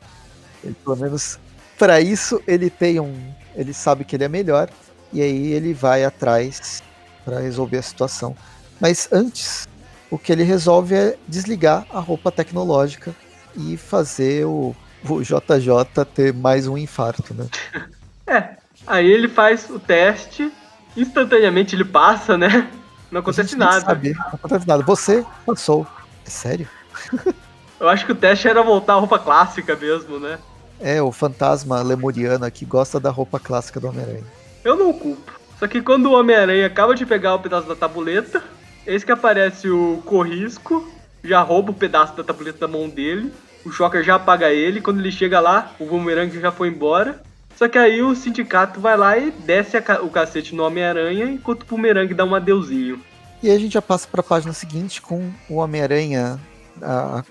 Ele, 0.63 0.75
pelo 0.83 0.97
menos 0.97 1.39
para 1.79 2.01
isso 2.01 2.41
ele 2.47 2.71
tem 2.71 3.01
um, 3.01 3.15
ele 3.55 3.75
sabe 3.75 4.05
que 4.05 4.17
ele 4.17 4.25
é 4.25 4.29
melhor 4.29 4.71
e 5.13 5.21
aí 5.21 5.53
ele 5.53 5.75
vai 5.75 6.05
atrás 6.05 6.83
para 7.25 7.41
resolver 7.41 7.79
a 7.79 7.83
situação. 7.83 8.35
Mas 8.81 9.09
antes, 9.13 9.67
o 10.15 10.19
que 10.19 10.31
ele 10.31 10.45
resolve 10.45 10.95
é 10.95 11.17
desligar 11.27 11.85
a 11.93 11.99
roupa 11.99 12.31
tecnológica 12.31 13.13
e 13.57 13.77
fazer 13.77 14.47
o, 14.47 14.73
o 15.09 15.23
JJ 15.23 16.05
ter 16.15 16.33
mais 16.33 16.69
um 16.69 16.79
infarto, 16.79 17.35
né? 17.35 17.49
É. 18.27 18.57
Aí 18.87 19.07
ele 19.07 19.29
faz 19.29 19.69
o 19.69 19.79
teste, 19.79 20.51
instantaneamente 20.97 21.77
ele 21.77 21.85
passa, 21.85 22.39
né? 22.39 22.71
Não 23.11 23.21
acontece 23.21 23.55
nada. 23.55 23.81
sabe, 23.83 24.15
não 24.15 24.29
acontece 24.33 24.67
nada. 24.67 24.83
Você 24.83 25.27
passou. 25.45 25.87
É 26.27 26.31
sério? 26.31 26.67
Eu 27.79 27.87
acho 27.87 28.07
que 28.07 28.13
o 28.13 28.15
teste 28.15 28.49
era 28.49 28.63
voltar 28.63 28.95
à 28.95 28.97
roupa 28.97 29.19
clássica 29.19 29.77
mesmo, 29.77 30.19
né? 30.19 30.39
É, 30.81 31.03
o 31.03 31.13
fantasma 31.13 31.83
lemuriano 31.83 32.47
aqui 32.47 32.65
gosta 32.65 32.99
da 32.99 33.11
roupa 33.11 33.39
clássica 33.39 33.79
do 33.79 33.89
Homem-Aranha. 33.89 34.25
Eu 34.65 34.75
não 34.75 34.91
culpo. 34.93 35.33
Só 35.59 35.67
que 35.67 35.83
quando 35.83 36.07
o 36.07 36.13
Homem-Aranha 36.13 36.67
acaba 36.67 36.95
de 36.95 37.05
pegar 37.05 37.35
o 37.35 37.41
pedaço 37.41 37.69
da 37.69 37.77
tabuleta, 37.77 38.43
eis 38.87 39.05
que 39.05 39.13
aparece 39.13 39.69
o 39.69 40.03
Corrisco, 40.05 40.89
já 41.23 41.41
rouba 41.41 41.71
o 41.71 41.75
pedaço 41.75 42.17
da 42.17 42.25
tabuleta 42.25 42.59
da 42.59 42.69
mão 42.69 42.89
dele, 42.89 43.33
o 43.65 43.71
Shocker 43.71 44.03
já 44.05 44.17
apaga 44.17 44.51
ele, 44.51 44.81
quando 44.81 45.01
ele 45.01 45.11
chega 45.11 45.41
lá, 45.41 45.73
o 45.79 45.87
Boomerang 45.87 46.39
já 46.39 46.53
foi 46.53 46.69
embora. 46.69 47.23
Só 47.57 47.69
que 47.69 47.79
aí 47.79 48.03
o 48.03 48.15
sindicato 48.15 48.81
vai 48.81 48.97
lá 48.97 49.17
e 49.17 49.31
desce 49.31 49.81
ca- 49.81 50.03
o 50.03 50.11
cacete 50.11 50.55
no 50.55 50.65
Homem-Aranha, 50.65 51.25
enquanto 51.27 51.63
o 51.63 51.67
Boomerang 51.67 52.13
dá 52.13 52.25
um 52.25 52.35
adeuzinho. 52.35 53.01
E 53.43 53.49
aí 53.49 53.57
a 53.57 53.59
gente 53.59 53.73
já 53.75 53.83
passa 53.83 54.09
para 54.11 54.21
a 54.21 54.25
página 54.25 54.53
seguinte 54.53 55.01
com 55.01 55.31
o 55.49 55.57
Homem-Aranha 55.57 56.39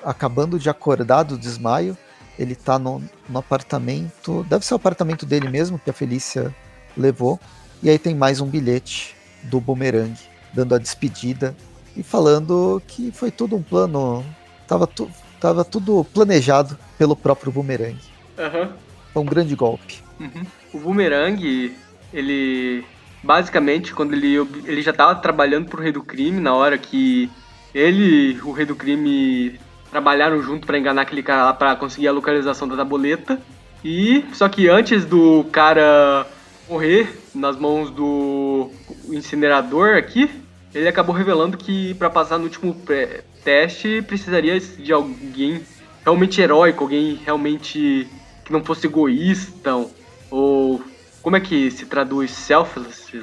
acabando 0.04 0.58
de 0.58 0.70
acordar 0.70 1.24
do 1.24 1.38
desmaio. 1.38 1.98
Ele 2.40 2.56
tá 2.56 2.80
no, 2.80 3.02
no 3.30 3.40
apartamento. 3.40 4.46
Deve 4.50 4.66
ser 4.66 4.74
o 4.74 4.78
apartamento 4.78 5.26
dele 5.26 5.50
mesmo, 5.50 5.78
que 5.78 5.90
a 5.90 5.94
Felícia 5.94 6.54
levou. 6.98 7.40
E 7.82 7.90
aí 7.90 8.00
tem 8.00 8.16
mais 8.16 8.40
um 8.40 8.48
bilhete 8.48 9.16
do 9.44 9.60
Boomerang, 9.60 10.14
dando 10.54 10.76
a 10.76 10.78
despedida 10.78 11.56
e 11.96 12.04
falando 12.04 12.82
que 12.88 13.12
foi 13.12 13.32
tudo 13.32 13.56
um 13.56 13.62
plano. 13.62 14.24
Tava, 14.68 14.88
tu, 14.88 15.10
tava 15.40 15.64
tudo 15.66 16.06
planejado 16.14 16.78
pelo 16.98 17.16
próprio 17.16 17.52
Boomerang. 17.52 17.98
Aham. 18.38 18.74
Foi 19.14 19.22
um 19.22 19.26
grande 19.26 19.56
golpe. 19.56 20.02
Uhum. 20.20 20.46
O 20.74 20.80
Boomerang, 20.80 21.76
ele. 22.14 22.86
Basicamente, 23.22 23.94
quando 23.94 24.14
ele, 24.14 24.36
ele 24.66 24.82
já 24.82 24.92
tava 24.92 25.16
trabalhando 25.16 25.70
pro 25.70 25.82
Rei 25.82 25.94
do 25.94 26.04
Crime, 26.04 26.42
na 26.42 26.54
hora 26.54 26.78
que 26.78 27.32
ele 27.74 28.34
e 28.34 28.42
o 28.42 28.52
Rei 28.52 28.66
do 28.66 28.76
Crime 28.76 29.58
trabalharam 29.90 30.42
junto 30.42 30.68
pra 30.68 30.78
enganar 30.78 31.04
aquele 31.04 31.24
cara 31.24 31.46
lá 31.46 31.54
pra 31.54 31.76
conseguir 31.76 32.08
a 32.08 32.12
localização 32.12 32.68
da 32.68 32.76
tabuleta. 32.76 33.40
E. 33.84 34.26
Só 34.34 34.50
que 34.50 34.68
antes 34.68 35.06
do 35.06 35.46
cara 35.52 36.28
morrer 36.68 37.22
nas 37.34 37.58
mãos 37.58 37.90
do 37.90 38.72
incinerador 39.10 39.96
aqui, 39.96 40.30
ele 40.74 40.88
acabou 40.88 41.16
revelando 41.16 41.58
que 41.58 41.94
pra 41.96 42.10
passar 42.10 42.38
no 42.38 42.46
último 42.46 42.74
pré- 42.76 43.24
teste 43.44 44.02
precisaria 44.02 44.60
de 44.60 44.92
alguém 44.94 45.62
realmente 46.04 46.42
heróico, 46.42 46.84
alguém 46.84 47.16
realmente 47.26 48.08
que 48.46 48.52
não 48.52 48.64
fosse 48.64 48.88
egoísta, 48.88 49.86
ou 50.30 50.82
como 51.22 51.36
é 51.38 51.40
que 51.40 51.72
se 51.72 51.86
traduz 51.86 52.32
selfless? 52.32 53.14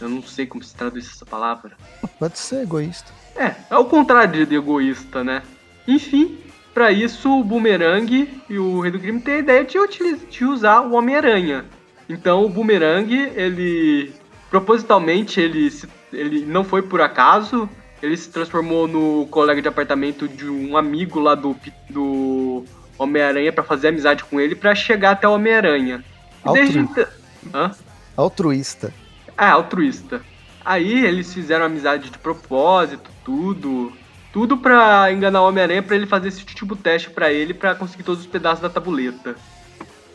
Eu 0.00 0.08
não 0.08 0.22
sei 0.22 0.46
como 0.46 0.62
se 0.64 0.74
traduz 0.74 1.06
essa 1.14 1.26
palavra. 1.26 1.76
Pode 2.18 2.38
ser 2.38 2.62
egoísta. 2.62 3.12
É, 3.36 3.54
é 3.70 3.76
o 3.76 3.84
contrário 3.84 4.46
de 4.46 4.54
egoísta, 4.54 5.22
né? 5.24 5.42
Enfim, 5.86 6.38
pra 6.72 6.90
isso 6.92 7.28
o 7.30 7.44
Boomerang 7.44 8.28
e 8.48 8.58
o 8.58 8.80
Rei 8.80 8.90
do 8.90 8.98
Crime 9.00 9.20
têm 9.20 9.34
a 9.34 9.38
ideia 9.38 9.64
de, 9.64 9.78
de 10.30 10.44
usar 10.44 10.80
o 10.80 10.94
Homem-Aranha. 10.94 11.64
Então 12.08 12.44
o 12.44 12.48
Boomerang, 12.48 13.12
ele 13.14 14.12
propositalmente 14.50 15.40
ele 15.40 15.70
se- 15.70 15.88
ele 16.12 16.44
não 16.44 16.64
foi 16.64 16.82
por 16.82 17.00
acaso, 17.00 17.68
ele 18.02 18.16
se 18.16 18.28
transformou 18.30 18.86
no 18.88 19.26
colega 19.26 19.60
de 19.60 19.68
apartamento 19.68 20.26
de 20.28 20.48
um 20.48 20.76
amigo 20.76 21.18
lá 21.20 21.34
do 21.34 21.56
do 21.88 22.64
Homem-Aranha 22.98 23.52
pra 23.52 23.64
fazer 23.64 23.88
amizade 23.88 24.24
com 24.24 24.40
ele 24.40 24.54
pra 24.54 24.74
chegar 24.74 25.12
até 25.12 25.26
o 25.26 25.32
Homem-Aranha. 25.32 26.04
Desde 26.52 26.78
Altruísta. 26.78 27.12
então, 27.46 27.60
Hã? 27.62 27.70
Altruísta. 28.16 28.94
É, 29.38 29.46
altruísta. 29.46 30.20
Aí 30.64 31.04
eles 31.06 31.32
fizeram 31.32 31.64
amizade 31.64 32.10
de 32.10 32.18
propósito, 32.18 33.10
tudo. 33.24 33.92
Tudo 34.32 34.56
pra 34.58 35.10
enganar 35.10 35.42
o 35.42 35.48
Homem-Aranha 35.48 35.82
pra 35.82 35.96
ele 35.96 36.06
fazer 36.06 36.28
esse 36.28 36.44
tipo 36.44 36.76
de 36.76 36.82
teste 36.82 37.10
pra 37.10 37.32
ele 37.32 37.52
pra 37.54 37.74
conseguir 37.74 38.02
todos 38.04 38.20
os 38.20 38.26
pedaços 38.26 38.60
da 38.60 38.68
tabuleta. 38.68 39.34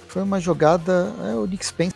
Foi 0.08 0.22
uma 0.24 0.40
jogada. 0.40 1.12
É 1.32 1.36
o 1.36 1.46
Nick 1.46 1.66
Spencer 1.66 1.96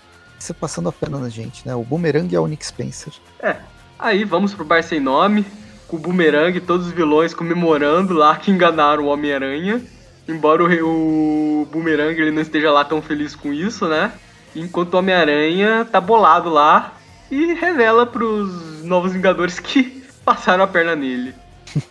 passando 0.59 0.89
a 0.89 0.91
perna 0.91 1.19
na 1.19 1.29
gente, 1.29 1.65
né? 1.67 1.73
O 1.75 1.83
Boomerang 1.83 2.35
é 2.35 2.39
o 2.39 2.47
Nick 2.47 2.65
Spencer. 2.65 3.13
É. 3.39 3.57
Aí 3.99 4.23
vamos 4.23 4.53
pro 4.53 4.63
Bar 4.63 4.81
Sem 4.81 5.01
Nome, 5.01 5.45
com 5.85 5.97
o 5.97 5.99
Boomerang 5.99 6.57
e 6.57 6.61
todos 6.61 6.87
os 6.87 6.93
vilões 6.93 7.33
comemorando 7.33 8.13
lá 8.13 8.37
que 8.37 8.49
enganaram 8.49 9.03
o 9.03 9.07
Homem-Aranha. 9.07 9.81
Embora 10.25 10.63
o, 10.63 11.63
o 11.63 11.65
Boomerang 11.65 12.17
ele 12.17 12.31
não 12.31 12.41
esteja 12.41 12.71
lá 12.71 12.85
tão 12.85 13.01
feliz 13.01 13.35
com 13.35 13.51
isso, 13.51 13.89
né? 13.89 14.13
Enquanto 14.55 14.93
o 14.93 14.97
Homem-Aranha 14.99 15.83
tá 15.83 15.99
bolado 15.99 16.49
lá 16.49 16.93
e 17.29 17.53
revela 17.55 18.05
pros 18.05 18.83
novos 18.83 19.11
Vingadores 19.11 19.59
que 19.59 20.01
passaram 20.23 20.63
a 20.63 20.67
perna 20.67 20.95
nele. 20.95 21.35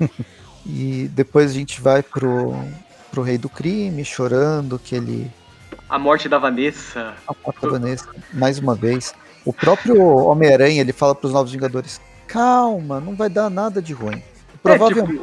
E 0.71 1.09
depois 1.15 1.51
a 1.51 1.55
gente 1.55 1.81
vai 1.81 2.03
pro, 2.03 2.55
pro 3.11 3.23
Rei 3.23 3.39
do 3.39 3.49
Crime, 3.49 4.05
chorando 4.05 4.79
que 4.79 4.95
ele 4.95 5.31
A 5.89 5.99
morte 5.99 6.29
da 6.29 6.37
Vanessa. 6.37 7.15
a 7.27 7.67
Vanessa 7.67 8.07
mais 8.35 8.59
uma 8.59 8.75
vez. 8.75 9.15
O 9.49 9.53
próprio 9.55 9.99
Homem-Aranha 10.05 10.83
ele 10.83 10.93
fala 10.93 11.15
pros 11.15 11.33
Novos 11.33 11.51
Vingadores: 11.51 11.99
calma, 12.27 13.01
não 13.01 13.15
vai 13.15 13.31
dar 13.31 13.49
nada 13.49 13.81
de 13.81 13.95
ruim. 13.95 14.23
Provavelmente 14.63 15.23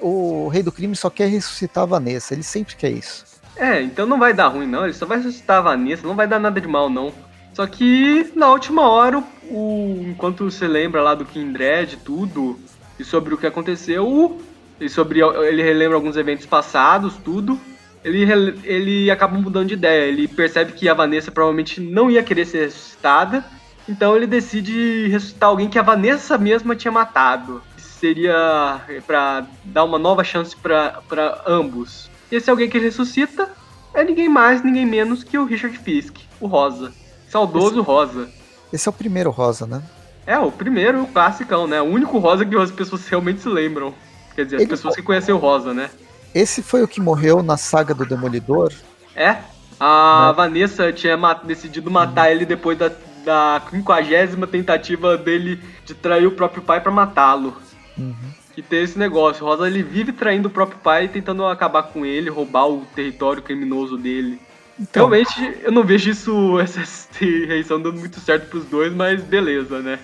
o 0.00 0.46
Rei 0.46 0.62
do 0.62 0.70
Crime 0.70 0.94
só 0.94 1.10
quer 1.10 1.28
ressuscitar 1.28 1.82
a 1.82 1.86
Vanessa, 1.86 2.34
ele 2.34 2.44
sempre 2.44 2.76
quer 2.76 2.90
isso. 2.90 3.24
É, 3.56 3.82
então 3.82 4.06
não 4.06 4.16
vai 4.16 4.32
dar 4.32 4.46
ruim 4.46 4.68
não, 4.68 4.84
ele 4.84 4.92
só 4.92 5.04
vai 5.04 5.18
ressuscitar 5.18 5.58
a 5.58 5.62
Vanessa, 5.62 6.06
não 6.06 6.14
vai 6.14 6.28
dar 6.28 6.38
nada 6.38 6.60
de 6.60 6.68
mal 6.68 6.88
não. 6.88 7.12
Só 7.52 7.66
que 7.66 8.30
na 8.36 8.48
última 8.48 8.88
hora, 8.88 9.24
o, 9.50 10.04
enquanto 10.06 10.48
você 10.48 10.68
lembra 10.68 11.02
lá 11.02 11.16
do 11.16 11.24
Kindred, 11.24 11.96
tudo, 12.04 12.56
e 12.96 13.02
sobre 13.02 13.34
o 13.34 13.36
que 13.36 13.46
aconteceu, 13.46 14.40
e 14.80 14.88
sobre 14.88 15.18
ele 15.20 15.64
relembra 15.64 15.96
alguns 15.96 16.16
eventos 16.16 16.46
passados, 16.46 17.16
tudo, 17.24 17.58
ele, 18.04 18.22
ele 18.62 19.10
acaba 19.10 19.36
mudando 19.36 19.66
de 19.66 19.74
ideia. 19.74 20.06
Ele 20.06 20.28
percebe 20.28 20.74
que 20.74 20.88
a 20.88 20.94
Vanessa 20.94 21.32
provavelmente 21.32 21.80
não 21.80 22.08
ia 22.08 22.22
querer 22.22 22.44
ser 22.44 22.66
ressuscitada, 22.66 23.44
então 23.88 24.16
ele 24.16 24.26
decide 24.26 25.08
ressuscitar 25.08 25.48
alguém 25.48 25.68
que 25.68 25.78
a 25.78 25.82
Vanessa 25.82 26.36
mesma 26.38 26.74
tinha 26.76 26.92
matado. 26.92 27.62
Seria 27.76 28.80
pra 29.06 29.46
dar 29.64 29.84
uma 29.84 29.98
nova 29.98 30.22
chance 30.22 30.54
pra 30.56 31.00
pra 31.08 31.42
ambos. 31.46 32.10
E 32.30 32.36
esse 32.36 32.50
alguém 32.50 32.68
que 32.68 32.76
ele 32.76 32.86
ressuscita 32.86 33.48
é 33.94 34.04
ninguém 34.04 34.28
mais, 34.28 34.62
ninguém 34.62 34.84
menos 34.84 35.22
que 35.24 35.38
o 35.38 35.44
Richard 35.44 35.78
Fisk, 35.78 36.16
o 36.40 36.46
Rosa. 36.46 36.92
Saudoso 37.28 37.80
Rosa. 37.82 38.28
Esse 38.72 38.88
é 38.88 38.90
o 38.90 38.92
primeiro 38.92 39.30
Rosa, 39.30 39.66
né? 39.66 39.82
É, 40.26 40.38
o 40.38 40.50
primeiro, 40.50 41.02
o 41.02 41.06
classicão, 41.06 41.66
né? 41.66 41.80
O 41.80 41.84
único 41.84 42.18
Rosa 42.18 42.44
que 42.44 42.56
as 42.56 42.70
pessoas 42.70 43.06
realmente 43.08 43.40
se 43.40 43.48
lembram. 43.48 43.94
Quer 44.34 44.44
dizer, 44.44 44.56
as 44.56 44.62
Ele- 44.62 44.70
pessoas 44.70 44.94
que 44.96 45.02
conhecem 45.02 45.34
o 45.34 45.38
Rosa, 45.38 45.72
né? 45.72 45.90
Esse 46.34 46.62
foi 46.62 46.82
o 46.82 46.88
que 46.88 47.00
morreu 47.00 47.42
na 47.42 47.56
saga 47.56 47.94
do 47.94 48.04
Demolidor. 48.04 48.72
É, 49.14 49.36
A 49.78 50.28
né? 50.28 50.32
Vanessa 50.36 50.92
tinha 50.92 51.16
decidido 51.44 51.90
matar 51.90 52.26
uhum. 52.26 52.32
ele 52.32 52.46
depois 52.46 52.76
da, 52.76 52.90
da 53.24 53.62
50 53.70 54.46
tentativa 54.46 55.16
dele 55.16 55.60
de 55.84 55.94
trair 55.94 56.26
o 56.26 56.32
próprio 56.32 56.62
pai 56.62 56.80
para 56.80 56.92
matá-lo. 56.92 57.56
Uhum. 57.96 58.14
Que 58.54 58.62
tem 58.62 58.82
esse 58.82 58.98
negócio. 58.98 59.44
Rosa 59.44 59.66
ele 59.66 59.82
vive 59.82 60.12
traindo 60.12 60.48
o 60.48 60.50
próprio 60.50 60.78
pai, 60.78 61.08
tentando 61.08 61.44
acabar 61.46 61.84
com 61.84 62.06
ele, 62.06 62.30
roubar 62.30 62.68
o 62.68 62.84
território 62.94 63.42
criminoso 63.42 63.96
dele. 63.96 64.40
Então, 64.78 65.08
Realmente, 65.08 65.58
eu 65.62 65.72
não 65.72 65.84
vejo 65.84 66.10
isso, 66.10 66.58
essa 66.60 66.80
reação 67.20 67.80
dando 67.80 67.98
muito 67.98 68.20
certo 68.20 68.48
pros 68.48 68.64
dois, 68.64 68.92
mas 68.92 69.22
beleza, 69.22 69.80
né? 69.80 69.98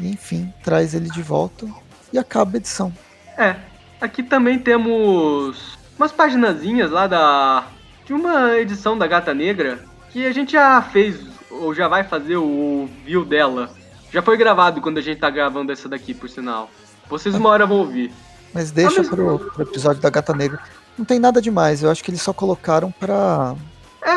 Enfim, 0.00 0.52
traz 0.64 0.94
ele 0.94 1.08
de 1.08 1.22
volta 1.22 1.66
e 2.12 2.18
acaba 2.18 2.56
a 2.56 2.58
edição. 2.58 2.92
É, 3.36 3.56
aqui 4.00 4.22
também 4.22 4.58
temos 4.58 5.78
umas 5.96 6.12
paginazinhas 6.12 6.90
lá 6.90 7.06
da 7.06 7.66
de 8.04 8.12
uma 8.12 8.58
edição 8.58 8.98
da 8.98 9.06
Gata 9.06 9.32
Negra 9.32 9.78
que 10.10 10.26
a 10.26 10.32
gente 10.32 10.52
já 10.52 10.82
fez 10.82 11.31
ou 11.60 11.74
já 11.74 11.88
vai 11.88 12.04
fazer 12.04 12.36
o 12.36 12.88
view 13.04 13.24
dela. 13.24 13.70
Já 14.12 14.22
foi 14.22 14.36
gravado 14.36 14.80
quando 14.80 14.98
a 14.98 15.00
gente 15.00 15.18
tá 15.18 15.30
gravando 15.30 15.72
essa 15.72 15.88
daqui, 15.88 16.12
por 16.12 16.28
sinal. 16.28 16.70
Vocês 17.08 17.34
uma 17.34 17.48
hora 17.48 17.66
vão 17.66 17.78
ouvir. 17.78 18.12
Mas 18.52 18.70
deixa 18.70 19.00
ah, 19.00 19.04
mas... 19.04 19.08
Pro, 19.08 19.38
pro 19.38 19.62
episódio 19.62 20.02
da 20.02 20.10
Gata 20.10 20.34
Negra. 20.34 20.60
Não 20.96 21.04
tem 21.04 21.18
nada 21.18 21.40
demais, 21.40 21.82
eu 21.82 21.90
acho 21.90 22.04
que 22.04 22.10
eles 22.10 22.20
só 22.20 22.32
colocaram 22.32 22.90
pra. 22.90 23.54
É, 24.02 24.16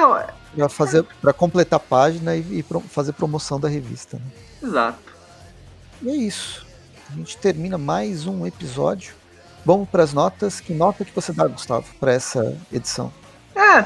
pra 0.55 0.69
fazer. 0.69 0.99
É. 0.99 1.05
para 1.21 1.33
completar 1.33 1.77
a 1.77 1.79
página 1.79 2.35
e, 2.35 2.59
e 2.59 2.63
pro, 2.63 2.81
fazer 2.81 3.13
promoção 3.13 3.59
da 3.59 3.69
revista. 3.69 4.17
Né? 4.17 4.23
Exato. 4.63 4.99
E 6.01 6.09
é 6.09 6.15
isso. 6.15 6.65
A 7.09 7.15
gente 7.15 7.37
termina 7.37 7.77
mais 7.77 8.27
um 8.27 8.45
episódio. 8.45 9.13
Vamos 9.65 9.87
para 9.87 10.03
as 10.03 10.13
notas. 10.13 10.59
Que 10.59 10.73
nota 10.73 11.05
que 11.05 11.15
você 11.15 11.31
dá, 11.31 11.47
Gustavo, 11.47 11.85
para 11.99 12.11
essa 12.11 12.57
edição? 12.71 13.11
É, 13.55 13.79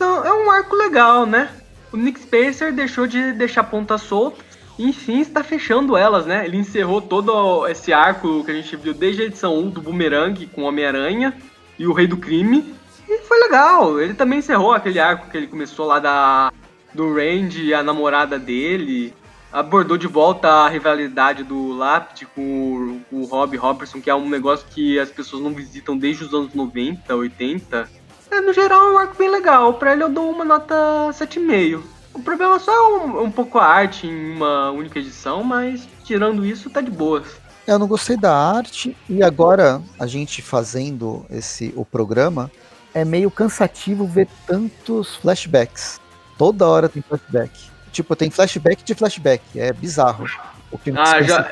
é 0.00 0.32
um 0.32 0.50
arco 0.50 0.74
legal, 0.74 1.26
né? 1.26 1.50
O 1.92 1.96
Nick 1.96 2.20
Spencer 2.20 2.72
deixou 2.72 3.06
de 3.06 3.32
deixar 3.32 3.64
ponta 3.64 3.98
solta. 3.98 4.44
Enfim, 4.78 5.20
está 5.20 5.44
fechando 5.44 5.96
elas, 5.96 6.24
né? 6.24 6.44
Ele 6.44 6.56
encerrou 6.56 7.02
todo 7.02 7.66
esse 7.66 7.92
arco 7.92 8.44
que 8.44 8.50
a 8.50 8.54
gente 8.54 8.74
viu 8.76 8.94
desde 8.94 9.22
a 9.22 9.24
edição 9.26 9.58
1 9.58 9.70
do 9.70 9.82
Boomerang 9.82 10.46
com 10.46 10.62
Homem-Aranha 10.62 11.34
e 11.78 11.86
o 11.86 11.92
Rei 11.92 12.06
do 12.06 12.16
Crime. 12.16 12.74
E 13.08 13.18
foi 13.18 13.38
legal. 13.40 14.00
Ele 14.00 14.14
também 14.14 14.38
encerrou 14.38 14.72
aquele 14.72 14.98
arco 14.98 15.30
que 15.30 15.36
ele 15.36 15.46
começou 15.46 15.86
lá 15.86 15.98
da 15.98 16.52
do 16.94 17.14
Randy 17.14 17.66
e 17.66 17.74
a 17.74 17.82
namorada 17.82 18.38
dele 18.38 19.14
abordou 19.52 19.96
de 19.96 20.06
volta 20.06 20.48
a 20.48 20.68
rivalidade 20.68 21.42
do 21.42 21.72
Lápide 21.72 22.26
com 22.26 23.02
o, 23.10 23.20
o 23.20 23.24
Rob 23.24 23.56
Robertson, 23.56 24.00
que 24.00 24.08
é 24.08 24.14
um 24.14 24.28
negócio 24.28 24.66
que 24.70 24.98
as 24.98 25.10
pessoas 25.10 25.42
não 25.42 25.52
visitam 25.52 25.96
desde 25.96 26.24
os 26.24 26.34
anos 26.34 26.54
90, 26.54 27.14
80. 27.14 27.88
É, 28.30 28.40
no 28.40 28.52
geral 28.52 28.88
é 28.88 28.92
um 28.92 28.98
arco 28.98 29.16
bem 29.16 29.30
legal. 29.30 29.74
Pra 29.74 29.92
ele 29.92 30.02
eu 30.02 30.08
dou 30.08 30.30
uma 30.30 30.44
nota 30.44 30.74
7,5. 31.12 31.82
O 32.12 32.22
problema 32.22 32.58
só 32.58 32.72
é 32.72 32.98
um, 32.98 33.22
um 33.24 33.30
pouco 33.30 33.58
a 33.58 33.64
arte 33.64 34.06
em 34.06 34.36
uma 34.36 34.70
única 34.70 34.98
edição, 34.98 35.42
mas 35.44 35.88
tirando 36.04 36.44
isso, 36.44 36.70
tá 36.70 36.80
de 36.80 36.90
boas. 36.90 37.40
Eu 37.66 37.78
não 37.78 37.86
gostei 37.86 38.16
da 38.16 38.34
arte 38.34 38.96
e 39.08 39.22
agora 39.22 39.80
a 39.98 40.06
gente 40.06 40.42
fazendo 40.42 41.24
esse 41.30 41.72
o 41.76 41.84
programa 41.84 42.50
é 42.92 43.04
meio 43.04 43.30
cansativo 43.30 44.06
ver 44.06 44.28
tantos 44.46 45.14
flashbacks. 45.16 46.00
Toda 46.36 46.66
hora 46.66 46.88
tem 46.88 47.02
flashback. 47.02 47.70
Tipo, 47.92 48.16
tem 48.16 48.30
flashback 48.30 48.82
de 48.82 48.94
flashback. 48.94 49.42
É 49.54 49.72
bizarro. 49.72 50.26
O 50.70 50.78
que 50.78 50.90
ah, 50.90 51.22
já. 51.22 51.48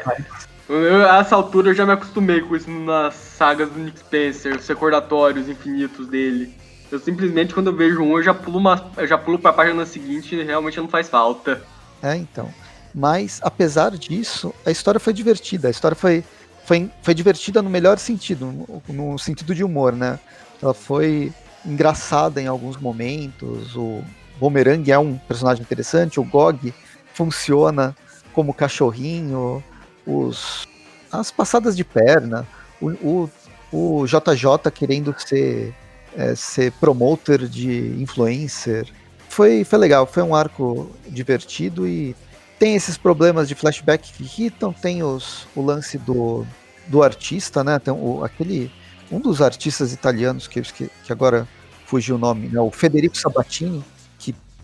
Eu, 0.69 1.09
a 1.09 1.19
essa 1.19 1.35
altura 1.35 1.71
eu 1.71 1.75
já 1.75 1.87
me 1.87 1.93
acostumei 1.93 2.41
com 2.41 2.55
isso 2.55 2.71
nas 2.71 3.15
sagas 3.15 3.71
do 3.71 3.79
Nick 3.79 4.01
Spencer, 4.01 4.57
os 4.57 4.67
recordatórios 4.67 5.49
infinitos 5.49 6.07
dele. 6.09 6.55
Eu 6.91 6.99
simplesmente, 6.99 7.53
quando 7.53 7.69
eu 7.69 7.77
vejo 7.77 8.01
um, 8.01 8.17
eu 8.17 8.23
já 8.23 8.33
pulo, 8.33 8.59
uma, 8.59 8.91
eu 8.97 9.07
já 9.07 9.19
pulo 9.19 9.39
pra 9.39 9.53
página 9.53 9.85
seguinte 9.85 10.35
e 10.35 10.43
realmente 10.43 10.79
não 10.79 10.89
faz 10.89 11.09
falta. 11.09 11.63
É, 12.03 12.17
então. 12.17 12.49
Mas, 12.95 13.41
apesar 13.43 13.91
disso, 13.91 14.55
a 14.65 14.71
história 14.71 14.99
foi 14.99 15.13
divertida. 15.13 15.69
A 15.69 15.71
história 15.71 15.95
foi, 15.95 16.25
foi, 16.65 16.91
foi 17.03 17.15
divertida 17.15 17.61
no 17.61 17.69
melhor 17.69 17.99
sentido, 17.99 18.67
no, 18.89 19.19
sentido 19.19 19.55
de 19.55 19.63
humor, 19.63 19.93
né? 19.93 20.19
Ela 20.63 20.75
foi 20.75 21.33
engraçada 21.65 22.41
em 22.41 22.47
alguns 22.47 22.77
momentos, 22.79 23.77
o, 23.77 24.03
Boomerang 24.39 24.91
é 24.91 24.99
um 24.99 25.17
personagem 25.17 25.63
interessante, 25.63 26.21
o 26.21 26.25
Gog 26.25 26.73
funciona 27.13 27.95
como 28.33 28.55
cachorrinho, 28.55 29.63
os, 30.07 30.67
as 31.11 31.31
passadas 31.31 31.77
de 31.77 31.85
perna, 31.85 32.47
o, 32.81 32.91
o, 32.91 33.31
o 33.73 34.07
JJ 34.07 34.71
querendo 34.73 35.15
ser, 35.19 35.75
é, 36.19 36.35
ser 36.35 36.73
promoter 36.73 37.47
de 37.47 38.03
influencer. 38.03 38.89
Foi, 39.29 39.63
foi 39.63 39.79
legal, 39.79 40.05
foi 40.05 40.23
um 40.23 40.35
arco 40.35 40.91
divertido 41.07 41.87
e 41.87 42.15
tem 42.59 42.75
esses 42.75 42.99
problemas 42.99 43.47
de 43.47 43.55
flashback 43.55 44.13
que 44.13 44.25
irritam, 44.25 44.73
tem 44.73 45.03
os, 45.03 45.47
o 45.55 45.63
lance 45.63 45.97
do, 45.97 46.45
do 46.89 47.05
artista, 47.05 47.63
né? 47.63 47.79
Tem 47.79 47.95
o, 47.95 48.25
aquele, 48.25 48.71
um 49.13 49.21
dos 49.21 49.41
artistas 49.41 49.93
italianos 49.93 50.49
que, 50.49 50.61
que, 50.61 50.91
que 51.05 51.13
agora 51.13 51.47
fugiu 51.87 52.17
o 52.17 52.19
nome, 52.19 52.49
né? 52.49 52.61
o 52.61 52.71
Federico 52.71 53.17
Sabatini, 53.17 53.83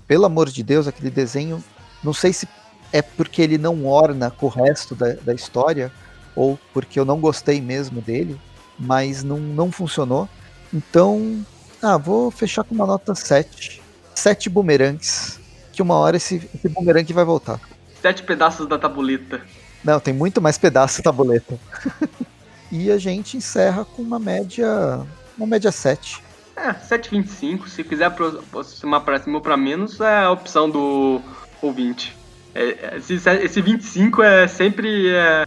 pelo 0.07 0.27
amor 0.27 0.51
de 0.51 0.63
Deus, 0.63 0.87
aquele 0.87 1.09
desenho, 1.09 1.65
não 2.03 2.13
sei 2.13 2.33
se 2.33 2.47
é 2.93 3.01
porque 3.01 3.41
ele 3.41 3.57
não 3.57 3.87
orna 3.87 4.31
com 4.31 4.47
o 4.47 4.51
resto 4.51 4.95
da, 4.95 5.15
da 5.15 5.33
história, 5.33 5.91
ou 6.37 6.59
porque 6.73 7.01
eu 7.01 7.05
não 7.05 7.19
gostei 7.21 7.61
mesmo 7.61 8.03
dele, 8.03 8.39
mas 8.79 9.25
não, 9.25 9.39
não 9.39 9.73
funcionou. 9.73 10.29
Então, 10.75 11.47
ah, 11.81 11.97
vou 11.97 12.33
fechar 12.33 12.65
com 12.65 12.75
uma 12.75 12.87
nota 12.87 13.15
7. 13.15 13.81
7 14.13 14.51
bumerangues, 14.51 15.39
que 15.73 15.81
uma 15.81 15.95
hora 15.95 16.17
esse, 16.17 16.49
esse 16.53 16.69
bumerangue 16.69 17.13
vai 17.13 17.25
voltar. 17.25 17.61
Sete 18.03 18.23
pedaços 18.23 18.67
da 18.67 18.77
tabuleta. 18.77 19.41
Não, 19.85 20.01
tem 20.01 20.13
muito 20.13 20.43
mais 20.43 20.59
pedaços 20.59 20.99
da 20.99 21.05
tabuleta. 21.05 21.59
e 22.73 22.91
a 22.91 22.99
gente 22.99 23.37
encerra 23.37 23.85
com 23.85 24.03
uma 24.03 24.19
média. 24.19 24.67
Uma 25.39 25.47
média 25.47 25.71
7. 25.71 26.23
É, 26.57 26.73
7,25. 26.73 27.69
Se 27.69 27.85
quiser 27.85 28.07
aproximar 28.07 29.01
para 29.03 29.19
cima 29.21 29.37
ou 29.37 29.41
para 29.41 29.57
menos, 29.57 30.01
é 30.01 30.23
a 30.23 30.31
opção 30.31 30.69
do 30.69 31.21
ouvinte. 31.63 32.17
É, 32.55 32.97
esse, 32.97 33.15
esse 33.15 33.61
25 33.61 34.23
é 34.23 34.47
sempre 34.47 35.09
é, 35.09 35.47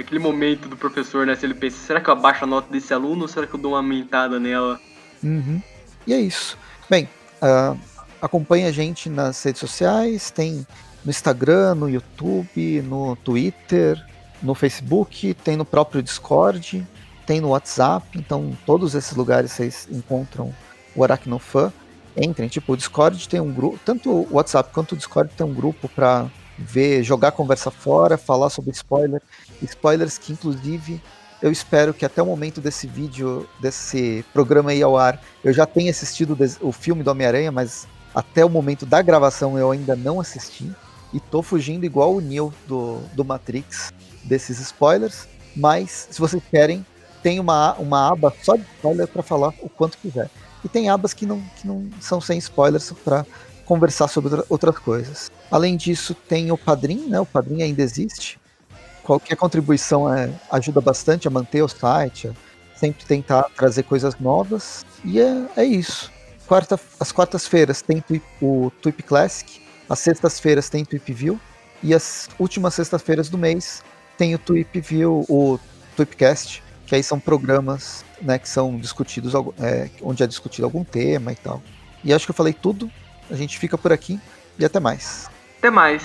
aquele 0.00 0.20
momento 0.20 0.68
do 0.68 0.76
professor, 0.76 1.26
né? 1.26 1.34
Se 1.34 1.46
ele 1.46 1.54
pensa, 1.54 1.76
será 1.78 2.00
que 2.00 2.08
eu 2.08 2.12
abaixo 2.12 2.44
a 2.44 2.46
nota 2.46 2.70
desse 2.70 2.92
aluno 2.92 3.22
ou 3.22 3.28
será 3.28 3.46
que 3.46 3.54
eu 3.54 3.60
dou 3.60 3.72
uma 3.72 3.78
aumentada 3.78 4.38
nela? 4.38 4.80
Uhum. 5.22 5.60
E 6.06 6.12
é 6.12 6.20
isso. 6.20 6.56
Bem, 6.88 7.08
uh, 7.42 7.78
acompanhe 8.20 8.66
a 8.66 8.72
gente 8.72 9.08
nas 9.08 9.42
redes 9.42 9.60
sociais, 9.60 10.30
tem 10.30 10.66
no 11.04 11.10
Instagram, 11.10 11.74
no 11.74 11.88
YouTube, 11.88 12.82
no 12.82 13.16
Twitter, 13.16 14.02
no 14.42 14.54
Facebook, 14.54 15.34
tem 15.34 15.56
no 15.56 15.64
próprio 15.64 16.02
Discord 16.02 16.86
tem 17.28 17.42
no 17.42 17.48
WhatsApp, 17.48 18.18
então 18.18 18.56
todos 18.64 18.94
esses 18.94 19.14
lugares 19.14 19.52
vocês 19.52 19.86
encontram 19.92 20.50
o 20.96 21.04
Aracnofan. 21.04 21.70
Entrem, 22.16 22.48
tipo, 22.48 22.72
o 22.72 22.76
Discord 22.76 23.28
tem 23.28 23.38
um 23.38 23.52
grupo, 23.52 23.78
tanto 23.84 24.10
o 24.10 24.28
WhatsApp 24.32 24.72
quanto 24.72 24.92
o 24.92 24.96
Discord 24.96 25.30
tem 25.36 25.46
um 25.46 25.52
grupo 25.52 25.90
para 25.90 26.26
ver, 26.56 27.02
jogar 27.02 27.32
conversa 27.32 27.70
fora, 27.70 28.16
falar 28.16 28.48
sobre 28.48 28.70
spoiler, 28.70 29.20
spoilers 29.62 30.18
que 30.18 30.32
inclusive 30.32 31.00
eu 31.40 31.52
espero 31.52 31.94
que 31.94 32.04
até 32.04 32.20
o 32.20 32.26
momento 32.26 32.60
desse 32.60 32.86
vídeo, 32.86 33.48
desse 33.60 34.24
programa 34.32 34.70
aí 34.70 34.82
ao 34.82 34.96
ar, 34.96 35.20
eu 35.44 35.52
já 35.52 35.64
tenha 35.64 35.90
assistido 35.90 36.36
o 36.60 36.72
filme 36.72 37.02
do 37.02 37.10
Homem-Aranha, 37.10 37.52
mas 37.52 37.86
até 38.14 38.44
o 38.44 38.48
momento 38.48 38.84
da 38.84 39.00
gravação 39.00 39.56
eu 39.56 39.70
ainda 39.70 39.94
não 39.94 40.20
assisti. 40.20 40.70
E 41.12 41.20
tô 41.20 41.42
fugindo 41.42 41.86
igual 41.86 42.14
o 42.14 42.20
Neo 42.20 42.52
do, 42.66 42.98
do 43.14 43.24
Matrix 43.24 43.92
desses 44.24 44.58
spoilers. 44.58 45.28
Mas, 45.56 46.08
se 46.10 46.20
vocês 46.20 46.42
querem, 46.50 46.84
tem 47.22 47.40
uma, 47.40 47.74
uma 47.74 48.12
aba 48.12 48.32
só 48.42 48.56
de 48.56 48.64
spoiler 48.76 49.08
para 49.08 49.22
falar 49.22 49.54
o 49.60 49.68
quanto 49.68 49.98
quiser. 49.98 50.28
E 50.64 50.68
tem 50.68 50.90
abas 50.90 51.14
que 51.14 51.24
não, 51.24 51.40
que 51.56 51.66
não 51.66 51.88
são 52.00 52.20
sem 52.20 52.38
spoilers 52.38 52.92
para 53.04 53.24
conversar 53.64 54.08
sobre 54.08 54.34
outra, 54.34 54.46
outras 54.48 54.78
coisas. 54.78 55.30
Além 55.50 55.76
disso, 55.76 56.14
tem 56.14 56.50
o 56.50 56.58
Padrim, 56.58 57.08
né? 57.08 57.20
O 57.20 57.26
Padrim 57.26 57.62
ainda 57.62 57.82
existe. 57.82 58.37
Qualquer 59.08 59.36
contribuição 59.36 60.12
é, 60.12 60.30
ajuda 60.52 60.82
bastante 60.82 61.26
a 61.26 61.30
manter 61.30 61.62
o 61.62 61.68
site, 61.68 62.30
sempre 62.76 63.06
tentar 63.06 63.44
trazer 63.56 63.84
coisas 63.84 64.20
novas. 64.20 64.84
E 65.02 65.18
é, 65.18 65.46
é 65.56 65.64
isso. 65.64 66.12
Quarta, 66.46 66.78
as 67.00 67.10
quartas-feiras 67.10 67.80
tem 67.80 68.04
o 68.38 68.70
Tweep 68.82 69.02
Classic, 69.02 69.62
as 69.88 69.98
sextas-feiras 70.00 70.68
tem 70.68 70.84
Tweep 70.84 71.10
View, 71.10 71.40
e 71.82 71.94
as 71.94 72.28
últimas 72.38 72.74
sextas-feiras 72.74 73.30
do 73.30 73.38
mês 73.38 73.82
tem 74.18 74.34
o 74.34 74.38
Tweep 74.38 74.78
View, 74.78 75.24
o 75.26 75.58
Tweepcast, 75.96 76.62
que 76.86 76.94
aí 76.94 77.02
são 77.02 77.18
programas 77.18 78.04
né, 78.20 78.38
que 78.38 78.46
são 78.46 78.76
discutidos, 78.76 79.32
é, 79.58 79.88
onde 80.02 80.22
é 80.22 80.26
discutido 80.26 80.66
algum 80.66 80.84
tema 80.84 81.32
e 81.32 81.36
tal. 81.36 81.62
E 82.04 82.12
acho 82.12 82.26
que 82.26 82.30
eu 82.30 82.36
falei 82.36 82.52
tudo. 82.52 82.90
A 83.30 83.36
gente 83.36 83.58
fica 83.58 83.78
por 83.78 83.90
aqui 83.90 84.20
e 84.58 84.66
até 84.66 84.78
mais. 84.78 85.30
Até 85.60 85.70
mais. 85.70 86.02